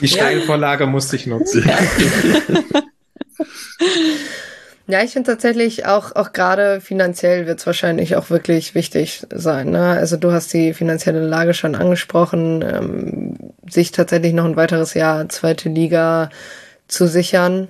[0.00, 0.90] Die Steilvorlage ja.
[0.90, 1.64] musste ich nutzen.
[4.88, 9.70] Ja, ich finde tatsächlich auch, auch gerade finanziell wird es wahrscheinlich auch wirklich wichtig sein.
[9.70, 9.82] Ne?
[9.82, 13.34] Also du hast die finanzielle Lage schon angesprochen, ähm,
[13.68, 16.30] sich tatsächlich noch ein weiteres Jahr zweite Liga
[16.86, 17.66] zu sichern.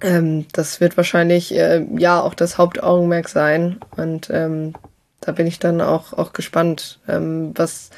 [0.00, 3.78] Ähm, das wird wahrscheinlich äh, ja auch das Hauptaugenmerk sein.
[3.96, 4.74] Und ähm,
[5.20, 7.90] da bin ich dann auch, auch gespannt, ähm, was,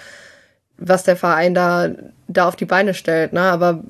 [0.78, 1.90] was der Verein da,
[2.28, 3.32] da auf die Beine stellt.
[3.32, 3.42] Ne?
[3.42, 3.82] Aber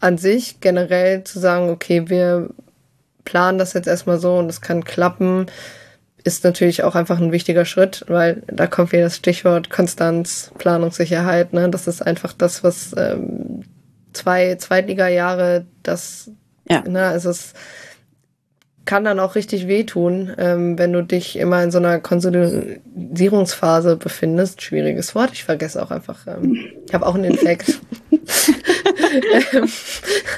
[0.00, 2.50] an sich generell zu sagen, okay, wir
[3.24, 5.46] planen das jetzt erstmal so und es kann klappen,
[6.24, 11.52] ist natürlich auch einfach ein wichtiger Schritt, weil da kommt wieder das Stichwort Konstanz, Planungssicherheit.
[11.52, 11.68] Ne?
[11.68, 13.64] Das ist einfach das, was ähm,
[14.12, 16.30] zwei Zweitliga-Jahre das
[16.70, 16.82] ja.
[16.82, 17.54] Ne, also es
[18.88, 24.62] kann dann auch richtig wehtun, ähm, wenn du dich immer in so einer Konsolidierungsphase befindest.
[24.62, 26.26] Schwieriges Wort, ich vergesse auch einfach.
[26.26, 26.56] Ähm,
[26.86, 27.80] ich habe auch einen Infekt
[29.52, 29.68] ähm,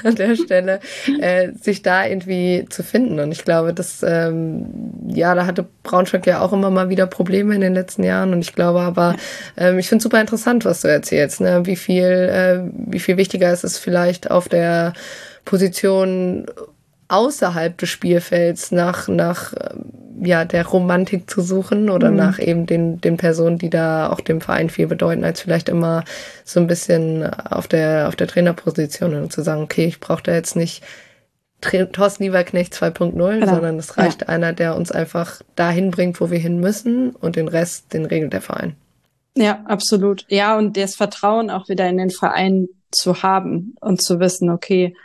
[0.03, 0.81] an der Stelle,
[1.21, 3.21] äh, sich da irgendwie zu finden.
[3.21, 4.65] Und ich glaube, dass, ähm,
[5.07, 8.33] ja, da hatte Braunschweig ja auch immer mal wieder Probleme in den letzten Jahren.
[8.33, 9.15] Und ich glaube aber,
[9.55, 11.65] ähm, ich finde super interessant, was du erzählst, ne?
[11.65, 14.91] wie viel, äh, wie viel wichtiger ist es vielleicht auf der
[15.45, 16.45] Position
[17.07, 22.17] außerhalb des Spielfelds nach, nach ähm, ja, der Romantik zu suchen oder mhm.
[22.17, 26.03] nach eben den, den Personen, die da auch dem Verein viel bedeuten, als vielleicht immer
[26.45, 30.33] so ein bisschen auf der, auf der Trainerposition und zu sagen, okay, ich brauche da
[30.33, 30.83] jetzt nicht
[31.61, 33.45] Thorsten Lieberknecht 2.0, genau.
[33.45, 34.29] sondern es reicht ja.
[34.29, 38.33] einer, der uns einfach dahin bringt, wo wir hin müssen und den Rest, den regelt
[38.33, 38.75] der Verein.
[39.35, 40.25] Ja, absolut.
[40.27, 44.95] Ja, und das Vertrauen auch wieder in den Verein zu haben und zu wissen, okay,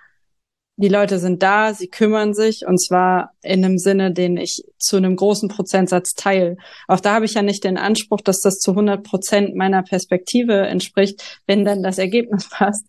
[0.77, 4.97] die Leute sind da, sie kümmern sich und zwar in einem Sinne, den ich zu
[4.97, 6.59] einem großen Prozentsatz teile.
[6.87, 10.67] Auch da habe ich ja nicht den Anspruch, dass das zu 100 Prozent meiner Perspektive
[10.67, 12.85] entspricht, wenn dann das Ergebnis passt.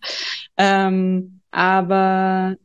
[0.58, 2.58] Ähm, aber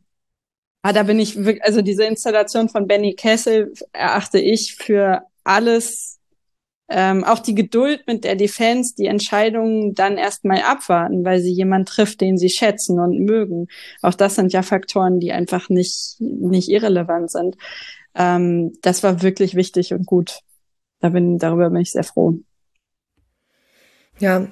[0.81, 6.19] ah, da bin ich wirklich, also diese Installation von Benny Kessel erachte ich für alles
[6.95, 11.51] ähm, auch die Geduld, mit der die Fans die Entscheidungen dann erstmal abwarten, weil sie
[11.51, 13.67] jemand trifft, den sie schätzen und mögen.
[14.03, 17.57] Auch das sind ja Faktoren, die einfach nicht, nicht irrelevant sind.
[18.13, 20.41] Ähm, das war wirklich wichtig und gut.
[20.99, 22.35] Da bin, darüber bin ich sehr froh.
[24.19, 24.47] Ja,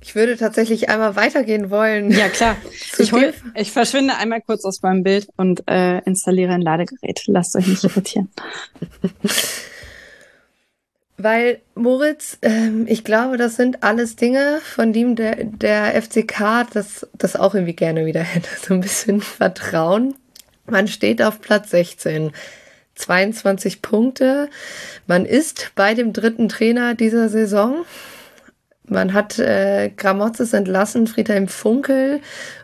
[0.00, 2.10] ich würde tatsächlich einmal weitergehen wollen.
[2.10, 2.56] Ja, klar.
[2.98, 7.22] Ich, hol, ich verschwinde einmal kurz aus meinem Bild und äh, installiere ein Ladegerät.
[7.26, 8.30] Lasst euch nicht irritieren.
[11.22, 17.06] Weil, Moritz, ähm, ich glaube, das sind alles Dinge, von denen der, der FCK das,
[17.12, 18.48] das auch irgendwie gerne wieder hätte.
[18.66, 20.14] So ein bisschen Vertrauen.
[20.66, 22.32] Man steht auf Platz 16.
[22.94, 24.48] 22 Punkte.
[25.06, 27.84] Man ist bei dem dritten Trainer dieser Saison.
[28.84, 32.20] Man hat äh, Gramozis entlassen, Friedhelm Funkel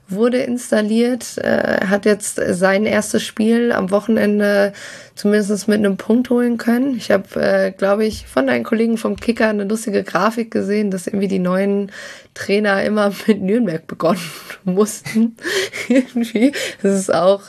[0.08, 4.72] wurde installiert, äh, hat jetzt sein erstes Spiel am Wochenende
[5.14, 6.96] zumindest mit einem Punkt holen können.
[6.96, 11.06] Ich habe, äh, glaube ich, von deinen Kollegen vom Kicker eine lustige Grafik gesehen, dass
[11.06, 11.90] irgendwie die neuen
[12.34, 14.20] Trainer immer mit Nürnberg begonnen
[14.64, 15.36] mussten.
[15.88, 16.52] irgendwie.
[16.82, 17.42] Das ist auch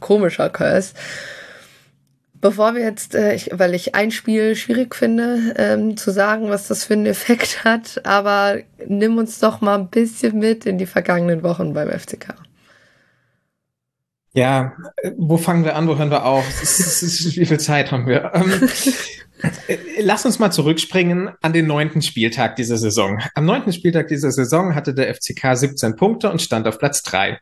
[0.00, 0.94] komischer Curse.
[2.40, 6.68] Bevor wir jetzt, äh, ich, weil ich ein Spiel schwierig finde, ähm, zu sagen, was
[6.68, 10.86] das für einen Effekt hat, aber nimm uns doch mal ein bisschen mit in die
[10.86, 12.34] vergangenen Wochen beim FCK.
[14.34, 14.72] Ja,
[15.16, 16.44] wo fangen wir an, wo hören wir auf?
[16.46, 18.30] wie viel Zeit haben wir?
[18.34, 18.68] Ähm,
[20.00, 23.20] lass uns mal zurückspringen an den neunten Spieltag dieser Saison.
[23.34, 27.40] Am neunten Spieltag dieser Saison hatte der FCK 17 Punkte und stand auf Platz drei.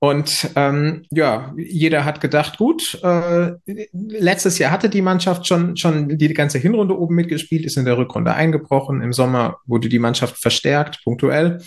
[0.00, 3.52] Und ähm, ja, jeder hat gedacht, gut, äh,
[3.92, 7.98] letztes Jahr hatte die Mannschaft schon, schon die ganze Hinrunde oben mitgespielt, ist in der
[7.98, 9.02] Rückrunde eingebrochen.
[9.02, 11.60] Im Sommer wurde die Mannschaft verstärkt, punktuell.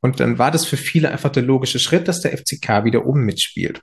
[0.00, 3.24] Und dann war das für viele einfach der logische Schritt, dass der FCK wieder oben
[3.24, 3.82] mitspielt.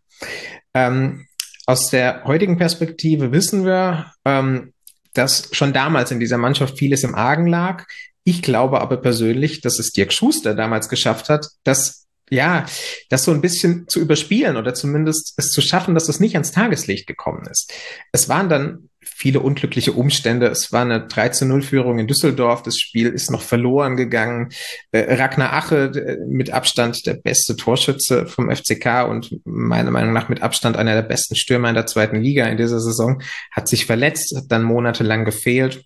[0.74, 1.28] Ähm,
[1.66, 4.74] aus der heutigen Perspektive wissen wir, ähm,
[5.14, 7.86] dass schon damals in dieser Mannschaft vieles im Argen lag.
[8.26, 12.03] Ich glaube aber persönlich, dass es Dirk Schuster damals geschafft hat, dass
[12.34, 12.66] ja,
[13.10, 16.52] das so ein bisschen zu überspielen oder zumindest es zu schaffen, dass das nicht ans
[16.52, 17.72] Tageslicht gekommen ist.
[18.12, 20.48] Es waren dann viele unglückliche Umstände.
[20.48, 22.64] Es war eine 3 zu 0 Führung in Düsseldorf.
[22.64, 24.50] Das Spiel ist noch verloren gegangen.
[24.92, 30.30] Äh, Ragnar Ache, äh, mit Abstand der beste Torschütze vom FCK und meiner Meinung nach
[30.30, 33.22] mit Abstand einer der besten Stürmer in der zweiten Liga in dieser Saison,
[33.52, 35.86] hat sich verletzt, hat dann monatelang gefehlt.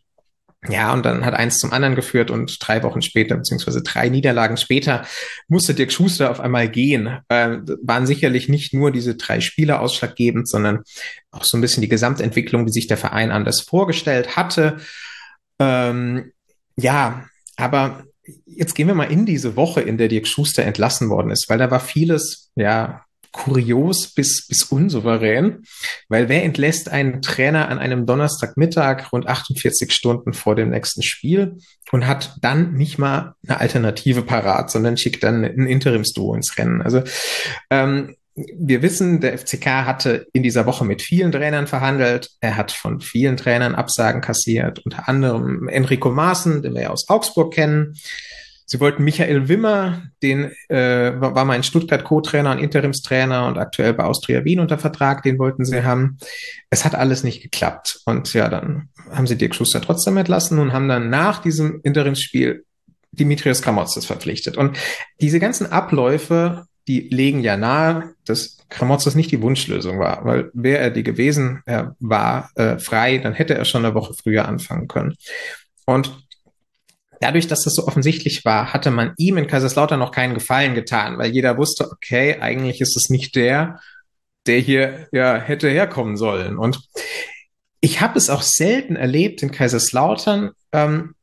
[0.67, 4.57] Ja, und dann hat eins zum anderen geführt und drei Wochen später, beziehungsweise drei Niederlagen
[4.57, 5.05] später,
[5.47, 7.19] musste Dirk Schuster auf einmal gehen.
[7.29, 10.83] Äh, waren sicherlich nicht nur diese drei Spiele ausschlaggebend, sondern
[11.31, 14.77] auch so ein bisschen die Gesamtentwicklung, wie sich der Verein anders vorgestellt hatte.
[15.59, 16.31] Ähm,
[16.75, 18.03] ja, aber
[18.45, 21.59] jetzt gehen wir mal in diese Woche, in der Dirk Schuster entlassen worden ist, weil
[21.59, 25.63] da war vieles, ja, kurios bis, bis unsouverän,
[26.09, 31.57] weil wer entlässt einen Trainer an einem Donnerstagmittag rund 48 Stunden vor dem nächsten Spiel
[31.91, 36.81] und hat dann nicht mal eine Alternative parat, sondern schickt dann ein Interimsduo ins Rennen.
[36.81, 37.03] Also
[37.69, 42.29] ähm, wir wissen, der FCK hatte in dieser Woche mit vielen Trainern verhandelt.
[42.39, 47.09] Er hat von vielen Trainern Absagen kassiert, unter anderem Enrico Maaßen, den wir ja aus
[47.09, 47.95] Augsburg kennen.
[48.69, 54.03] Sie wollten Michael Wimmer, den äh, war mein Stuttgart Co-Trainer und Interimstrainer und aktuell bei
[54.03, 56.17] Austria Wien unter Vertrag, den wollten sie haben.
[56.69, 58.01] Es hat alles nicht geklappt.
[58.05, 62.65] Und ja, dann haben sie Dirk Schuster trotzdem entlassen und haben dann nach diesem Interimsspiel
[63.11, 64.57] Dimitrios Kramotzes verpflichtet.
[64.57, 64.77] Und
[65.21, 70.79] diese ganzen Abläufe, die legen ja nahe, dass Kramotzes nicht die Wunschlösung war, weil wäre
[70.79, 74.89] er die gewesen, er war äh, frei, dann hätte er schon eine Woche früher anfangen
[74.89, 75.15] können.
[75.85, 76.26] Und
[77.19, 81.17] dadurch, dass das so offensichtlich war, hatte man ihm in Kaiserslautern noch keinen Gefallen getan,
[81.17, 83.79] weil jeder wusste, okay, eigentlich ist es nicht der,
[84.45, 86.57] der hier ja hätte herkommen sollen.
[86.57, 86.79] Und
[87.81, 90.51] ich habe es auch selten erlebt in Kaiserslautern.
[90.71, 91.13] Ähm,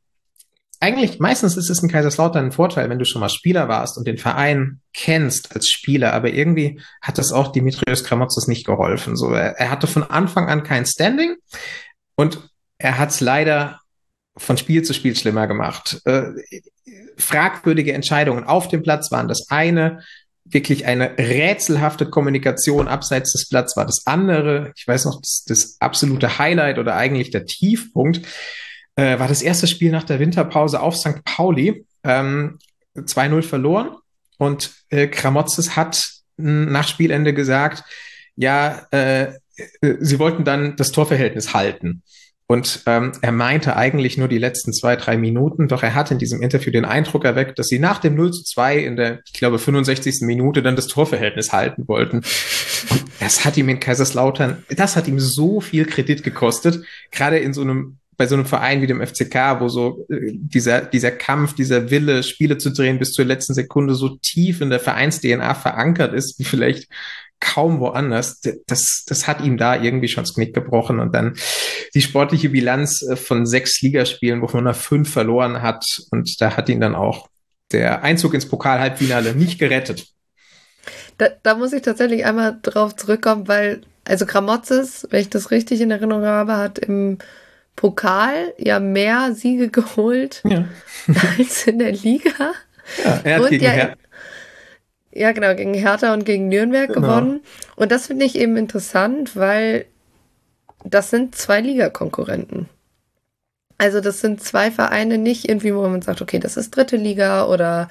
[0.79, 4.07] eigentlich meistens ist es in Kaiserslautern ein Vorteil, wenn du schon mal Spieler warst und
[4.07, 9.15] den Verein kennst als Spieler, aber irgendwie hat das auch Dimitrios Kramotzes nicht geholfen.
[9.15, 11.35] So, er, er hatte von Anfang an kein Standing
[12.15, 13.79] und er hat es leider
[14.37, 16.01] von Spiel zu Spiel schlimmer gemacht.
[16.05, 16.31] Äh,
[17.17, 20.01] fragwürdige Entscheidungen auf dem Platz waren das eine,
[20.43, 24.73] wirklich eine rätselhafte Kommunikation abseits des Platzes war das andere.
[24.75, 28.21] Ich weiß noch, das, das absolute Highlight oder eigentlich der Tiefpunkt
[28.95, 31.23] äh, war das erste Spiel nach der Winterpause auf St.
[31.23, 31.85] Pauli.
[32.03, 32.59] Ähm,
[32.95, 33.97] 2-0 verloren
[34.37, 36.03] und äh, Kramotzes hat
[36.37, 37.83] nach Spielende gesagt,
[38.35, 39.33] ja, äh,
[39.81, 42.03] äh, sie wollten dann das Torverhältnis halten.
[42.47, 46.19] Und ähm, er meinte eigentlich nur die letzten zwei, drei Minuten, doch er hat in
[46.19, 49.33] diesem Interview den Eindruck erweckt, dass sie nach dem 0 zu 2 in der, ich
[49.33, 50.21] glaube, 65.
[50.21, 52.17] Minute dann das Torverhältnis halten wollten.
[52.17, 57.53] Und das hat ihm in Kaiserslautern, das hat ihm so viel Kredit gekostet, gerade in
[57.53, 61.53] so einem bei so einem Verein wie dem FCK, wo so äh, dieser, dieser Kampf,
[61.53, 66.13] dieser Wille, Spiele zu drehen bis zur letzten Sekunde so tief in der Vereins-DNA verankert
[66.13, 66.87] ist, wie vielleicht
[67.39, 68.41] kaum woanders.
[68.67, 70.99] Das, das hat ihm da irgendwie schon das Knick gebrochen.
[70.99, 71.35] Und dann
[71.93, 75.85] die sportliche Bilanz äh, von sechs Ligaspielen, wovon er fünf verloren hat.
[76.11, 77.27] Und da hat ihn dann auch
[77.71, 80.07] der Einzug ins Pokal-Halbfinale nicht gerettet.
[81.17, 85.81] Da, da muss ich tatsächlich einmal drauf zurückkommen, weil, also Gramotzes, wenn ich das richtig
[85.81, 87.17] in Erinnerung habe, hat im
[87.75, 90.65] Pokal ja mehr Siege geholt ja.
[91.37, 92.53] als in der Liga.
[93.03, 93.93] Ja, er hat und gegen ja,
[95.15, 97.07] ja, genau, gegen Hertha und gegen Nürnberg genau.
[97.07, 97.41] gewonnen.
[97.75, 99.85] Und das finde ich eben interessant, weil
[100.83, 102.69] das sind zwei Ligakonkurrenten.
[103.77, 107.45] Also das sind zwei Vereine, nicht irgendwie, wo man sagt, okay, das ist dritte Liga
[107.45, 107.89] oder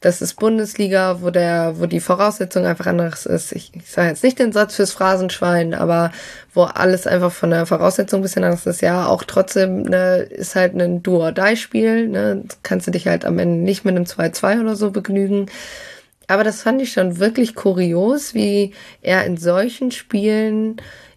[0.00, 3.50] das ist Bundesliga, wo der, wo die Voraussetzung einfach anderes ist.
[3.50, 6.12] Ich, ich sage jetzt nicht den Satz fürs Phrasenschwein, aber
[6.54, 8.80] wo alles einfach von der Voraussetzung ein bisschen anders ist.
[8.80, 12.08] Ja, auch trotzdem ne, ist halt ein Duo-Die-Spiel.
[12.08, 12.44] Ne?
[12.62, 15.46] Kannst du dich halt am Ende nicht mit einem 2-2 oder so begnügen.
[16.28, 20.76] Aber das fand ich schon wirklich kurios, wie er in solchen Spielen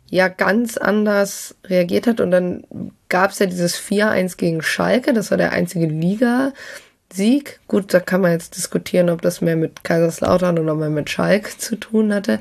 [0.10, 2.20] ja ganz anders reagiert hat.
[2.20, 2.64] Und dann
[3.10, 6.54] gab es ja dieses 4-1 gegen Schalke, das war der einzige Liga.
[7.14, 7.60] Sieg.
[7.68, 11.60] Gut, da kann man jetzt diskutieren, ob das mehr mit Kaiserslautern oder mehr mit Schalk
[11.60, 12.40] zu tun hatte.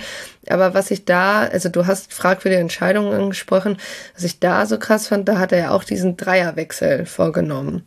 [0.49, 3.79] Aber was ich da, also du hast fragwürdige Entscheidungen angesprochen,
[4.14, 7.85] was ich da so krass fand, da hat er ja auch diesen Dreierwechsel vorgenommen.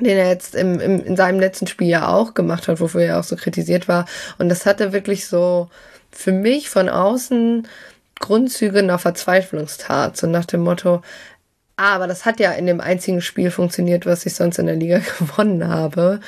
[0.00, 3.20] Den er jetzt im, im, in seinem letzten Spiel ja auch gemacht hat, wofür er
[3.20, 4.06] auch so kritisiert war.
[4.38, 5.68] Und das hatte wirklich so
[6.10, 7.68] für mich von außen
[8.18, 10.16] Grundzüge einer Verzweiflungstat.
[10.16, 11.02] So nach dem Motto,
[11.76, 15.00] aber das hat ja in dem einzigen Spiel funktioniert, was ich sonst in der Liga
[15.18, 16.20] gewonnen habe.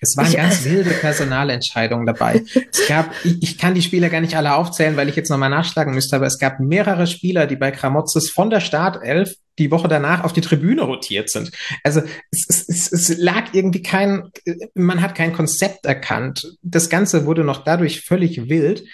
[0.00, 2.42] Es waren ich, ganz wilde Personalentscheidungen dabei.
[2.72, 5.50] Es gab, ich, ich, kann die Spieler gar nicht alle aufzählen, weil ich jetzt nochmal
[5.50, 9.88] nachschlagen müsste, aber es gab mehrere Spieler, die bei Kramotzes von der Startelf die Woche
[9.88, 11.50] danach auf die Tribüne rotiert sind.
[11.82, 14.30] Also es, es, es, lag irgendwie kein,
[14.74, 16.56] man hat kein Konzept erkannt.
[16.62, 18.84] Das Ganze wurde noch dadurch völlig wild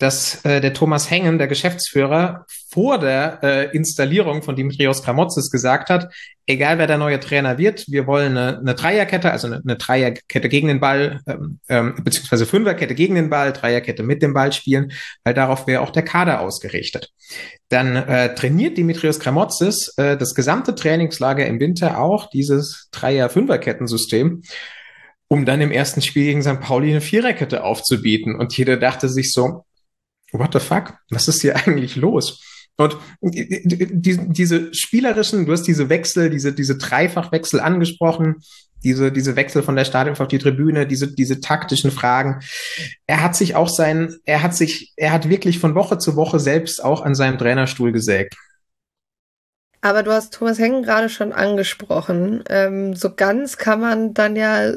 [0.00, 5.90] dass äh, der Thomas Hengen, der Geschäftsführer, vor der äh, Installierung von Dimitrios Kramotzis gesagt
[5.90, 6.12] hat,
[6.46, 10.48] egal wer der neue Trainer wird, wir wollen eine, eine Dreierkette, also eine, eine Dreierkette
[10.48, 14.92] gegen den Ball, ähm, ähm, beziehungsweise Fünferkette gegen den Ball, Dreierkette mit dem Ball spielen,
[15.24, 17.10] weil darauf wäre auch der Kader ausgerichtet.
[17.68, 24.42] Dann äh, trainiert Dimitrios Kramotzis äh, das gesamte Trainingslager im Winter auch dieses Dreier-Fünferkettensystem
[25.32, 26.60] um dann im ersten Spiel gegen St.
[26.60, 28.34] Pauli eine Viererkette aufzubieten.
[28.34, 29.64] Und jeder dachte sich so,
[30.32, 30.94] what the fuck?
[31.08, 32.42] Was ist hier eigentlich los?
[32.80, 38.36] Und die, diese spielerischen, du hast diese Wechsel, diese, diese Dreifachwechsel angesprochen,
[38.82, 42.40] diese, diese Wechsel von der Stadion auf die Tribüne, diese, diese taktischen Fragen.
[43.06, 46.40] Er hat sich auch sein, er hat sich, er hat wirklich von Woche zu Woche
[46.40, 48.34] selbst auch an seinem Trainerstuhl gesägt.
[49.82, 52.44] Aber du hast Thomas Hengen gerade schon angesprochen.
[52.48, 54.72] Ähm, so ganz kann man dann ja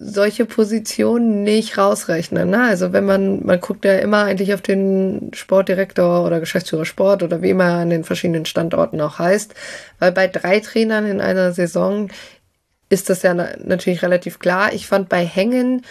[0.00, 2.50] solche Positionen nicht rausrechnen.
[2.50, 2.62] Ne?
[2.62, 7.42] Also wenn man, man guckt ja immer eigentlich auf den Sportdirektor oder Geschäftsführer Sport oder
[7.42, 9.54] wie immer an den verschiedenen Standorten auch heißt,
[9.98, 12.08] weil bei drei Trainern in einer Saison
[12.88, 14.72] ist das ja natürlich relativ klar.
[14.72, 15.84] Ich fand bei Hängen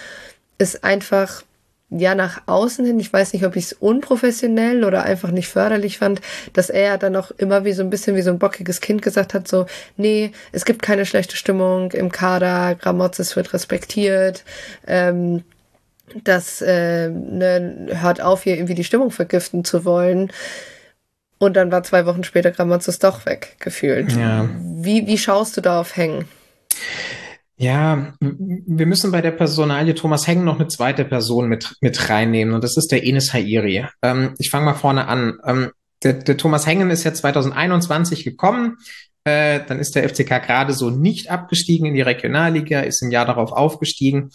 [0.57, 1.43] ist einfach
[1.89, 5.97] ja nach außen hin, ich weiß nicht, ob ich es unprofessionell oder einfach nicht förderlich
[5.99, 6.21] fand,
[6.53, 9.33] dass er dann auch immer wie so ein bisschen wie so ein bockiges Kind gesagt
[9.33, 9.65] hat, so,
[9.95, 14.43] nee, es gibt keine schlechte Stimmung im Kader, Gramozis wird respektiert,
[14.85, 15.43] ähm,
[16.23, 20.31] das äh, ne, hört auf, hier irgendwie die Stimmung vergiften zu wollen.
[21.39, 24.13] Und dann war zwei Wochen später Gramozis doch weg, gefühlt.
[24.13, 24.49] Ja.
[24.59, 26.25] Wie, wie schaust du da auf Hängen?
[27.59, 32.53] Ja, wir müssen bei der Personalie Thomas Heng noch eine zweite Person mit, mit reinnehmen
[32.53, 33.87] und das ist der Enes Hairi.
[34.03, 35.39] Ähm, ich fange mal vorne an.
[35.43, 35.71] Ähm,
[36.03, 38.77] der, der Thomas Hengen ist ja 2021 gekommen.
[39.23, 43.25] Äh, dann ist der FCK gerade so nicht abgestiegen in die Regionalliga, ist im Jahr
[43.25, 44.29] darauf aufgestiegen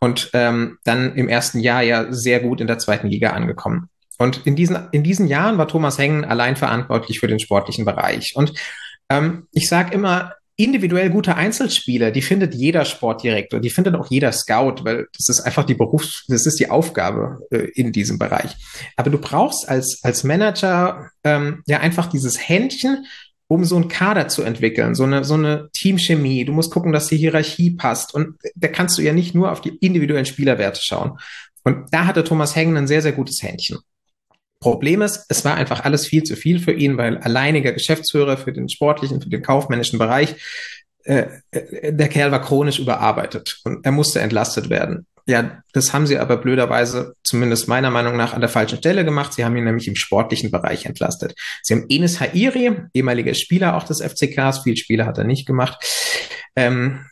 [0.00, 3.88] und ähm, dann im ersten Jahr ja sehr gut in der zweiten Liga angekommen.
[4.18, 8.32] Und in diesen, in diesen Jahren war Thomas Hengen allein verantwortlich für den sportlichen Bereich.
[8.36, 8.52] Und
[9.10, 14.30] ähm, ich sage immer, individuell gute Einzelspieler, die findet jeder Sportdirektor, die findet auch jeder
[14.32, 18.54] Scout, weil das ist einfach die Berufs-, das ist die Aufgabe äh, in diesem Bereich.
[18.96, 23.06] Aber du brauchst als, als Manager ähm, ja einfach dieses Händchen,
[23.48, 26.44] um so einen Kader zu entwickeln, so eine, so eine Teamchemie.
[26.44, 28.14] Du musst gucken, dass die Hierarchie passt.
[28.14, 31.18] Und da kannst du ja nicht nur auf die individuellen Spielerwerte schauen.
[31.62, 33.78] Und da hatte Thomas Hengen ein sehr, sehr gutes Händchen.
[34.64, 38.50] Problem ist, es war einfach alles viel zu viel für ihn, weil alleiniger Geschäftsführer für
[38.50, 40.36] den sportlichen, für den kaufmännischen Bereich,
[41.04, 45.06] äh, äh, der Kerl war chronisch überarbeitet und er musste entlastet werden.
[45.26, 49.34] Ja, das haben sie aber blöderweise, zumindest meiner Meinung nach, an der falschen Stelle gemacht.
[49.34, 51.34] Sie haben ihn nämlich im sportlichen Bereich entlastet.
[51.62, 55.76] Sie haben Enes Hairi, ehemaliger Spieler auch des FCKs, viel Spieler hat er nicht gemacht,
[56.56, 57.04] ähm,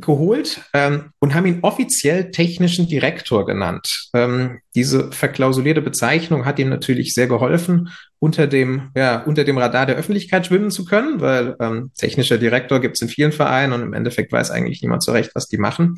[0.00, 4.10] geholt ähm, und haben ihn offiziell technischen Direktor genannt.
[4.14, 9.86] Ähm, diese verklausulierte Bezeichnung hat ihm natürlich sehr geholfen, unter dem, ja, unter dem Radar
[9.86, 13.82] der Öffentlichkeit schwimmen zu können, weil ähm, technischer Direktor gibt es in vielen Vereinen und
[13.82, 15.96] im Endeffekt weiß eigentlich niemand so recht, was die machen.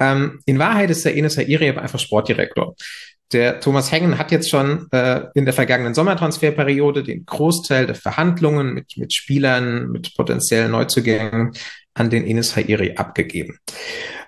[0.00, 2.74] Ähm, in Wahrheit ist der Enes Hairi einfach Sportdirektor.
[3.32, 8.74] Der Thomas Hengen hat jetzt schon äh, in der vergangenen Sommertransferperiode den Großteil der Verhandlungen
[8.74, 11.52] mit, mit Spielern, mit potenziellen Neuzugängen
[11.94, 13.58] an den Ines Hairi abgegeben.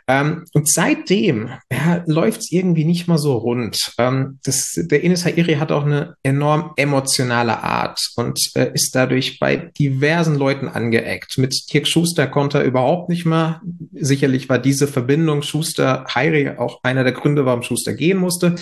[0.06, 3.92] Ähm, und seitdem ja, läuft es irgendwie nicht mal so rund.
[3.96, 9.38] Ähm, das, der Ines Hairi hat auch eine enorm emotionale Art und äh, ist dadurch
[9.38, 11.38] bei diversen Leuten angeeckt.
[11.38, 13.62] Mit Dirk Schuster konnte er überhaupt nicht mehr.
[13.94, 18.56] Sicherlich war diese Verbindung Schuster-Hairi auch einer der Gründe, warum Schuster gehen musste.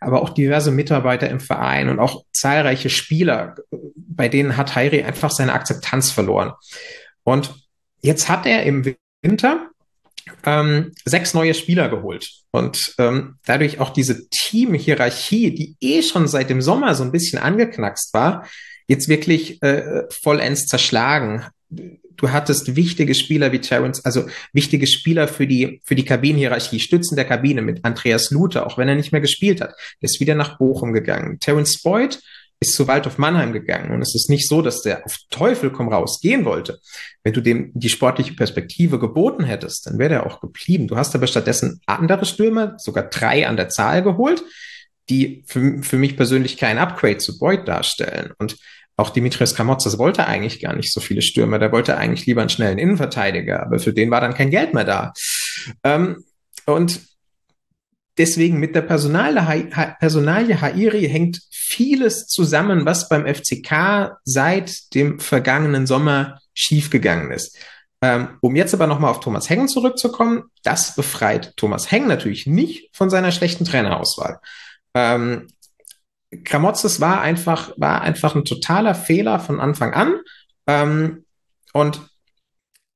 [0.00, 3.56] Aber auch diverse Mitarbeiter im Verein und auch zahlreiche Spieler,
[3.96, 6.52] bei denen hat Hairi einfach seine Akzeptanz verloren.
[7.24, 7.67] Und
[8.02, 9.70] jetzt hat er im Winter
[10.44, 12.30] ähm, sechs neue Spieler geholt.
[12.50, 17.38] Und ähm, dadurch auch diese Teamhierarchie, die eh schon seit dem Sommer so ein bisschen
[17.38, 18.46] angeknackst war,
[18.86, 21.44] jetzt wirklich äh, vollends zerschlagen.
[21.70, 27.14] Du hattest wichtige Spieler wie Terence, also wichtige Spieler für die, für die Kabinenhierarchie, Stützen
[27.14, 29.74] der Kabine mit Andreas Luther, auch wenn er nicht mehr gespielt hat.
[30.00, 31.38] Der ist wieder nach Bochum gegangen.
[31.38, 32.18] Terence Boyd
[32.60, 33.92] ist zu Waldhof Mannheim gegangen.
[33.92, 36.80] Und es ist nicht so, dass der auf Teufel komm raus gehen wollte.
[37.22, 40.88] Wenn du dem die sportliche Perspektive geboten hättest, dann wäre er auch geblieben.
[40.88, 44.42] Du hast aber stattdessen andere Stürmer, sogar drei an der Zahl geholt,
[45.08, 48.32] die für, für mich persönlich kein Upgrade zu Boyd darstellen.
[48.38, 48.56] Und
[48.96, 51.60] auch Dimitrios Kramotzes wollte eigentlich gar nicht so viele Stürmer.
[51.60, 54.84] Der wollte eigentlich lieber einen schnellen Innenverteidiger, aber für den war dann kein Geld mehr
[54.84, 55.12] da.
[55.84, 56.24] Ähm,
[56.66, 57.00] und
[58.18, 66.40] deswegen mit der Personalie, Hairi hängt vieles zusammen, was beim FCK seit dem vergangenen Sommer
[66.52, 67.56] schiefgegangen ist.
[68.00, 72.94] Ähm, um jetzt aber nochmal auf Thomas Hengen zurückzukommen, das befreit Thomas Hengen natürlich nicht
[72.94, 74.40] von seiner schlechten Trainerauswahl.
[74.94, 75.48] Ähm,
[76.44, 80.20] Kramotzes war einfach, war einfach ein totaler Fehler von Anfang an.
[80.66, 81.24] Ähm,
[81.72, 82.00] und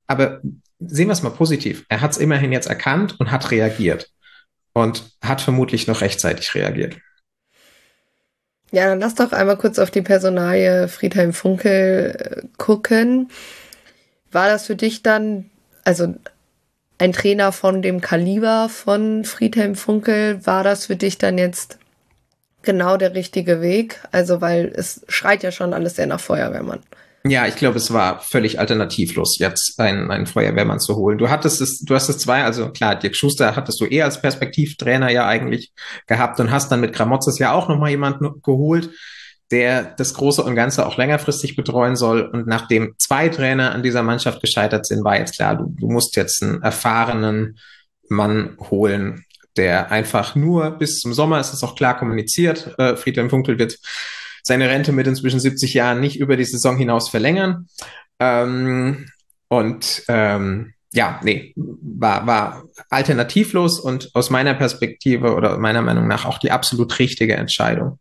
[0.07, 0.41] aber
[0.79, 1.85] sehen wir es mal positiv.
[1.89, 4.11] Er hat es immerhin jetzt erkannt und hat reagiert
[4.75, 6.97] und hat vermutlich noch rechtzeitig reagiert.
[8.71, 13.31] Ja, dann lass doch einmal kurz auf die Personalie Friedhelm Funkel äh, gucken.
[14.31, 15.51] War das für dich dann,
[15.85, 16.15] also
[16.97, 21.79] ein Trainer von dem Kaliber von Friedhelm Funkel, war das für dich dann jetzt
[22.63, 24.01] genau der richtige Weg?
[24.11, 26.81] Also, weil es schreit ja schon alles sehr nach Feuerwehrmann.
[27.25, 31.19] Ja, ich glaube, es war völlig alternativlos, jetzt einen, einen Feuerwehrmann zu holen.
[31.19, 34.21] Du hattest es, du hast es zwei, also klar, Dirk Schuster hattest du eher als
[34.21, 35.73] Perspektivtrainer ja eigentlich
[36.09, 38.91] gehabt und hast dann mit Gramotzes ja auch nochmal jemanden geholt,
[39.53, 42.23] der das Große und Ganze auch längerfristig betreuen soll.
[42.23, 46.17] Und nachdem zwei Trainer an dieser Mannschaft gescheitert sind, war jetzt klar, du, du musst
[46.17, 47.59] jetzt einen erfahrenen
[48.09, 53.31] Mann holen, der einfach nur bis zum Sommer, es ist auch klar kommuniziert, äh, Friedhelm
[53.31, 53.79] Funkel wird
[54.43, 57.69] seine Rente mit inzwischen 70 Jahren nicht über die Saison hinaus verlängern.
[58.19, 59.07] Ähm,
[59.49, 66.27] und ähm, ja, nee, war, war alternativlos und aus meiner Perspektive oder meiner Meinung nach
[66.27, 67.99] auch die absolut richtige Entscheidung.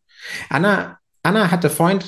[0.50, 2.00] Anna, Anna hatte vorhin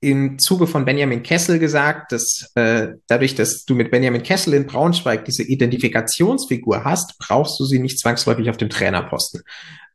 [0.00, 4.66] im Zuge von Benjamin Kessel gesagt, dass äh, dadurch, dass du mit Benjamin Kessel in
[4.66, 9.42] Braunschweig diese Identifikationsfigur hast, brauchst du sie nicht zwangsläufig auf dem Trainerposten.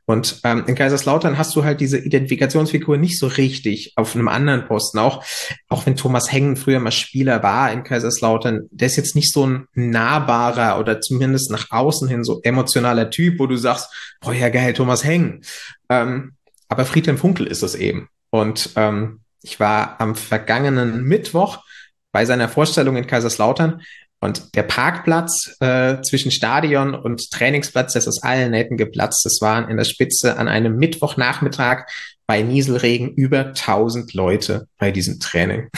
[0.10, 4.66] Und ähm, in Kaiserslautern hast du halt diese Identifikationsfigur nicht so richtig auf einem anderen
[4.66, 4.97] Posten.
[4.97, 5.24] Auch,
[5.68, 9.45] auch wenn Thomas Hengen früher mal Spieler war in Kaiserslautern, der ist jetzt nicht so
[9.45, 14.49] ein nahbarer oder zumindest nach außen hin so emotionaler Typ, wo du sagst, boah, ja
[14.49, 15.43] geil, Thomas Hengen.
[15.89, 16.32] Ähm,
[16.70, 18.10] aber Friedhelm Funkel ist es eben.
[18.32, 21.64] Und ähm, ich war am vergangenen Mittwoch
[22.12, 23.84] bei seiner Vorstellung in Kaiserslautern
[24.22, 29.26] und der Parkplatz äh, zwischen Stadion und Trainingsplatz, das ist allen Nähten geplatzt.
[29.26, 31.86] Das waren in der Spitze an einem Mittwochnachmittag
[32.28, 35.70] bei Nieselregen über 1000 Leute bei diesem Training.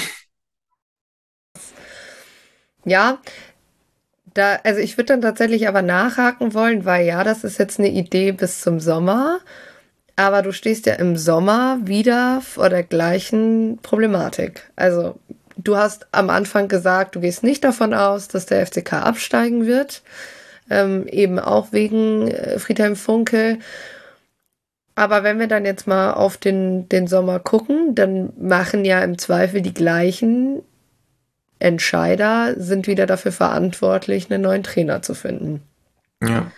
[2.83, 3.19] Ja,
[4.33, 7.89] da, also ich würde dann tatsächlich aber nachhaken wollen, weil ja, das ist jetzt eine
[7.89, 9.39] Idee bis zum Sommer.
[10.15, 14.69] Aber du stehst ja im Sommer wieder vor der gleichen Problematik.
[14.75, 15.19] Also
[15.63, 20.01] Du hast am Anfang gesagt, du gehst nicht davon aus, dass der FCK absteigen wird.
[20.69, 23.59] Ähm, eben auch wegen äh, Friedhelm Funke.
[24.95, 29.17] Aber wenn wir dann jetzt mal auf den, den Sommer gucken, dann machen ja im
[29.17, 30.61] Zweifel die gleichen
[31.59, 35.61] Entscheider, sind wieder dafür verantwortlich, einen neuen Trainer zu finden.
[36.23, 36.51] Ja.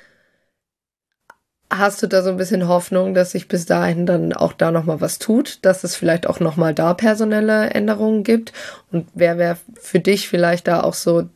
[1.76, 5.02] Hast du da so ein bisschen Hoffnung, dass sich bis dahin dann auch da nochmal
[5.02, 8.54] was tut, dass es vielleicht auch nochmal da personelle Änderungen gibt?
[8.92, 11.28] Und wer wäre für dich vielleicht da auch so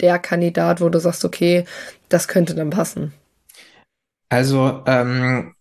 [0.00, 1.64] der Kandidat, wo du sagst, okay,
[2.08, 3.12] das könnte dann passen?
[4.28, 5.52] Also, ähm,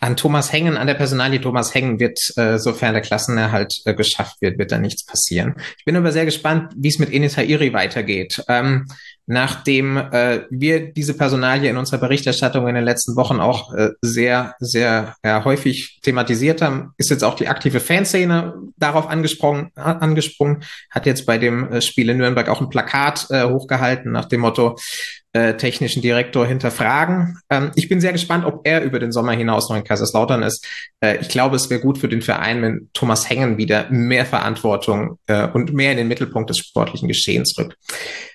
[0.00, 4.40] an Thomas Hengen, an der Personalie Thomas Hengen wird, äh, sofern der Klassenerhalt äh, geschafft
[4.40, 5.56] wird, wird da nichts passieren.
[5.78, 8.42] Ich bin aber sehr gespannt, wie es mit Enis Hairi weitergeht.
[8.48, 8.86] Ähm,
[9.26, 14.54] nachdem äh, wir diese Personalie in unserer Berichterstattung in den letzten Wochen auch äh, sehr,
[14.60, 21.06] sehr ja, häufig thematisiert haben, ist jetzt auch die aktive Fanszene darauf angesprungen, angesprungen hat
[21.06, 24.76] jetzt bei dem äh, Spiel in Nürnberg auch ein Plakat äh, hochgehalten nach dem Motto,
[25.36, 27.38] äh, technischen Direktor hinterfragen.
[27.50, 30.66] Ähm, ich bin sehr gespannt, ob er über den Sommer hinaus noch in Kaiserslautern ist.
[31.00, 35.18] Äh, ich glaube, es wäre gut für den Verein, wenn Thomas Hengen wieder mehr Verantwortung
[35.26, 37.76] äh, und mehr in den Mittelpunkt des sportlichen Geschehens rückt.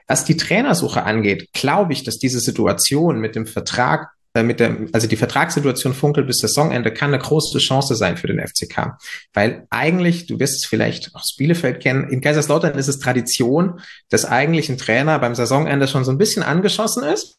[0.08, 5.08] Was die Trainersuche angeht, glaube ich, dass diese Situation mit dem Vertrag mit der, also
[5.08, 8.98] die Vertragssituation Funkel bis Saisonende kann eine große Chance sein für den FCK.
[9.34, 14.26] Weil eigentlich, du wirst es vielleicht aus Bielefeld kennen, in Kaiserslautern ist es Tradition, dass
[14.26, 17.38] eigentlich ein Trainer beim Saisonende schon so ein bisschen angeschossen ist.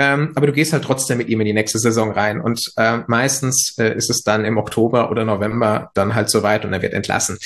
[0.00, 2.40] Ähm, aber du gehst halt trotzdem mit ihm in die nächste Saison rein.
[2.40, 6.72] Und äh, meistens äh, ist es dann im Oktober oder November dann halt soweit und
[6.72, 7.36] er wird entlassen.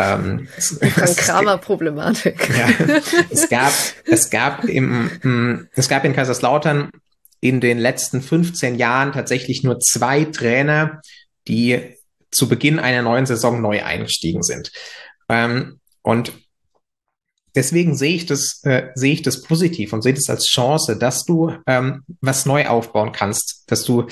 [0.00, 0.48] Ähm,
[1.16, 2.50] Kramer-Problematik.
[2.58, 2.86] Ja,
[3.30, 3.72] es gab,
[4.04, 6.90] es gab im, es gab in Kaiserslautern
[7.42, 11.02] in den letzten 15 Jahren tatsächlich nur zwei Trainer,
[11.48, 11.96] die
[12.30, 14.70] zu Beginn einer neuen Saison neu eingestiegen sind.
[15.28, 16.32] Ähm, und
[17.54, 21.24] deswegen sehe ich das, äh, sehe ich das positiv und sehe das als Chance, dass
[21.24, 24.06] du ähm, was neu aufbauen kannst, dass du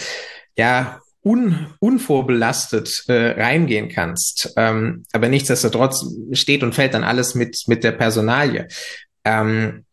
[0.59, 4.53] ja un, unvorbelastet äh, reingehen kannst.
[4.57, 8.67] Ähm, aber nichtsdestotrotz steht und fällt dann alles mit, mit der Personalie.
[9.25, 9.85] Ähm,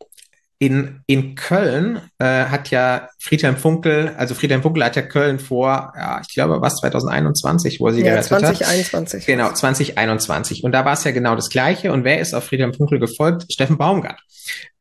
[0.59, 5.93] in, in Köln äh, hat ja Friedhelm Funkel, also Friedhelm Funkel hat ja Köln vor,
[5.95, 9.21] ja, ich glaube, was 2021, wo er sie ja, gerettet 2021.
[9.21, 9.27] hat.
[9.27, 10.63] Genau, 2021.
[10.63, 11.93] Und da war es ja genau das Gleiche.
[11.93, 13.51] Und wer ist auf Friedhelm Funkel gefolgt?
[13.51, 14.19] Steffen Baumgart.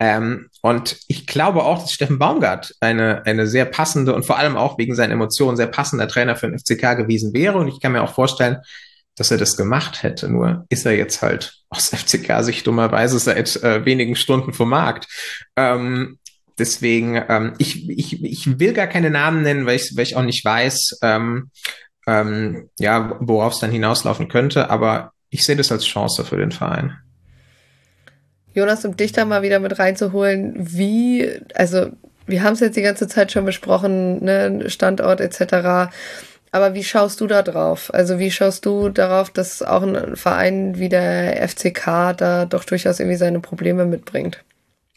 [0.01, 4.57] Ähm, und ich glaube auch, dass Steffen Baumgart eine, eine sehr passende und vor allem
[4.57, 7.59] auch wegen seinen Emotionen sehr passender Trainer für den FCK gewesen wäre.
[7.59, 8.59] Und ich kann mir auch vorstellen,
[9.17, 10.29] dass er das gemacht hätte.
[10.29, 15.09] Nur ist er jetzt halt aus FCK-Sicht dummerweise seit äh, wenigen Stunden vom Markt.
[15.57, 16.19] Ähm,
[16.59, 20.23] deswegen, ähm, ich, ich, ich will gar keine Namen nennen, weil ich, weil ich auch
[20.23, 21.51] nicht weiß, ähm,
[22.07, 24.71] ähm, ja, worauf es dann hinauslaufen könnte.
[24.71, 26.97] Aber ich sehe das als Chance für den Verein.
[28.55, 31.91] Jonas, um dich da mal wieder mit reinzuholen, wie, also
[32.27, 35.93] wir haben es jetzt die ganze Zeit schon besprochen, ne, Standort etc.
[36.57, 37.93] Aber wie schaust du da drauf?
[37.93, 42.99] Also wie schaust du darauf, dass auch ein Verein wie der FCK da doch durchaus
[42.99, 44.43] irgendwie seine Probleme mitbringt?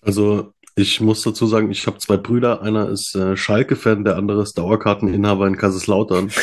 [0.01, 2.61] Also ich muss dazu sagen, ich habe zwei Brüder.
[2.61, 6.31] Einer ist äh, Schalke-Fan, der andere ist Dauerkarteninhaber in Kaiserslautern.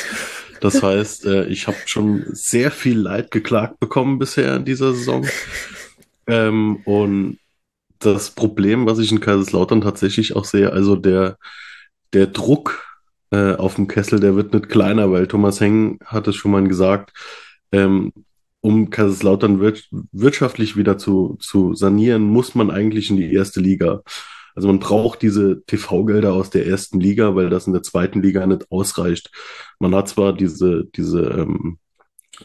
[0.63, 5.27] Das heißt, äh, ich habe schon sehr viel Leid geklagt bekommen bisher in dieser Saison.
[6.27, 7.39] Ähm, und
[7.99, 11.37] das Problem, was ich in Kaiserslautern tatsächlich auch sehe, also der,
[12.15, 12.86] der Druck,
[13.31, 16.67] äh, auf dem Kessel, der wird nicht kleiner, weil Thomas Heng hat es schon mal
[16.67, 17.13] gesagt,
[17.73, 18.13] ähm,
[18.61, 19.75] um Kaiserslautern wir
[20.13, 24.03] wirtschaftlich wieder zu, zu sanieren, muss man eigentlich in die erste Liga.
[24.57, 28.47] Also man braucht diese TV-Gelder aus der ersten Liga, weil das in der zweiten Liga
[28.47, 29.31] nicht ausreicht.
[29.79, 31.79] Man hat zwar diese, diese ähm,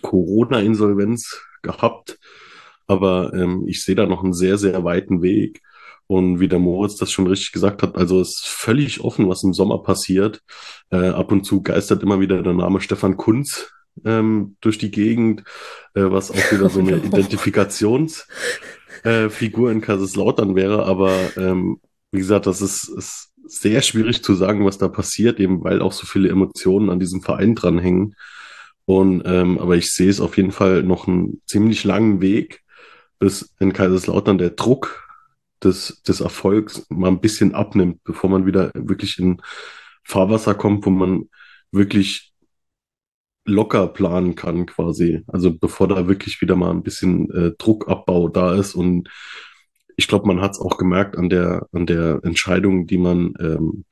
[0.01, 2.19] Corona-Insolvenz gehabt,
[2.85, 5.61] aber ähm, ich sehe da noch einen sehr, sehr weiten Weg.
[6.11, 9.53] Und wie der Moritz das schon richtig gesagt hat, also ist völlig offen, was im
[9.53, 10.41] Sommer passiert.
[10.89, 13.71] Äh, ab und zu geistert immer wieder der Name Stefan Kunz
[14.03, 15.45] ähm, durch die Gegend,
[15.93, 20.85] äh, was auch wieder so eine Identifikationsfigur äh, in Kaiserslautern wäre.
[20.85, 21.79] Aber ähm,
[22.11, 25.93] wie gesagt, das ist, ist sehr schwierig zu sagen, was da passiert, eben weil auch
[25.93, 28.15] so viele Emotionen an diesem Verein dranhängen.
[28.83, 32.63] Und ähm, aber ich sehe es auf jeden Fall noch einen ziemlich langen Weg,
[33.17, 35.07] bis in Kaiserslautern der Druck
[35.63, 39.41] des, des Erfolgs mal ein bisschen abnimmt, bevor man wieder wirklich in
[40.03, 41.29] Fahrwasser kommt, wo man
[41.71, 42.33] wirklich
[43.45, 45.23] locker planen kann quasi.
[45.27, 48.75] Also bevor da wirklich wieder mal ein bisschen äh, Druckabbau da ist.
[48.75, 49.09] Und
[49.97, 53.85] ich glaube, man hat es auch gemerkt an der, an der Entscheidung, die man ähm,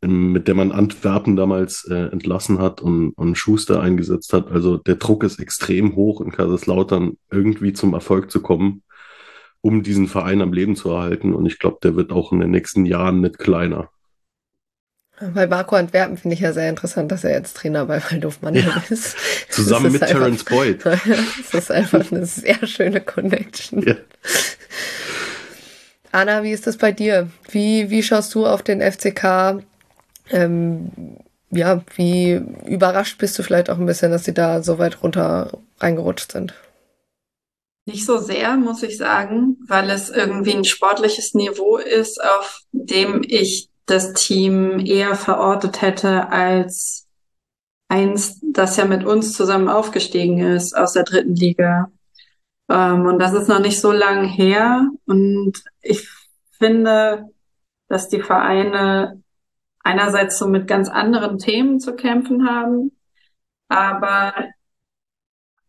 [0.00, 4.48] mit der man Antwerpen damals äh, entlassen hat und, und Schuster eingesetzt hat.
[4.48, 8.84] Also der Druck ist extrem hoch in Kaiserslautern, irgendwie zum Erfolg zu kommen
[9.60, 11.34] um diesen Verein am Leben zu erhalten.
[11.34, 13.90] Und ich glaube, der wird auch in den nächsten Jahren nicht kleiner.
[15.34, 18.68] Bei Marco Antwerpen finde ich ja sehr interessant, dass er jetzt Trainer bei Waldhof Mannheim
[18.68, 19.16] ja, ist.
[19.50, 20.86] Zusammen mit Terence Boyd.
[20.86, 23.82] das ist einfach eine sehr schöne Connection.
[23.82, 23.96] Ja.
[26.12, 27.28] Anna, wie ist das bei dir?
[27.50, 29.62] Wie, wie schaust du auf den FCK?
[30.30, 30.90] Ähm,
[31.50, 35.58] ja, wie überrascht bist du vielleicht auch ein bisschen, dass sie da so weit runter
[35.80, 36.54] reingerutscht sind?
[37.88, 43.22] Nicht so sehr, muss ich sagen, weil es irgendwie ein sportliches Niveau ist, auf dem
[43.26, 47.08] ich das Team eher verortet hätte als
[47.88, 51.90] eins, das ja mit uns zusammen aufgestiegen ist aus der dritten Liga.
[52.68, 54.90] Ähm, und das ist noch nicht so lang her.
[55.06, 56.06] Und ich
[56.58, 57.24] finde,
[57.88, 59.22] dass die Vereine
[59.82, 62.92] einerseits so mit ganz anderen Themen zu kämpfen haben,
[63.68, 64.34] aber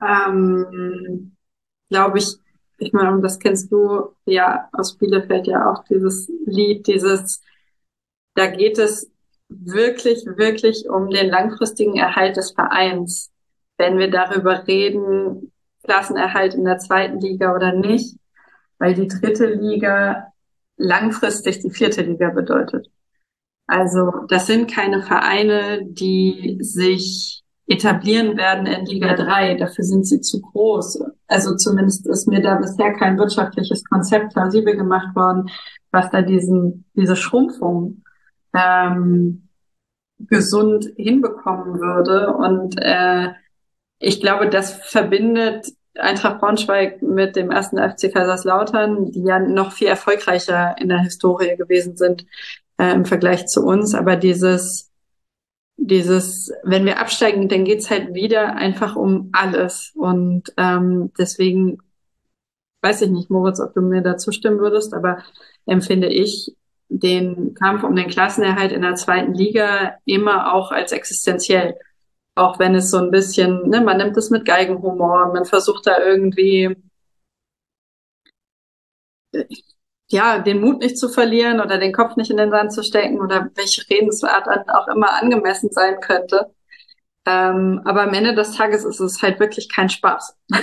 [0.02, 1.38] ähm,
[1.90, 2.38] glaube ich,
[2.78, 7.42] ich meine, das kennst du ja aus Bielefeld ja auch, dieses Lied, dieses,
[8.36, 9.12] da geht es
[9.50, 13.32] wirklich, wirklich um den langfristigen Erhalt des Vereins.
[13.78, 15.52] Wenn wir darüber reden,
[15.84, 18.16] Klassenerhalt in der zweiten Liga oder nicht,
[18.78, 20.32] weil die dritte Liga
[20.78, 22.90] langfristig die vierte Liga bedeutet.
[23.68, 29.56] Also das sind keine Vereine, die sich etablieren werden in Liga 3.
[29.56, 31.04] Dafür sind sie zu groß.
[31.30, 35.50] Also zumindest ist mir da bisher kein wirtschaftliches Konzept plausibel gemacht worden,
[35.92, 38.04] was da diesen, diese Schrumpfung
[38.54, 39.48] ähm,
[40.18, 42.34] gesund hinbekommen würde.
[42.34, 43.30] Und äh,
[44.00, 49.88] ich glaube, das verbindet Eintracht Braunschweig mit dem ersten FC Kaiserslautern, die ja noch viel
[49.88, 52.26] erfolgreicher in der Historie gewesen sind
[52.78, 53.94] äh, im Vergleich zu uns.
[53.94, 54.89] Aber dieses
[55.80, 59.94] dieses, wenn wir absteigen, dann geht's halt wieder einfach um alles.
[59.96, 61.80] Und ähm, deswegen
[62.82, 65.24] weiß ich nicht, Moritz, ob du mir da zustimmen würdest, aber
[65.66, 66.56] empfinde ich
[66.90, 71.76] den Kampf um den Klassenerhalt in der zweiten Liga immer auch als existenziell.
[72.36, 76.00] Auch wenn es so ein bisschen, ne, man nimmt es mit Geigenhumor, man versucht da
[76.00, 76.76] irgendwie
[80.12, 83.20] ja, den Mut nicht zu verlieren oder den Kopf nicht in den Sand zu stecken
[83.20, 86.52] oder welche Redensart auch immer angemessen sein könnte.
[87.26, 90.38] Ähm, aber am Ende des Tages ist es halt wirklich kein Spaß.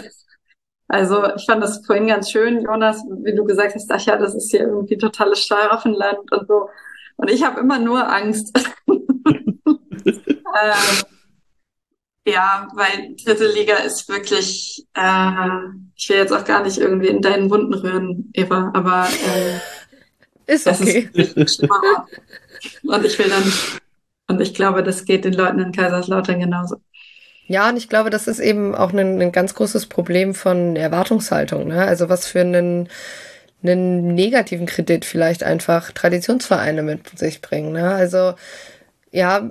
[0.89, 4.37] Also ich fand das vorhin ganz schön, Jonas, wie du gesagt hast, ach ja, das
[4.37, 6.69] ist hier irgendwie totales Schlaraffenland und so.
[7.17, 8.57] Und ich habe immer nur Angst.
[8.87, 9.77] ähm,
[12.27, 15.47] ja, weil dritte Liga ist wirklich, äh,
[15.95, 19.09] ich will jetzt auch gar nicht irgendwie in deinen Wunden rühren, Eva, aber
[20.47, 21.09] äh, ist okay.
[21.15, 21.63] Ist
[22.83, 23.53] und ich will dann,
[24.29, 26.77] und ich glaube, das geht den Leuten in Kaiserslautern genauso.
[27.47, 31.69] Ja, und ich glaube, das ist eben auch ein, ein ganz großes Problem von Erwartungshaltung.
[31.69, 31.81] Ne?
[31.81, 32.89] Also was für einen,
[33.63, 37.73] einen negativen Kredit vielleicht einfach Traditionsvereine mit sich bringen.
[37.73, 37.89] Ne?
[37.89, 38.35] Also
[39.13, 39.51] ja,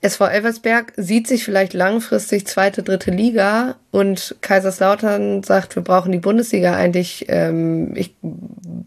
[0.00, 6.18] SV Elversberg sieht sich vielleicht langfristig zweite, dritte Liga und Kaiserslautern sagt, wir brauchen die
[6.18, 7.26] Bundesliga eigentlich.
[7.28, 8.14] Ähm, ich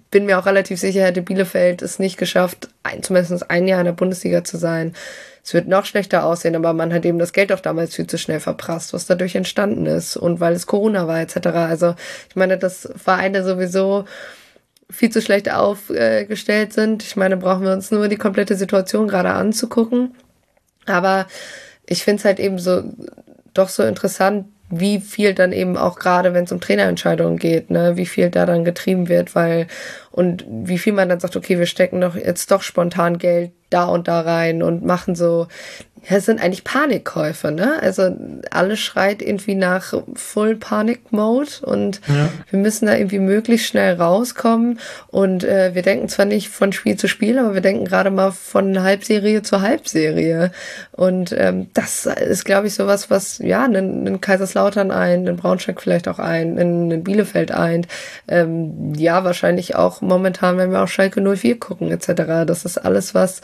[0.10, 3.86] bin mir auch relativ sicher, hätte Bielefeld es nicht geschafft, ein, zumindest ein Jahr in
[3.86, 4.94] der Bundesliga zu sein.
[5.44, 8.18] Es wird noch schlechter aussehen, aber man hat eben das Geld auch damals viel zu
[8.18, 11.48] schnell verprasst, was dadurch entstanden ist und weil es Corona war etc.
[11.48, 11.96] Also
[12.30, 14.06] ich meine, dass Vereine sowieso
[14.90, 17.04] viel zu schlecht aufgestellt sind.
[17.04, 20.14] Ich meine, brauchen wir uns nur die komplette Situation gerade anzugucken.
[20.86, 21.28] Aber
[21.86, 22.84] ich finde es halt eben so
[23.54, 27.98] doch so interessant, wie viel dann eben auch gerade, wenn es um Trainerentscheidungen geht, ne,
[27.98, 29.68] wie viel da dann getrieben wird, weil
[30.12, 33.86] und wie viel man dann sagt, okay, wir stecken doch jetzt doch spontan Geld da
[33.86, 35.48] und da rein und machen so
[36.10, 37.80] ja, es sind eigentlich Panikkäufe, ne?
[37.80, 38.16] Also
[38.50, 42.30] alles schreit irgendwie nach Full Panic Mode und ja.
[42.50, 44.80] wir müssen da irgendwie möglichst schnell rauskommen.
[45.10, 48.32] Und äh, wir denken zwar nicht von Spiel zu Spiel, aber wir denken gerade mal
[48.32, 50.52] von Halbserie zu Halbserie.
[50.92, 55.82] Und ähm, das ist, glaube ich, sowas, was ja einen, einen Kaiserslautern ein, einen Braunschweig
[55.82, 57.86] vielleicht auch ein, einen Bielefeld ein.
[58.28, 62.48] Ähm, ja, wahrscheinlich auch momentan, wenn wir auf Schalke 04 gucken, etc.
[62.48, 63.42] Das ist alles, was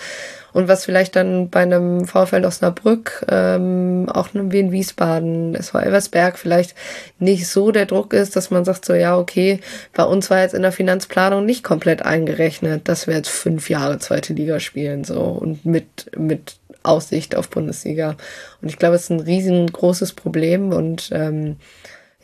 [0.57, 5.83] und was vielleicht dann bei einem VfL Osnabrück, ähm, auch wie in Wiesbaden, es war
[5.83, 6.73] Elversberg, vielleicht
[7.19, 9.59] nicht so der Druck ist, dass man sagt so, ja, okay,
[9.93, 13.99] bei uns war jetzt in der Finanzplanung nicht komplett eingerechnet, dass wir jetzt fünf Jahre
[13.99, 18.15] zweite Liga spielen, so, und mit, mit Aussicht auf Bundesliga.
[18.59, 21.57] Und ich glaube, es ist ein riesengroßes Problem und ähm,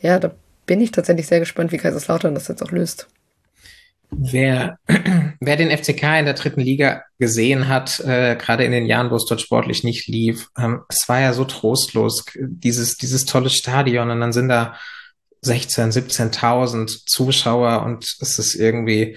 [0.02, 0.32] ja, da
[0.66, 3.06] bin ich tatsächlich sehr gespannt, wie Kaiserslautern das jetzt auch löst.
[4.18, 4.78] Wer,
[5.40, 9.16] wer den FCK in der dritten Liga gesehen hat, äh, gerade in den Jahren, wo
[9.16, 14.10] es dort sportlich nicht lief, ähm, es war ja so trostlos, dieses, dieses tolle Stadion.
[14.10, 14.76] Und dann sind da
[15.42, 19.16] 16, 17.000 Zuschauer und es ist irgendwie,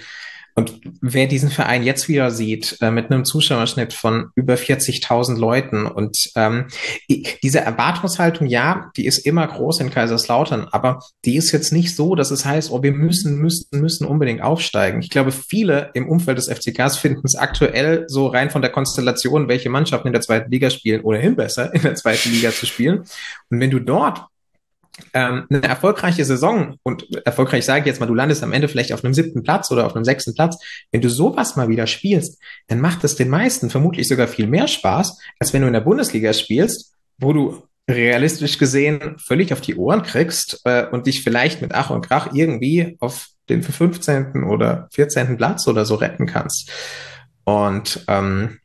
[0.57, 5.85] und wer diesen Verein jetzt wieder sieht, äh, mit einem Zuschauerschnitt von über 40.000 Leuten
[5.85, 6.65] und ähm,
[7.43, 12.15] diese Erwartungshaltung, ja, die ist immer groß in Kaiserslautern, aber die ist jetzt nicht so,
[12.15, 14.99] dass es heißt, oh, wir müssen, müssen, müssen unbedingt aufsteigen.
[15.03, 19.47] Ich glaube, viele im Umfeld des FCKs finden es aktuell so rein von der Konstellation,
[19.47, 23.03] welche Mannschaften in der zweiten Liga spielen, ohnehin besser, in der zweiten Liga zu spielen.
[23.51, 24.25] Und wenn du dort
[25.13, 28.93] ähm, eine erfolgreiche Saison und erfolgreich sage ich jetzt mal, du landest am Ende vielleicht
[28.93, 30.57] auf einem siebten Platz oder auf einem sechsten Platz,
[30.91, 34.67] wenn du sowas mal wieder spielst, dann macht es den meisten vermutlich sogar viel mehr
[34.67, 39.75] Spaß, als wenn du in der Bundesliga spielst wo du realistisch gesehen völlig auf die
[39.75, 44.43] Ohren kriegst äh, und dich vielleicht mit Ach und Krach irgendwie auf den 15.
[44.43, 45.37] oder 14.
[45.37, 46.69] Platz oder so retten kannst.
[47.45, 48.59] Und ähm,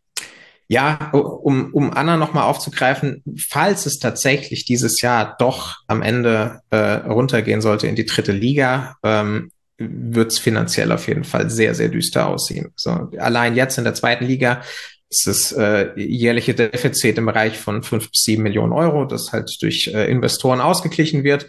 [0.72, 6.76] ja, um, um Anna nochmal aufzugreifen, falls es tatsächlich dieses Jahr doch am Ende äh,
[6.76, 11.90] runtergehen sollte in die dritte Liga, ähm, wird es finanziell auf jeden Fall sehr, sehr
[11.90, 12.72] düster aussehen.
[12.74, 14.62] So, allein jetzt in der zweiten Liga
[15.10, 19.50] ist das äh, jährliche Defizit im Bereich von fünf bis sieben Millionen Euro, das halt
[19.60, 21.48] durch äh, Investoren ausgeglichen wird.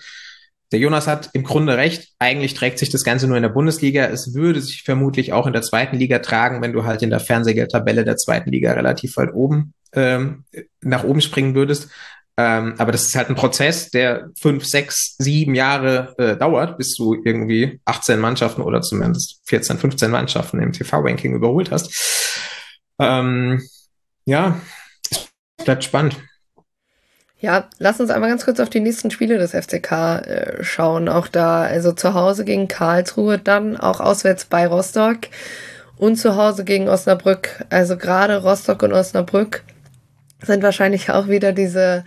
[0.73, 2.09] Der Jonas hat im Grunde recht.
[2.17, 4.05] Eigentlich trägt sich das Ganze nur in der Bundesliga.
[4.05, 7.19] Es würde sich vermutlich auch in der zweiten Liga tragen, wenn du halt in der
[7.19, 10.45] Fernsehgeldtabelle der zweiten Liga relativ weit oben ähm,
[10.81, 11.89] nach oben springen würdest.
[12.37, 16.95] Ähm, aber das ist halt ein Prozess, der fünf, sechs, sieben Jahre äh, dauert, bis
[16.95, 21.93] du irgendwie 18 Mannschaften oder zumindest 14, 15 Mannschaften im TV-Ranking überholt hast.
[22.97, 23.61] Ähm,
[24.25, 24.59] ja,
[25.11, 25.29] es
[25.63, 26.19] bleibt spannend.
[27.43, 31.09] Ja, lass uns einmal ganz kurz auf die nächsten Spiele des FCK äh, schauen.
[31.09, 35.17] Auch da, also zu Hause gegen Karlsruhe, dann auch auswärts bei Rostock
[35.97, 37.65] und zu Hause gegen Osnabrück.
[37.69, 39.65] Also gerade Rostock und Osnabrück
[40.41, 42.05] sind wahrscheinlich auch wieder diese,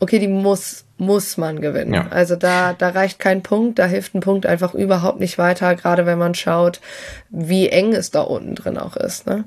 [0.00, 1.94] okay, die muss, muss man gewinnen.
[1.94, 2.08] Ja.
[2.10, 6.04] Also da, da reicht kein Punkt, da hilft ein Punkt einfach überhaupt nicht weiter, gerade
[6.04, 6.82] wenn man schaut,
[7.30, 9.26] wie eng es da unten drin auch ist.
[9.26, 9.44] Ne?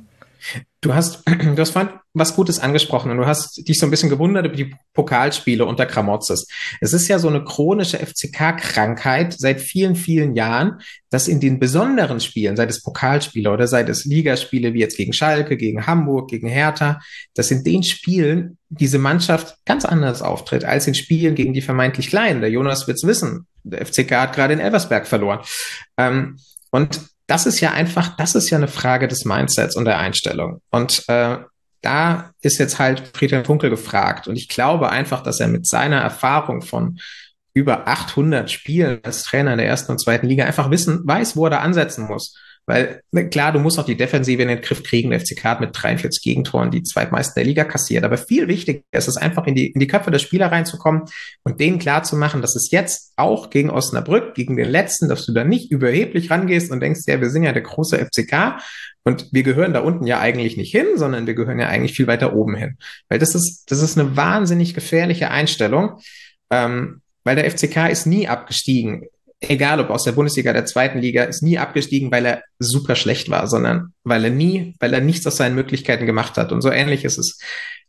[0.87, 4.09] Du hast, du hast vorhin was Gutes angesprochen und du hast dich so ein bisschen
[4.09, 6.47] gewundert über die Pokalspiele unter Kramotzes.
[6.79, 12.21] Es ist ja so eine chronische FCK-Krankheit seit vielen, vielen Jahren, dass in den besonderen
[12.21, 16.47] Spielen, sei es Pokalspiele oder sei es Ligaspiele wie jetzt gegen Schalke, gegen Hamburg, gegen
[16.47, 17.01] Hertha,
[17.35, 22.07] dass in den Spielen diese Mannschaft ganz anders auftritt als in Spielen gegen die vermeintlich
[22.07, 22.39] Kleinen.
[22.39, 23.45] Der Jonas wird's wissen.
[23.63, 25.41] Der FCK hat gerade in Elversberg verloren.
[25.97, 26.37] Ähm,
[26.71, 30.61] und das ist ja einfach, das ist ja eine Frage des Mindsets und der Einstellung.
[30.71, 31.37] Und äh,
[31.81, 34.27] da ist jetzt halt Friedhelm Funkel gefragt.
[34.27, 36.99] Und ich glaube einfach, dass er mit seiner Erfahrung von
[37.53, 41.45] über 800 Spielen als Trainer in der ersten und zweiten Liga einfach wissen, weiß, wo
[41.45, 42.35] er da ansetzen muss.
[42.67, 45.09] Weil ne, klar, du musst auch die Defensive in den Griff kriegen.
[45.09, 48.03] Der FCK hat mit 43 Gegentoren die zweitmeisten der Liga kassiert.
[48.03, 51.03] Aber viel wichtiger ist es einfach, in die, in die Köpfe der Spieler reinzukommen
[51.43, 55.25] und denen klar zu machen, dass es jetzt auch gegen Osnabrück, gegen den letzten, dass
[55.25, 58.59] du da nicht überheblich rangehst und denkst, ja, wir sind ja der große FCK
[59.05, 62.07] und wir gehören da unten ja eigentlich nicht hin, sondern wir gehören ja eigentlich viel
[62.07, 62.77] weiter oben hin.
[63.07, 66.01] Weil das ist, das ist eine wahnsinnig gefährliche Einstellung.
[66.51, 69.05] Ähm, weil der FCK ist nie abgestiegen
[69.39, 73.29] egal ob aus der Bundesliga, der zweiten Liga, ist nie abgestiegen, weil er super schlecht
[73.29, 76.51] war, sondern weil er nie, weil er nichts aus seinen Möglichkeiten gemacht hat.
[76.51, 77.39] Und so ähnlich ist es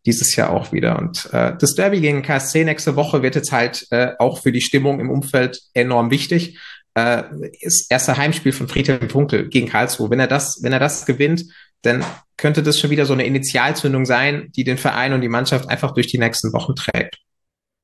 [0.07, 0.99] dieses Jahr auch wieder.
[0.99, 4.61] Und äh, das Derby gegen KSC nächste Woche wird jetzt halt äh, auch für die
[4.61, 6.59] Stimmung im Umfeld enorm wichtig.
[6.95, 7.25] Äh,
[7.61, 10.11] ist erster Heimspiel von Friedhelm Funkel gegen Karlsruhe.
[10.11, 11.45] Wenn er das, wenn er das gewinnt,
[11.83, 12.05] dann
[12.37, 15.93] könnte das schon wieder so eine Initialzündung sein, die den Verein und die Mannschaft einfach
[15.93, 17.19] durch die nächsten Wochen trägt.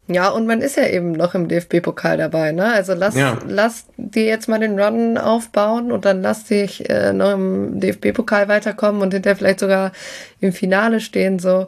[0.07, 2.73] Ja, und man ist ja eben noch im DFB-Pokal dabei, ne?
[2.73, 3.39] Also lass, ja.
[3.47, 8.49] lass dir jetzt mal den Run aufbauen und dann lass dich äh, noch im DFB-Pokal
[8.49, 9.93] weiterkommen und hinterher vielleicht sogar
[10.41, 11.39] im Finale stehen.
[11.39, 11.67] So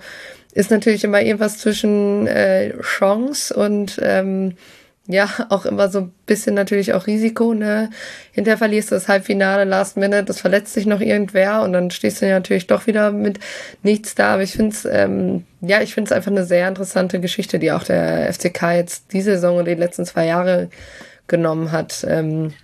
[0.53, 4.53] ist natürlich immer irgendwas zwischen äh, Chance und ähm,
[5.09, 7.91] ja, auch immer so ein bisschen natürlich auch Risiko, ne?
[8.33, 12.21] Hinterher verlierst du das Halbfinale, Last Minute, das verletzt sich noch irgendwer und dann stehst
[12.21, 13.39] du ja natürlich doch wieder mit
[13.83, 14.35] nichts da.
[14.35, 17.71] Aber ich finde es, ähm, ja, ich finde es einfach eine sehr interessante Geschichte, die
[17.73, 20.71] auch der FCK jetzt die Saison und die letzten zwei Jahre
[21.29, 22.05] genommen hat.
[22.09, 22.55] Ähm,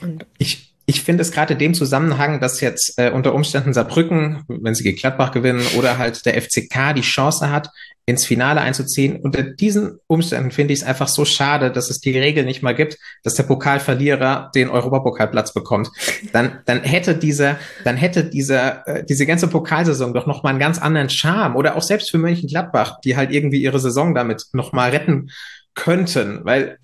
[0.00, 4.44] und ich, ich finde es gerade in dem Zusammenhang, dass jetzt äh, unter Umständen Saarbrücken,
[4.46, 7.70] wenn sie gegen Gladbach gewinnen, oder halt der FCK die Chance hat,
[8.08, 9.16] ins Finale einzuziehen.
[9.16, 12.74] Unter diesen Umständen finde ich es einfach so schade, dass es die Regel nicht mal
[12.74, 15.90] gibt, dass der Pokalverlierer den Europapokalplatz bekommt.
[16.32, 20.60] Dann, dann hätte dieser, dann hätte dieser, äh, diese ganze Pokalsaison doch noch mal einen
[20.60, 21.56] ganz anderen Charme.
[21.56, 25.30] Oder auch selbst für Mönchengladbach, die halt irgendwie ihre Saison damit noch mal retten
[25.74, 26.78] könnten, weil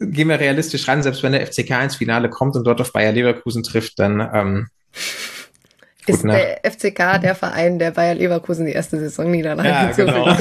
[0.00, 3.12] gehen wir realistisch ran, selbst wenn der FCK ins Finale kommt und dort auf Bayer
[3.12, 4.68] Leverkusen trifft, dann ähm,
[6.06, 10.28] ist der FCK der Verein, der Bayer Leverkusen die erste Saison niederlage ja, genau.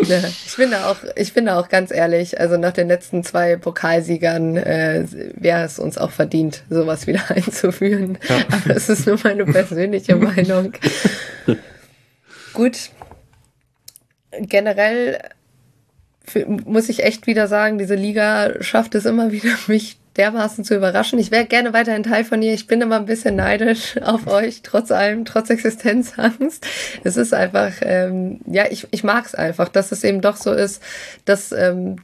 [0.00, 5.04] ich finde auch, ich finde auch ganz ehrlich, also nach den letzten zwei Pokalsiegern äh,
[5.34, 8.18] wäre es uns auch verdient, sowas wieder einzuführen.
[8.28, 8.36] Ja.
[8.50, 10.72] Aber es ist nur meine persönliche Meinung.
[12.52, 12.90] Gut.
[14.40, 15.18] Generell
[16.46, 21.18] muss ich echt wieder sagen, diese Liga schafft es immer wieder, mich dermaßen zu überraschen.
[21.18, 22.52] Ich wäre gerne weiterhin Teil von ihr.
[22.52, 26.66] Ich bin immer ein bisschen neidisch auf euch, trotz allem, trotz Existenzangst.
[27.02, 30.52] Es ist einfach, ähm, ja, ich, ich mag es einfach, dass es eben doch so
[30.52, 30.82] ist,
[31.24, 31.96] dass ähm,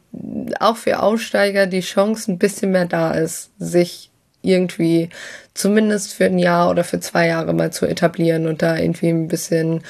[0.59, 5.11] auch für Aussteiger die Chance ein bisschen mehr da ist, sich irgendwie
[5.55, 9.28] zumindest für ein Jahr oder für zwei Jahre mal zu etablieren und da irgendwie ein
[9.28, 9.82] bisschen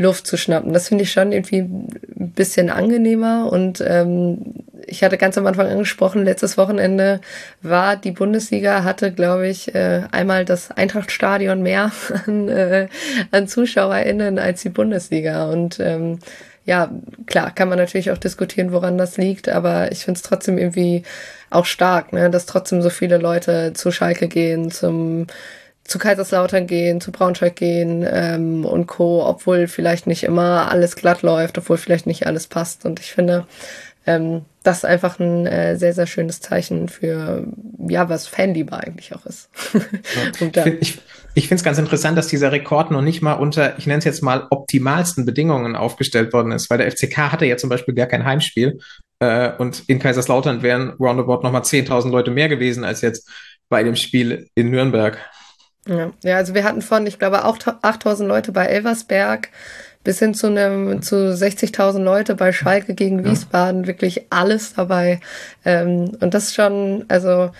[0.00, 0.72] Luft zu schnappen.
[0.72, 5.68] Das finde ich schon irgendwie ein bisschen angenehmer und ähm, ich hatte ganz am Anfang
[5.68, 7.20] angesprochen, letztes Wochenende
[7.60, 11.92] war die Bundesliga, hatte, glaube ich, äh, einmal das Eintrachtstadion mehr
[12.26, 12.88] an, äh,
[13.30, 15.50] an ZuschauerInnen als die Bundesliga.
[15.50, 16.18] Und ähm,
[16.64, 16.90] ja,
[17.26, 21.02] klar, kann man natürlich auch diskutieren, woran das liegt, aber ich finde es trotzdem irgendwie
[21.50, 25.26] auch stark, ne, dass trotzdem so viele Leute zu Schalke gehen, zum
[25.84, 31.22] zu Kaiserslautern gehen, zu Braunschweig gehen ähm, und Co., obwohl vielleicht nicht immer alles glatt
[31.22, 32.84] läuft, obwohl vielleicht nicht alles passt.
[32.84, 33.46] Und ich finde,
[34.06, 37.46] ähm, das ist einfach ein äh, sehr, sehr schönes Zeichen für,
[37.88, 39.48] ja, was Fanliebe eigentlich auch ist.
[40.54, 40.66] ja.
[40.80, 41.00] ich
[41.34, 44.04] ich finde es ganz interessant, dass dieser Rekord noch nicht mal unter, ich nenne es
[44.04, 48.06] jetzt mal, optimalsten Bedingungen aufgestellt worden ist, weil der FCK hatte ja zum Beispiel gar
[48.06, 48.80] kein Heimspiel
[49.20, 53.30] äh, und in Kaiserslautern wären roundabout nochmal 10.000 Leute mehr gewesen als jetzt
[53.68, 55.18] bei dem Spiel in Nürnberg.
[55.86, 59.48] Ja, ja also wir hatten von, ich glaube, auch 8.000 Leute bei Elversberg
[60.02, 63.86] bis hin zu einem zu 60.000 Leute bei Schalke gegen Wiesbaden, ja.
[63.88, 65.20] wirklich alles dabei.
[65.64, 67.50] Ähm, und das schon, also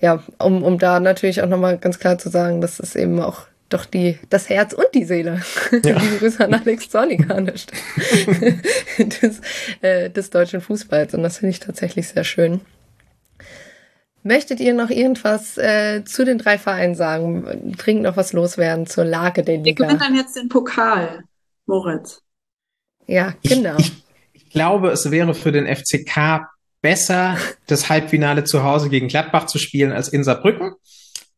[0.00, 3.46] ja, um, um da natürlich auch nochmal ganz klar zu sagen, das ist eben auch
[3.68, 5.42] doch die, das Herz und die Seele.
[5.84, 5.98] Ja.
[5.98, 7.40] Liebe Grüße an Alex Zorniger
[8.98, 9.40] des,
[9.80, 11.14] äh, des deutschen Fußballs.
[11.14, 12.60] Und das finde ich tatsächlich sehr schön.
[14.26, 17.74] Möchtet ihr noch irgendwas äh, zu den drei Vereinen sagen?
[17.76, 19.66] Dringend noch was loswerden zur Lage der Liga?
[19.66, 21.24] Wir gewinnen dann jetzt den Pokal.
[21.66, 22.22] Moritz.
[23.06, 23.76] Ja, genau.
[23.76, 23.92] Ich,
[24.32, 26.48] ich, glaube, es wäre für den FCK
[26.80, 27.36] besser,
[27.66, 30.72] das Halbfinale zu Hause gegen Gladbach zu spielen als in Saarbrücken.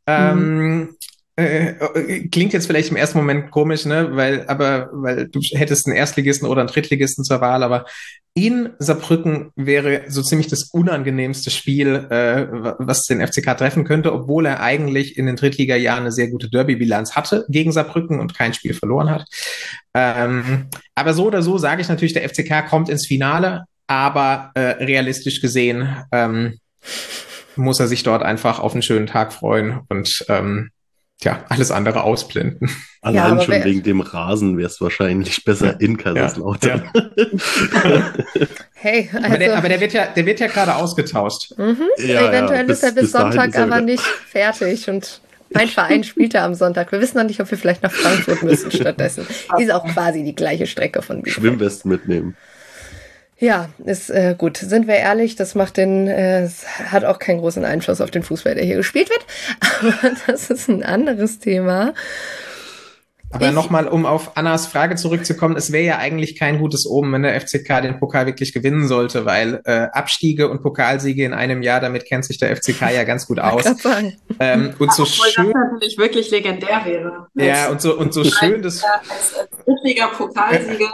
[0.07, 0.97] Ähm, mhm.
[1.39, 5.87] Äh, äh, klingt jetzt vielleicht im ersten Moment komisch, ne, weil, aber, weil du hättest
[5.87, 7.85] einen Erstligisten oder einen Drittligisten zur Wahl, aber
[8.33, 12.47] in Saarbrücken wäre so ziemlich das unangenehmste Spiel, äh,
[12.79, 17.17] was den FCK treffen könnte, obwohl er eigentlich in den Drittliga-Jahren eine sehr gute Derby-Bilanz
[17.17, 19.27] hatte gegen Saarbrücken und kein Spiel verloren hat.
[19.93, 24.61] Ähm, aber so oder so sage ich natürlich, der FCK kommt ins Finale, aber äh,
[24.83, 26.59] realistisch gesehen ähm,
[27.57, 30.71] muss er sich dort einfach auf einen schönen Tag freuen und ähm,
[31.23, 32.71] ja, alles andere ausblenden.
[33.01, 36.91] Allein ja, schon wegen dem Rasen wäre es wahrscheinlich besser in Kaiserslautern.
[36.95, 38.13] Ja.
[38.75, 41.57] hey, also, aber, der, aber der, wird ja, der wird ja gerade ausgetauscht.
[41.57, 41.89] Mhm.
[41.99, 45.21] Ja, Eventuell bis, ist er bis, bis Sonntag aber nicht fertig und
[45.51, 46.91] mein Verein spielt ja am Sonntag.
[46.93, 49.27] Wir wissen noch nicht, ob wir vielleicht nach Frankfurt müssen stattdessen.
[49.59, 51.31] Ist auch quasi die gleiche Strecke von mir.
[51.31, 52.37] Schwimmwesten mitnehmen.
[53.39, 54.57] Ja, ist äh, gut.
[54.57, 56.49] Sind wir ehrlich, das macht den, äh,
[56.87, 59.27] hat auch keinen großen Einfluss auf den Fußball, der hier gespielt wird.
[60.01, 61.93] Aber das ist ein anderes Thema.
[63.33, 67.23] Aber nochmal, um auf Annas Frage zurückzukommen, es wäre ja eigentlich kein gutes Omen, wenn
[67.23, 71.81] der FCK den Pokal wirklich gewinnen sollte, weil äh, Abstiege und Pokalsiege in einem Jahr,
[71.81, 73.65] damit kennt sich der FCK ja ganz gut aus.
[74.39, 77.27] Ähm, und so Obwohl schön, das natürlich wirklich legendär wäre.
[77.35, 78.83] Ja, und so, und so schön das.
[78.83, 80.91] Als, als Drittliga-Pokalsieger.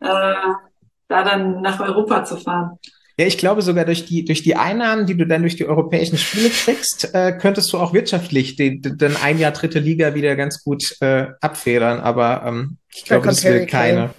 [0.00, 0.71] Äh,
[1.12, 2.78] da dann nach Europa zu fahren.
[3.18, 6.16] Ja, ich glaube sogar durch die, durch die Einnahmen, die du dann durch die europäischen
[6.16, 10.64] Spiele kriegst, äh, könntest du auch wirtschaftlich den, den ein Jahr dritte Liga wieder ganz
[10.64, 12.00] gut äh, abfedern.
[12.00, 14.10] Aber ähm, ich glaube, das will keine.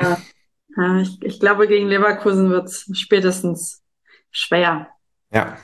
[0.00, 0.18] ja.
[0.76, 3.82] ja, ich, ich glaube, gegen Leverkusen wird es spätestens
[4.30, 4.88] schwer.
[5.32, 5.56] Ja.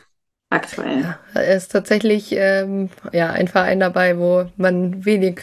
[0.51, 1.03] Aktuell.
[1.03, 5.43] Ja, es ist tatsächlich ähm, ja, ein Verein dabei, wo man wenig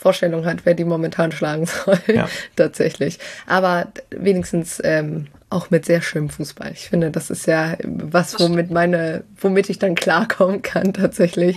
[0.00, 1.98] Vorstellung hat, wer die momentan schlagen soll.
[2.06, 2.26] Ja.
[2.56, 3.18] Tatsächlich.
[3.46, 6.70] Aber wenigstens ähm, auch mit sehr schönem Fußball.
[6.72, 11.56] Ich finde, das ist ja was, womit meine, womit ich dann klarkommen kann, tatsächlich,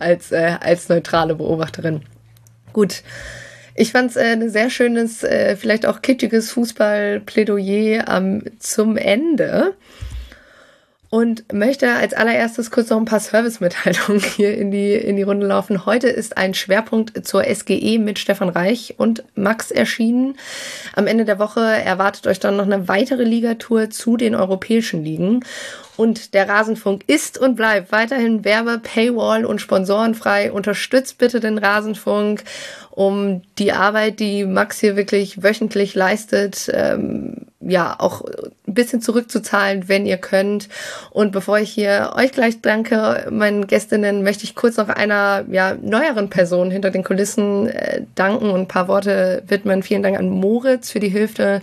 [0.00, 2.02] als, äh, als neutrale Beobachterin.
[2.72, 3.04] Gut.
[3.76, 9.74] Ich fand es äh, ein sehr schönes, äh, vielleicht auch kitschiges Fußballplädoyer ähm, zum Ende
[11.14, 15.46] und möchte als allererstes kurz noch ein paar Servicemitteilungen hier in die, in die Runde
[15.46, 15.86] laufen.
[15.86, 20.36] Heute ist ein Schwerpunkt zur SGE mit Stefan Reich und Max erschienen.
[20.96, 25.44] Am Ende der Woche erwartet euch dann noch eine weitere Ligatour zu den europäischen Ligen.
[25.96, 30.50] Und der Rasenfunk ist und bleibt weiterhin Werbe, Paywall und sponsorenfrei.
[30.50, 32.42] Unterstützt bitte den Rasenfunk,
[32.94, 38.22] um die Arbeit, die Max hier wirklich wöchentlich leistet, ähm, ja, auch
[38.68, 40.68] ein bisschen zurückzuzahlen, wenn ihr könnt.
[41.10, 45.74] Und bevor ich hier euch gleich danke, meinen Gästinnen, möchte ich kurz noch einer ja,
[45.82, 49.82] neueren Person hinter den Kulissen äh, danken und ein paar Worte widmen.
[49.82, 51.62] Vielen Dank an Moritz für die Hilfe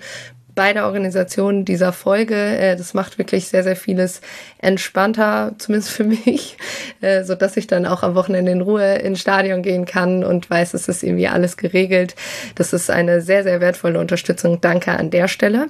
[0.55, 2.35] bei der Organisation dieser Folge.
[2.35, 4.21] Äh, das macht wirklich sehr, sehr vieles
[4.59, 6.57] entspannter, zumindest für mich,
[7.01, 10.49] äh, so dass ich dann auch am Wochenende in Ruhe ins Stadion gehen kann und
[10.49, 12.15] weiß, es ist irgendwie alles geregelt.
[12.55, 14.61] Das ist eine sehr, sehr wertvolle Unterstützung.
[14.61, 15.67] Danke an der Stelle.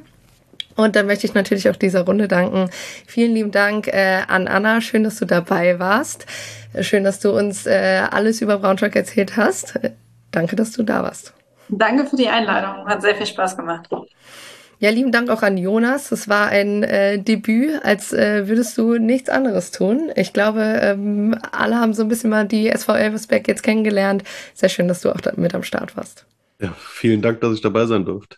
[0.75, 2.69] Und dann möchte ich natürlich auch dieser Runde danken.
[3.05, 4.81] Vielen lieben Dank äh, an Anna.
[4.81, 6.25] Schön, dass du dabei warst.
[6.79, 9.79] Schön, dass du uns äh, alles über Braunschweig erzählt hast.
[10.31, 11.33] Danke, dass du da warst.
[11.67, 12.85] Danke für die Einladung.
[12.85, 13.89] Hat sehr viel Spaß gemacht.
[14.81, 16.11] Ja, lieben Dank auch an Jonas.
[16.11, 20.09] Es war ein äh, Debüt, als äh, würdest du nichts anderes tun.
[20.15, 24.23] Ich glaube, ähm, alle haben so ein bisschen mal die SV Elversberg jetzt kennengelernt.
[24.55, 26.25] Sehr schön, dass du auch mit am Start warst.
[26.59, 28.37] Ja, vielen Dank, dass ich dabei sein durfte.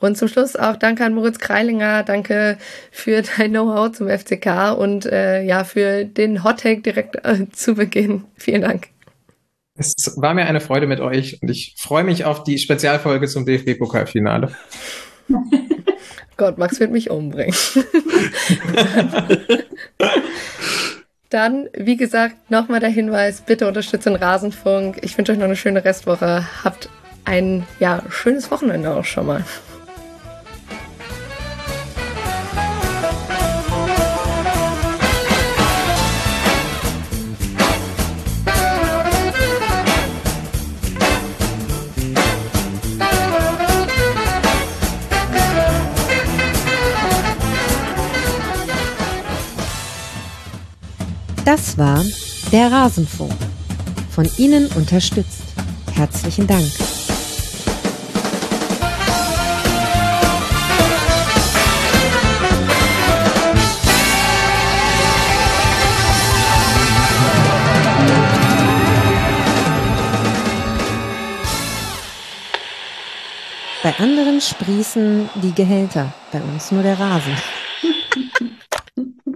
[0.00, 2.58] Und zum Schluss auch danke an Moritz Kreilinger, danke
[2.90, 7.76] für dein Know-how zum FCK und äh, ja, für den Hot Take direkt äh, zu
[7.76, 8.24] Beginn.
[8.36, 8.88] Vielen Dank.
[9.76, 13.46] Es war mir eine Freude mit euch und ich freue mich auf die Spezialfolge zum
[13.46, 14.52] DFB-Pokalfinale.
[16.36, 17.54] Gott, Max wird mich umbringen.
[21.30, 24.98] Dann, wie gesagt, nochmal der Hinweis, bitte unterstützt den Rasenfunk.
[25.02, 26.46] Ich wünsche euch noch eine schöne Restwoche.
[26.62, 26.90] Habt
[27.24, 29.44] ein ja, schönes Wochenende auch schon mal.
[51.44, 52.04] Das war
[52.52, 53.34] der Rasenfunk.
[54.10, 55.42] Von Ihnen unterstützt.
[55.92, 56.70] Herzlichen Dank.
[73.82, 77.36] Bei anderen sprießen die Gehälter, bei uns nur der Rasen.